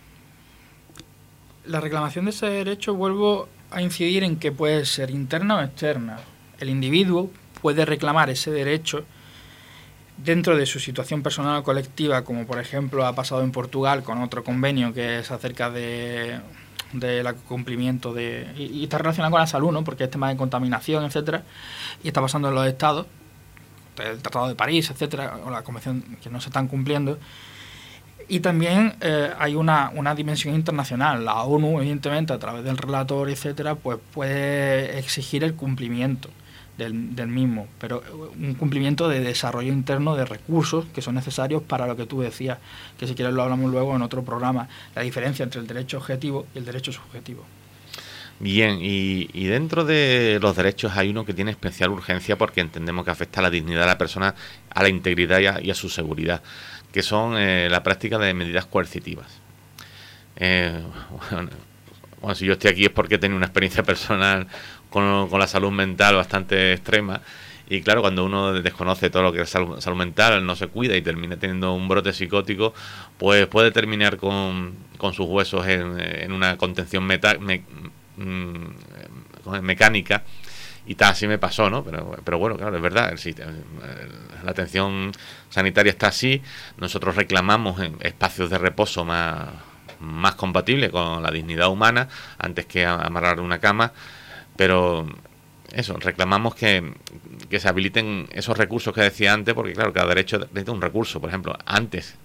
La 1.65 1.81
reclamación 1.81 2.23
de 2.23 2.31
ese 2.31 2.45
derecho, 2.45 2.93
vuelvo 2.93 3.49
a 3.71 3.81
incidir 3.81 4.23
en 4.23 4.37
que 4.37 4.53
puede 4.53 4.85
ser 4.85 5.11
interna 5.11 5.57
o 5.57 5.61
externa. 5.61 6.17
El 6.61 6.69
individuo 6.69 7.29
puede 7.61 7.83
reclamar 7.83 8.29
ese 8.29 8.51
derecho 8.51 9.03
dentro 10.15 10.55
de 10.55 10.65
su 10.65 10.79
situación 10.79 11.23
personal 11.23 11.57
o 11.57 11.63
colectiva, 11.63 12.23
como 12.23 12.47
por 12.47 12.57
ejemplo 12.57 13.05
ha 13.05 13.13
pasado 13.13 13.43
en 13.43 13.51
Portugal 13.51 14.03
con 14.03 14.21
otro 14.21 14.41
convenio 14.41 14.93
que 14.93 15.19
es 15.19 15.31
acerca 15.31 15.69
de 15.69 16.39
del 16.93 17.35
cumplimiento 17.49 18.13
de 18.13 18.47
y, 18.57 18.85
está 18.85 18.97
relacionado 18.97 19.31
con 19.31 19.41
la 19.41 19.47
salud, 19.47 19.73
¿no? 19.73 19.83
Porque 19.83 20.05
es 20.05 20.09
tema 20.09 20.29
de 20.29 20.37
contaminación, 20.37 21.03
etcétera, 21.03 21.43
y 22.01 22.07
está 22.07 22.21
pasando 22.21 22.47
en 22.47 22.55
los 22.55 22.65
estados, 22.65 23.07
el 24.01 24.21
Tratado 24.21 24.47
de 24.47 24.55
París, 24.55 24.89
etcétera, 24.89 25.39
o 25.45 25.49
la 25.49 25.63
convención 25.63 26.03
que 26.21 26.29
no 26.29 26.39
se 26.41 26.49
están 26.49 26.67
cumpliendo. 26.67 27.17
Y 28.27 28.41
también 28.41 28.95
eh, 29.01 29.31
hay 29.39 29.55
una, 29.55 29.91
una, 29.95 30.13
dimensión 30.13 30.53
internacional. 30.53 31.25
La 31.25 31.41
ONU, 31.43 31.79
evidentemente, 31.79 32.31
a 32.31 32.37
través 32.37 32.63
del 32.63 32.77
relator, 32.77 33.29
etcétera, 33.29 33.75
pues 33.75 33.97
puede 34.13 34.99
exigir 34.99 35.43
el 35.43 35.55
cumplimiento 35.55 36.29
del, 36.87 37.27
mismo, 37.27 37.67
pero 37.77 38.01
un 38.39 38.53
cumplimiento 38.55 39.09
de 39.09 39.19
desarrollo 39.19 39.71
interno 39.71 40.15
de 40.15 40.25
recursos 40.25 40.85
que 40.93 41.01
son 41.01 41.15
necesarios 41.15 41.61
para 41.61 41.85
lo 41.85 41.97
que 41.97 42.05
tú 42.05 42.21
decías, 42.21 42.57
que 42.97 43.05
si 43.05 43.15
quieres 43.15 43.33
lo 43.33 43.43
hablamos 43.43 43.69
luego 43.69 43.95
en 43.95 44.01
otro 44.01 44.23
programa, 44.23 44.69
la 44.95 45.01
diferencia 45.01 45.43
entre 45.43 45.59
el 45.59 45.67
derecho 45.67 45.97
objetivo 45.97 46.47
y 46.55 46.59
el 46.59 46.65
derecho 46.65 46.91
subjetivo. 46.91 47.43
Bien, 48.41 48.79
y, 48.81 49.47
dentro 49.47 49.83
de 49.83 50.39
los 50.41 50.55
derechos 50.55 50.95
hay 50.95 51.09
uno 51.09 51.25
que 51.25 51.33
tiene 51.33 51.51
especial 51.51 51.89
urgencia 51.89 52.37
porque 52.37 52.61
entendemos 52.61 53.03
que 53.03 53.11
afecta 53.11 53.41
a 53.41 53.43
la 53.43 53.49
dignidad 53.49 53.81
de 53.81 53.87
la 53.87 53.97
persona, 53.97 54.33
a 54.69 54.81
la 54.81 54.87
integridad 54.87 55.39
y 55.61 55.69
a, 55.69 55.75
su 55.75 55.89
seguridad, 55.89 56.41
que 56.93 57.03
son 57.03 57.37
eh, 57.37 57.67
la 57.69 57.83
práctica 57.83 58.17
de 58.17 58.33
medidas 58.33 58.65
coercitivas. 58.65 59.41
Eh, 60.37 60.81
bueno, 61.31 62.35
si 62.35 62.45
yo 62.45 62.53
estoy 62.53 62.71
aquí 62.71 62.85
es 62.85 62.91
porque 62.91 63.15
he 63.15 63.17
tenido 63.17 63.35
una 63.37 63.47
experiencia 63.47 63.83
personal 63.83 64.47
con, 64.89 65.29
la 65.37 65.47
salud 65.47 65.71
mental 65.71 66.15
bastante 66.15 66.73
extrema. 66.73 67.21
Y 67.69 67.81
claro, 67.81 68.01
cuando 68.01 68.25
uno 68.25 68.53
desconoce 68.53 69.09
todo 69.09 69.21
lo 69.21 69.33
que 69.33 69.41
es 69.41 69.49
salud, 69.49 69.77
mental, 69.95 70.43
no 70.45 70.55
se 70.55 70.67
cuida 70.67 70.95
y 70.95 71.01
termina 71.01 71.37
teniendo 71.37 71.73
un 71.73 71.87
brote 71.87 72.13
psicótico, 72.13 72.73
pues 73.17 73.45
puede 73.47 73.71
terminar 73.71 74.17
con, 74.17 74.75
con 74.97 75.13
sus 75.13 75.27
huesos 75.27 75.67
en, 75.67 76.31
una 76.31 76.57
contención 76.57 77.03
meta, 77.03 77.37
mm, 78.19 79.61
mecánica. 79.61 80.23
Y 80.85 80.95
tal, 80.95 81.11
así 81.11 81.27
me 81.27 81.37
pasó, 81.37 81.69
¿no? 81.69 81.83
Pero, 81.83 82.17
pero 82.23 82.39
bueno, 82.39 82.57
claro, 82.57 82.75
es 82.75 82.81
verdad, 82.81 83.13
la 84.43 84.51
atención 84.51 85.11
sanitaria 85.49 85.91
está 85.91 86.07
así. 86.07 86.41
Nosotros 86.77 87.15
reclamamos 87.15 87.79
espacios 87.99 88.49
de 88.49 88.57
reposo 88.57 89.05
más, 89.05 89.49
más 89.99 90.35
compatibles 90.35 90.89
con 90.89 91.21
la 91.21 91.29
dignidad 91.29 91.69
humana 91.69 92.07
antes 92.39 92.65
que 92.65 92.85
amarrar 92.85 93.39
una 93.39 93.59
cama 93.59 93.93
pero 94.59 95.07
eso, 95.71 95.95
reclamamos 95.95 96.53
que, 96.53 96.91
se 97.49 97.69
habiliten 97.69 98.27
esos 98.33 98.57
recursos 98.57 98.93
que 98.93 98.99
decía 98.99 99.31
antes, 99.31 99.55
porque 99.55 99.71
claro, 99.71 99.93
cada 99.93 100.09
derecho 100.09 100.37
necesita 100.37 100.73
un 100.73 100.81
recurso. 100.81 101.21
Por 101.21 101.29
ejemplo, 101.29 101.57
antes 101.65 102.15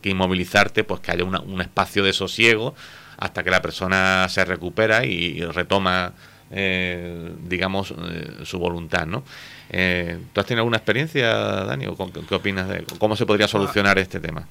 que 0.00 0.10
inmovilizarte, 0.10 0.84
pues 0.84 1.00
que 1.00 1.10
haya 1.10 1.24
un 1.24 1.60
espacio 1.60 2.04
de 2.04 2.12
sosiego 2.12 2.76
hasta 3.20 3.44
que 3.44 3.50
la 3.50 3.62
persona 3.62 4.26
se 4.28 4.44
recupera 4.44 5.04
y, 5.04 5.40
retoma, 5.44 6.12
eh, 6.50 7.32
digamos, 7.46 7.92
eh, 7.92 8.44
su 8.44 8.58
voluntad, 8.58 9.06
¿no? 9.06 9.22
Eh, 9.68 10.18
¿Tú 10.32 10.40
has 10.40 10.46
tenido 10.46 10.62
alguna 10.62 10.78
experiencia, 10.78 11.30
Dani? 11.30 11.86
¿O 11.86 11.96
qué, 11.96 12.34
opinas 12.34 12.68
de 12.68 12.84
cómo 12.98 13.14
se 13.14 13.26
podría 13.26 13.46
solucionar 13.46 13.98
este 13.98 14.18
tema? 14.18 14.46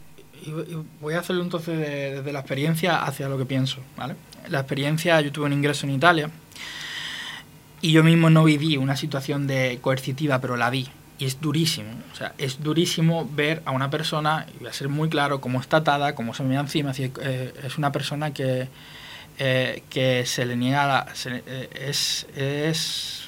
voy 1.01 1.13
a 1.13 1.19
hacerlo 1.19 1.43
entonces 1.43 1.77
desde 1.77 2.32
la 2.32 2.39
experiencia 2.39 3.03
hacia 3.03 3.27
lo 3.27 3.38
que 3.38 3.45
pienso, 3.45 3.82
¿vale? 3.97 4.15
La 4.47 4.59
experiencia, 4.59 5.20
yo 5.20 5.32
tuve 5.34 5.47
un 5.47 5.53
ingreso 5.53 5.86
en 5.86 5.91
Italia 5.91 6.32
y 7.82 7.91
yo 7.91 8.03
mismo 8.03 8.30
no 8.30 8.45
viví 8.45 8.78
una 8.78 8.95
situación 8.95 9.47
de 9.47 9.80
coercitiva, 9.82 10.39
pero 10.39 10.55
la 10.55 10.70
vi. 10.70 10.88
Y 11.20 11.26
es 11.26 11.39
durísimo. 11.41 11.91
O 12.13 12.15
sea, 12.15 12.34
es 12.38 12.63
durísimo 12.63 13.30
ver 13.32 13.61
a 13.65 13.72
una 13.72 13.89
persona, 13.89 14.47
y 14.55 14.59
voy 14.59 14.70
a 14.70 14.74
ser 14.74 14.88
muy 14.88 15.09
claro, 15.09 15.41
cómo 15.41 15.59
está 15.59 15.78
atada, 15.78 16.15
cómo 16.15 16.34
se 16.34 16.43
me 16.43 16.55
da 16.55 16.61
encima. 16.61 16.93
Eh, 16.97 17.53
es 17.61 17.78
una 17.78 17.91
persona 17.91 18.34
que, 18.34 18.70
eh, 19.38 19.84
que 19.89 20.26
se 20.26 20.45
le 20.45 20.55
niega 20.55 20.88
la, 20.88 21.07
eh, 21.26 21.70
es, 21.88 22.26
es 22.36 23.28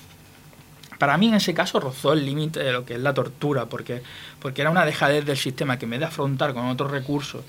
para 0.98 1.18
mí 1.18 1.28
en 1.28 1.36
ese 1.36 1.54
caso 1.54 1.80
rozó 1.80 2.14
el 2.14 2.26
límite 2.26 2.62
de 2.62 2.72
lo 2.72 2.86
que 2.86 2.94
es 2.94 3.00
la 3.02 3.14
tortura, 3.14 3.66
porque, 3.66 4.02
porque 4.40 4.62
era 4.62 4.70
una 4.70 4.86
dejadez 4.86 5.26
del 5.26 5.38
sistema 5.38 5.78
que 5.78 5.86
en 5.86 5.92
vez 5.92 6.00
de 6.00 6.06
afrontar 6.06 6.54
con 6.54 6.68
otros 6.68 6.92
recursos, 6.92 7.44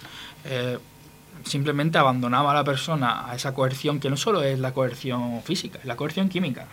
simplemente 1.45 1.99
abandonaba 1.99 2.51
a 2.51 2.55
la 2.55 2.65
persona 2.65 3.31
a 3.31 3.37
esa 3.37 3.53
coerción, 3.55 4.01
que 4.01 4.11
no 4.11 4.17
solo 4.17 4.43
es 4.43 4.59
la 4.59 4.73
coerción 4.73 5.43
física, 5.43 5.79
es 5.79 5.85
la 5.85 5.97
coerción 5.97 6.29
química. 6.29 6.67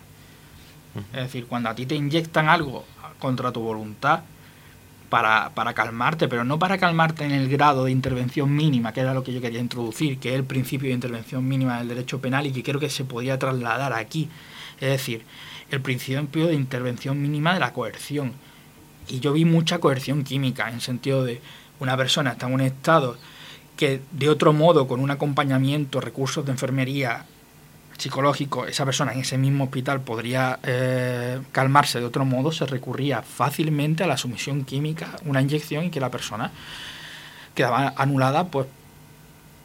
Es 1.14 1.24
decir, 1.24 1.46
cuando 1.46 1.70
a 1.70 1.76
ti 1.76 1.86
te 1.86 1.96
inyectan 1.96 2.50
algo 2.50 2.86
contra 3.20 3.52
tu 3.52 3.62
voluntad 3.62 4.22
para, 5.10 5.52
para, 5.56 5.74
calmarte, 5.74 6.28
pero 6.28 6.44
no 6.44 6.60
para 6.60 6.78
calmarte 6.78 7.26
en 7.26 7.32
el 7.32 7.50
grado 7.50 7.86
de 7.86 7.92
intervención 7.92 8.56
mínima, 8.56 8.94
que 8.94 9.02
era 9.02 9.14
lo 9.14 9.24
que 9.24 9.34
yo 9.34 9.42
quería 9.42 9.60
introducir, 9.60 10.20
que 10.20 10.30
es 10.30 10.36
el 10.36 10.44
principio 10.44 10.90
de 10.90 10.96
intervención 10.96 11.48
mínima 11.48 11.80
del 11.80 11.90
derecho 11.90 12.22
penal 12.22 12.46
y 12.46 12.52
que 12.52 12.64
creo 12.64 12.80
que 12.80 12.90
se 12.90 13.04
podía 13.04 13.40
trasladar 13.40 13.94
aquí. 13.94 14.30
Es 14.80 14.90
decir, 14.90 15.24
el 15.72 15.82
principio 15.82 16.48
de 16.48 16.54
intervención 16.54 17.22
mínima 17.22 17.54
de 17.54 17.60
la 17.60 17.74
coerción. 17.74 18.34
Y 19.08 19.20
yo 19.20 19.34
vi 19.34 19.46
mucha 19.46 19.80
coerción 19.80 20.24
química, 20.24 20.70
en 20.70 20.82
sentido 20.82 21.24
de 21.24 21.42
una 21.80 21.98
persona 21.98 22.32
está 22.32 22.48
en 22.48 22.54
un 22.54 22.62
estado 22.62 23.18
que 23.76 24.02
de 24.12 24.30
otro 24.30 24.52
modo, 24.52 24.88
con 24.88 25.00
un 25.00 25.10
acompañamiento, 25.10 26.02
recursos 26.02 26.46
de 26.46 26.52
enfermería, 26.52 27.26
psicológico, 28.00 28.66
esa 28.66 28.86
persona 28.86 29.14
en 29.14 29.20
ese 29.20 29.38
mismo 29.38 29.66
hospital 29.66 30.02
podría 30.02 30.60
eh, 30.64 31.40
calmarse 31.52 32.00
de 32.00 32.06
otro 32.06 32.26
modo, 32.26 32.52
se 32.52 32.66
recurría 32.66 33.22
fácilmente 33.22 34.04
a 34.04 34.08
la 34.08 34.18
sumisión 34.18 34.64
química, 34.66 35.20
una 35.26 35.42
inyección 35.42 35.86
y 35.86 35.90
que 35.90 36.00
la 36.00 36.10
persona 36.10 36.52
quedaba 37.54 37.94
anulada 37.98 38.46
pues 38.48 38.68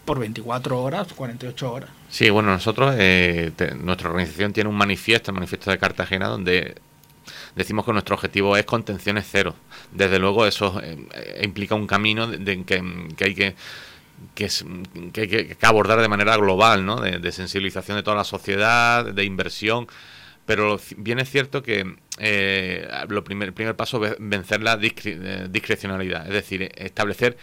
por 0.05 0.19
24 0.19 0.83
horas, 0.83 1.13
48 1.15 1.73
horas. 1.73 1.91
Sí, 2.11 2.29
bueno, 2.31 2.51
nosotros, 2.51 2.95
eh, 2.99 3.53
nuestra 3.83 4.11
organización 4.11 4.53
tiene 4.53 4.69
un 4.69 4.77
manifiesto, 4.77 5.31
el 5.31 5.37
manifiesto 5.37 5.71
de 5.71 5.79
Cartagena, 5.79 6.29
donde 6.29 6.75
decimos 7.57 7.85
que 7.85 7.93
nuestro 7.93 8.15
objetivo 8.15 8.57
es 8.57 8.65
contenciones 8.65 9.27
cero. 9.31 9.55
Desde 9.93 10.19
luego 10.19 10.47
eso 10.47 10.81
eh, 10.83 11.41
implica 11.43 11.75
un 11.75 11.87
camino 11.87 12.27
de, 12.27 12.65
que 12.65 13.25
hay 13.25 13.35
que 13.35 13.55
que, 14.35 14.47
es, 14.47 14.65
que 15.13 15.21
hay 15.23 15.29
que, 15.29 15.57
abordar 15.63 16.01
de 16.01 16.09
manera 16.09 16.37
global, 16.37 16.85
¿no? 16.85 17.01
De, 17.01 17.33
sensibilización 17.33 17.97
de 17.97 18.03
toda 18.03 18.17
la 18.17 18.25
sociedad, 18.25 19.05
de 19.05 19.25
inversión. 19.25 19.87
Pero 20.47 20.79
bien 20.97 21.19
es 21.21 21.31
cierto 21.31 21.63
que 21.63 21.97
eh, 22.19 22.87
lo 23.09 23.25
primer, 23.25 23.49
el 23.49 23.55
primer 23.55 23.77
paso 23.77 24.05
es 24.05 24.17
vencer 24.19 24.63
la 24.63 24.79
eh, 24.81 25.49
discrecionalidad, 25.51 26.27
es 26.27 26.33
decir, 26.35 26.71
establecer 26.77 27.39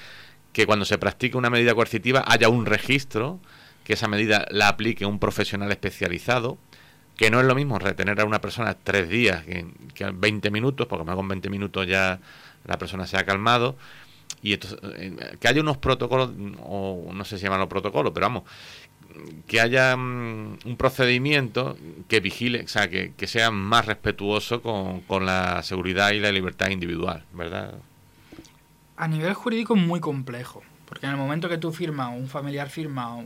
que 0.54 0.66
cuando 0.66 0.86
se 0.86 0.98
practique 0.98 1.38
una 1.38 1.50
medida 1.50 1.74
coercitiva 1.74 2.24
haya 2.28 2.50
un 2.50 2.66
registro, 2.66 3.40
que 3.84 3.94
esa 3.94 4.08
medida 4.08 4.46
la 4.52 4.68
aplique 4.68 5.06
un 5.06 5.18
profesional 5.18 5.72
especializado, 5.72 6.60
que 7.18 7.32
no 7.32 7.40
es 7.40 7.46
lo 7.46 7.56
mismo 7.56 7.80
retener 7.80 8.20
a 8.20 8.26
una 8.26 8.42
persona 8.42 8.76
tres 8.76 9.10
días 9.10 9.44
que, 9.46 9.66
que 9.94 10.12
20 10.12 10.52
minutos, 10.52 10.88
porque 10.88 11.06
más 11.06 11.16
con 11.16 11.28
20 11.28 11.50
minutos 11.50 11.88
ya 11.88 12.20
la 12.66 12.78
persona 12.78 13.08
se 13.08 13.18
ha 13.18 13.26
calmado, 13.26 13.76
y 14.42 14.54
eh, 14.54 14.60
que 15.40 15.48
haya 15.48 15.62
unos 15.62 15.78
protocolos, 15.78 16.32
o 16.64 17.12
no 17.14 17.26
sé 17.26 17.38
si 17.38 17.44
llaman 17.44 17.60
los 17.60 17.70
protocolos, 17.70 18.12
pero 18.14 18.26
vamos, 18.26 18.44
que 19.48 19.62
haya 19.62 19.96
mm, 19.96 20.60
un 20.66 20.78
procedimiento 20.78 21.78
que 22.08 22.20
vigile, 22.20 22.64
o 22.64 22.68
sea, 22.68 22.90
que, 22.90 23.14
sea 23.28 23.52
más 23.52 23.86
respetuoso 23.86 24.62
con, 24.62 25.02
con, 25.02 25.26
la 25.26 25.62
seguridad 25.64 26.12
y 26.12 26.20
la 26.20 26.32
libertad 26.32 26.70
individual, 26.70 27.24
¿verdad? 27.34 27.74
A 28.98 29.08
nivel 29.08 29.34
jurídico 29.34 29.76
es 29.76 29.82
muy 29.82 30.00
complejo, 30.00 30.62
porque 30.88 31.06
en 31.06 31.14
el 31.14 31.18
momento 31.18 31.50
que 31.50 31.58
tú 31.58 31.72
firmas, 31.72 32.16
un 32.16 32.28
familiar 32.28 32.70
firma, 32.70 33.18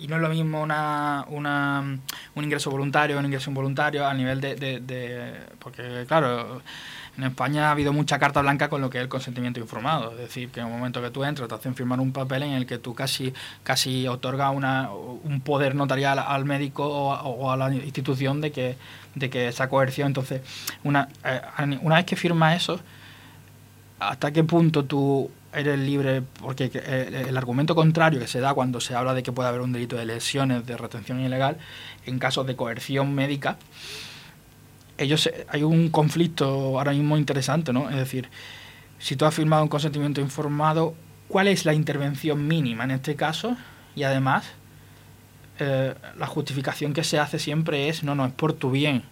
y 0.00 0.08
no 0.08 0.16
es 0.16 0.22
lo 0.22 0.28
mismo 0.28 0.62
una, 0.62 1.24
una, 1.28 1.98
un 2.34 2.44
ingreso 2.44 2.70
voluntario 2.70 3.18
un 3.18 3.24
ingreso 3.24 3.50
involuntario 3.50 4.06
a 4.06 4.12
nivel 4.12 4.40
de, 4.40 4.56
de 4.56 5.32
porque 5.58 6.04
claro 6.06 6.62
en 7.16 7.24
España 7.24 7.68
ha 7.68 7.70
habido 7.70 7.92
mucha 7.92 8.18
carta 8.18 8.40
blanca 8.42 8.68
con 8.68 8.80
lo 8.80 8.90
que 8.90 8.98
es 8.98 9.02
el 9.02 9.08
consentimiento 9.08 9.60
informado, 9.60 10.12
es 10.12 10.18
decir, 10.18 10.50
que 10.50 10.60
en 10.60 10.66
el 10.66 10.72
momento 10.72 11.00
que 11.00 11.10
tú 11.10 11.24
entras 11.24 11.48
te 11.48 11.54
hacen 11.54 11.74
firmar 11.74 12.00
un 12.00 12.12
papel 12.12 12.42
en 12.42 12.52
el 12.52 12.66
que 12.66 12.78
tú 12.78 12.94
casi, 12.94 13.32
casi 13.62 14.08
otorga 14.08 14.50
una, 14.50 14.90
un 14.90 15.40
poder 15.40 15.74
notarial 15.74 16.18
al 16.18 16.44
médico 16.44 16.86
o, 16.86 17.50
a 17.50 17.56
la 17.56 17.72
institución 17.72 18.40
de 18.40 18.50
que, 18.50 18.76
de 19.14 19.30
que 19.30 19.48
esa 19.48 19.68
coerción, 19.68 20.08
entonces, 20.08 20.42
una, 20.82 21.08
eh, 21.24 21.78
una 21.82 21.96
vez 21.96 22.04
que 22.04 22.16
firmas 22.16 22.56
eso, 22.56 22.80
¿hasta 24.00 24.32
qué 24.32 24.42
punto 24.42 24.84
tú 24.84 25.30
eres 25.52 25.78
libre? 25.78 26.22
Porque 26.40 26.70
eh, 26.74 27.26
el 27.28 27.36
argumento 27.36 27.76
contrario 27.76 28.18
que 28.18 28.26
se 28.26 28.40
da 28.40 28.54
cuando 28.54 28.80
se 28.80 28.94
habla 28.96 29.14
de 29.14 29.22
que 29.22 29.30
puede 29.30 29.48
haber 29.48 29.60
un 29.60 29.72
delito 29.72 29.96
de 29.96 30.04
lesiones, 30.04 30.66
de 30.66 30.76
retención 30.76 31.20
ilegal, 31.20 31.58
en 32.06 32.18
casos 32.18 32.44
de 32.46 32.56
coerción 32.56 33.14
médica, 33.14 33.56
ellos 34.98 35.30
hay 35.48 35.62
un 35.62 35.88
conflicto 35.90 36.78
ahora 36.78 36.92
mismo 36.92 37.16
interesante, 37.16 37.72
¿no? 37.72 37.90
Es 37.90 37.96
decir, 37.96 38.28
si 38.98 39.16
tú 39.16 39.24
has 39.24 39.34
firmado 39.34 39.62
un 39.62 39.68
consentimiento 39.68 40.20
informado, 40.20 40.94
¿cuál 41.28 41.48
es 41.48 41.64
la 41.64 41.74
intervención 41.74 42.46
mínima 42.46 42.84
en 42.84 42.92
este 42.92 43.16
caso? 43.16 43.56
Y 43.96 44.04
además, 44.04 44.44
eh, 45.58 45.94
la 46.16 46.26
justificación 46.26 46.92
que 46.92 47.04
se 47.04 47.18
hace 47.18 47.38
siempre 47.38 47.88
es, 47.88 48.04
no, 48.04 48.14
no, 48.14 48.26
es 48.26 48.32
por 48.32 48.52
tu 48.52 48.70
bien. 48.70 49.02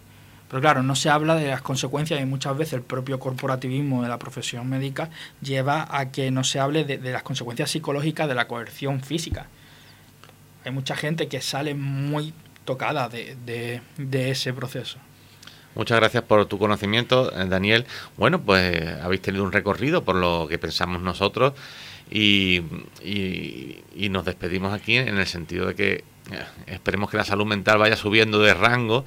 Pero 0.49 0.61
claro, 0.61 0.83
no 0.83 0.95
se 0.95 1.09
habla 1.09 1.35
de 1.35 1.47
las 1.47 1.61
consecuencias 1.61 2.21
y 2.21 2.25
muchas 2.25 2.55
veces 2.57 2.73
el 2.73 2.81
propio 2.83 3.19
corporativismo 3.19 4.03
de 4.03 4.09
la 4.09 4.19
profesión 4.19 4.69
médica 4.69 5.09
lleva 5.41 5.87
a 5.89 6.11
que 6.11 6.31
no 6.31 6.43
se 6.43 6.59
hable 6.59 6.85
de, 6.85 6.97
las 7.11 7.23
consecuencias 7.23 7.71
psicológicas 7.71 8.27
de 8.27 8.35
la 8.35 8.47
coerción 8.47 9.01
física. 9.01 9.47
Hay 10.63 10.71
mucha 10.71 10.95
gente 10.95 11.27
que 11.27 11.41
sale 11.41 11.73
muy 11.73 12.33
tocada 12.65 13.09
de 13.09 13.81
ese 14.11 14.53
proceso. 14.53 14.99
Muchas 15.75 15.99
gracias 15.99 16.23
por 16.23 16.45
tu 16.45 16.59
conocimiento, 16.59 17.31
eh, 17.35 17.45
Daniel. 17.47 17.85
Bueno, 18.17 18.41
pues 18.41 18.87
habéis 19.01 19.21
tenido 19.21 19.43
un 19.43 19.51
recorrido 19.51 20.03
por 20.03 20.15
lo 20.15 20.47
que 20.47 20.59
pensamos 20.59 21.01
nosotros 21.01 21.53
y, 22.11 22.61
nos 24.09 24.25
despedimos 24.25 24.73
aquí 24.73 24.97
en 24.97 25.17
el 25.17 25.25
sentido 25.25 25.67
de 25.67 25.75
que 25.75 25.91
eh, 25.93 26.03
esperemos 26.67 27.09
que 27.09 27.17
la 27.17 27.25
salud 27.25 27.45
mental 27.45 27.79
vaya 27.79 27.95
subiendo 27.95 28.39
de 28.39 28.53
rango 28.53 29.03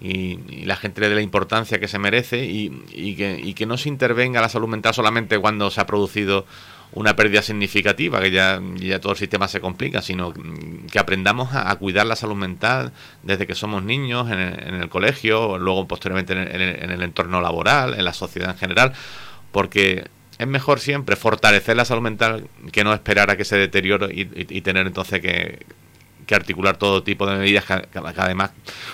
y, 0.00 0.64
la 0.64 0.76
gente 0.76 1.00
le 1.00 1.08
dé 1.08 1.14
la 1.14 1.22
importancia 1.22 1.80
que 1.80 1.88
se 1.88 1.98
merece 1.98 2.44
y, 2.44 3.14
que, 3.16 3.40
y 3.42 3.54
que 3.54 3.64
no 3.64 3.78
se 3.78 3.88
intervenga 3.88 4.42
la 4.42 4.50
salud 4.50 4.68
mental 4.68 4.92
solamente 4.92 5.38
cuando 5.38 5.70
se 5.70 5.80
ha 5.80 5.86
producido 5.86 6.44
una 6.94 7.16
pérdida 7.16 7.42
significativa, 7.42 8.20
que 8.20 8.30
ya, 8.30 8.60
ya 8.76 9.00
todo 9.00 9.12
el 9.12 9.18
sistema 9.18 9.48
se 9.48 9.60
complica, 9.60 10.02
sino 10.02 10.32
que 10.90 10.98
aprendamos 10.98 11.54
a, 11.54 11.74
cuidar 11.76 12.06
la 12.06 12.16
salud 12.16 12.36
mental 12.36 12.92
desde 13.22 13.46
que 13.46 13.54
somos 13.54 13.82
niños, 13.82 14.30
en 14.30 14.38
el, 14.38 14.88
colegio, 14.88 15.58
luego 15.58 15.88
posteriormente 15.88 16.34
en 16.34 16.90
el, 16.90 17.02
entorno 17.02 17.40
laboral, 17.40 17.94
en 17.94 18.04
la 18.04 18.12
sociedad 18.12 18.50
en 18.50 18.58
general, 18.58 18.92
porque 19.52 20.06
es 20.38 20.46
mejor 20.46 20.80
siempre 20.80 21.16
fortalecer 21.16 21.76
la 21.76 21.84
salud 21.84 22.02
mental 22.02 22.48
que 22.72 22.84
no 22.84 22.92
esperar 22.92 23.30
a 23.30 23.36
que 23.36 23.44
se 23.44 23.56
deteriore 23.56 24.08
y, 24.12 24.60
tener 24.60 24.86
entonces 24.86 25.20
que, 25.20 25.60
articular 26.32 26.78
todo 26.78 27.02
tipo 27.02 27.26
de 27.26 27.36
medidas 27.36 27.66
que, 27.66 27.98
además 28.16 28.52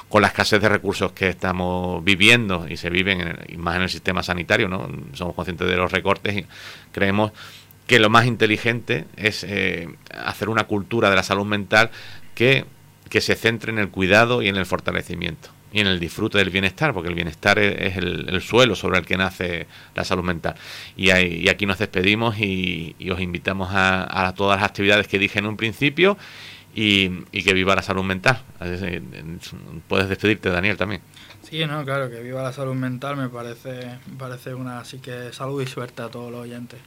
con 0.08 0.22
la 0.22 0.26
escasez 0.26 0.60
de 0.60 0.68
recursos 0.68 1.12
que 1.12 1.28
estamos 1.28 2.02
viviendo 2.02 2.66
y 2.68 2.76
se 2.76 2.90
viven 2.90 3.38
más 3.58 3.76
en 3.76 3.82
el 3.82 3.88
sistema 3.88 4.24
sanitario, 4.24 4.68
¿no? 4.68 4.88
Somos 5.12 5.36
conscientes 5.36 5.68
de 5.68 5.76
los 5.76 5.92
recortes 5.92 6.36
y 6.36 6.46
creemos 6.90 7.30
que 7.88 7.98
lo 7.98 8.10
más 8.10 8.26
inteligente 8.26 9.06
es 9.16 9.44
eh, 9.44 9.88
hacer 10.14 10.50
una 10.50 10.64
cultura 10.64 11.08
de 11.08 11.16
la 11.16 11.22
salud 11.22 11.46
mental 11.46 11.90
que, 12.34 12.66
se 13.10 13.34
centre 13.34 13.72
en 13.72 13.78
el 13.78 13.88
cuidado 13.88 14.42
y 14.42 14.48
en 14.48 14.56
el 14.56 14.66
fortalecimiento 14.66 15.48
y 15.72 15.80
en 15.80 15.86
el 15.86 15.98
disfrute 15.98 16.38
del 16.38 16.50
bienestar, 16.50 16.92
porque 16.92 17.08
el 17.08 17.14
bienestar 17.14 17.58
es, 17.58 17.96
el, 17.96 18.40
suelo 18.42 18.76
sobre 18.76 18.98
el 18.98 19.06
que 19.06 19.16
nace 19.16 19.66
la 19.94 20.04
salud 20.04 20.22
mental. 20.22 20.54
Y, 20.96 21.10
aquí 21.10 21.64
nos 21.66 21.78
despedimos 21.78 22.38
y, 22.38 22.94
os 23.10 23.20
invitamos 23.20 23.70
a, 23.72 24.34
todas 24.36 24.60
las 24.60 24.68
actividades 24.68 25.08
que 25.08 25.18
dije 25.18 25.38
en 25.38 25.46
un 25.46 25.56
principio 25.56 26.18
y, 26.74 27.08
que 27.42 27.54
viva 27.54 27.74
la 27.74 27.82
salud 27.82 28.04
mental. 28.04 28.42
Puedes 29.88 30.08
despedirte, 30.10 30.50
Daniel, 30.50 30.76
también. 30.76 31.00
Sí, 31.42 31.64
no, 31.66 31.82
claro, 31.86 32.10
que 32.10 32.20
viva 32.20 32.42
la 32.42 32.52
salud 32.52 32.74
mental 32.74 33.16
me 33.16 33.30
parece, 33.30 33.98
me 34.10 34.16
parece 34.18 34.52
una 34.52 34.80
así 34.80 34.98
que 34.98 35.32
salud 35.32 35.62
y 35.62 35.66
suerte 35.66 36.02
a 36.02 36.08
todos 36.08 36.30
los 36.30 36.42
oyentes. 36.42 36.78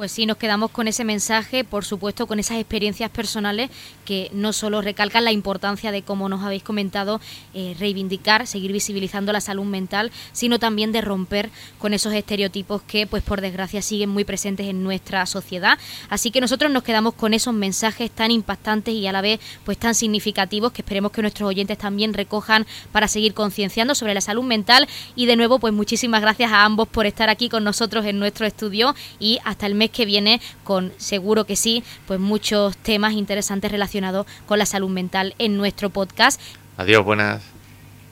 Pues 0.00 0.12
sí, 0.12 0.24
nos 0.24 0.38
quedamos 0.38 0.70
con 0.70 0.88
ese 0.88 1.04
mensaje, 1.04 1.62
por 1.62 1.84
supuesto, 1.84 2.26
con 2.26 2.38
esas 2.38 2.56
experiencias 2.56 3.10
personales 3.10 3.68
que 4.10 4.28
no 4.32 4.52
solo 4.52 4.82
recalcan 4.82 5.24
la 5.24 5.30
importancia 5.30 5.92
de, 5.92 6.02
como 6.02 6.28
nos 6.28 6.42
habéis 6.42 6.64
comentado, 6.64 7.20
eh, 7.54 7.76
reivindicar, 7.78 8.48
seguir 8.48 8.72
visibilizando 8.72 9.32
la 9.32 9.40
salud 9.40 9.64
mental, 9.64 10.10
sino 10.32 10.58
también 10.58 10.90
de 10.90 11.00
romper 11.00 11.48
con 11.78 11.94
esos 11.94 12.12
estereotipos 12.12 12.82
que, 12.82 13.06
pues 13.06 13.22
por 13.22 13.40
desgracia, 13.40 13.82
siguen 13.82 14.10
muy 14.10 14.24
presentes 14.24 14.66
en 14.66 14.82
nuestra 14.82 15.24
sociedad. 15.26 15.78
Así 16.08 16.32
que 16.32 16.40
nosotros 16.40 16.72
nos 16.72 16.82
quedamos 16.82 17.14
con 17.14 17.34
esos 17.34 17.54
mensajes 17.54 18.10
tan 18.10 18.32
impactantes 18.32 18.92
y 18.92 19.06
a 19.06 19.12
la 19.12 19.20
vez, 19.20 19.38
pues 19.64 19.78
tan 19.78 19.94
significativos 19.94 20.72
que 20.72 20.82
esperemos 20.82 21.12
que 21.12 21.22
nuestros 21.22 21.48
oyentes 21.48 21.78
también 21.78 22.12
recojan 22.12 22.66
para 22.90 23.06
seguir 23.06 23.32
concienciando 23.32 23.94
sobre 23.94 24.14
la 24.14 24.20
salud 24.20 24.42
mental. 24.42 24.88
Y 25.14 25.26
de 25.26 25.36
nuevo, 25.36 25.60
pues 25.60 25.72
muchísimas 25.72 26.20
gracias 26.20 26.50
a 26.50 26.64
ambos 26.64 26.88
por 26.88 27.06
estar 27.06 27.30
aquí 27.30 27.48
con 27.48 27.62
nosotros 27.62 28.04
en 28.06 28.18
nuestro 28.18 28.44
estudio 28.44 28.96
y 29.20 29.38
hasta 29.44 29.66
el 29.66 29.76
mes 29.76 29.90
que 29.90 30.04
viene 30.04 30.40
con 30.64 30.92
seguro 30.96 31.44
que 31.44 31.54
sí, 31.54 31.84
pues 32.08 32.18
muchos 32.18 32.76
temas 32.76 33.12
interesantes 33.12 33.70
relacionados 33.70 33.99
con 34.46 34.58
la 34.58 34.66
salud 34.66 34.90
mental 34.90 35.34
en 35.38 35.56
nuestro 35.56 35.90
podcast. 35.90 36.40
Adiós, 36.76 37.04
buenas. 37.04 37.42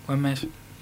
Buen 0.06 0.20
mes. 0.20 0.46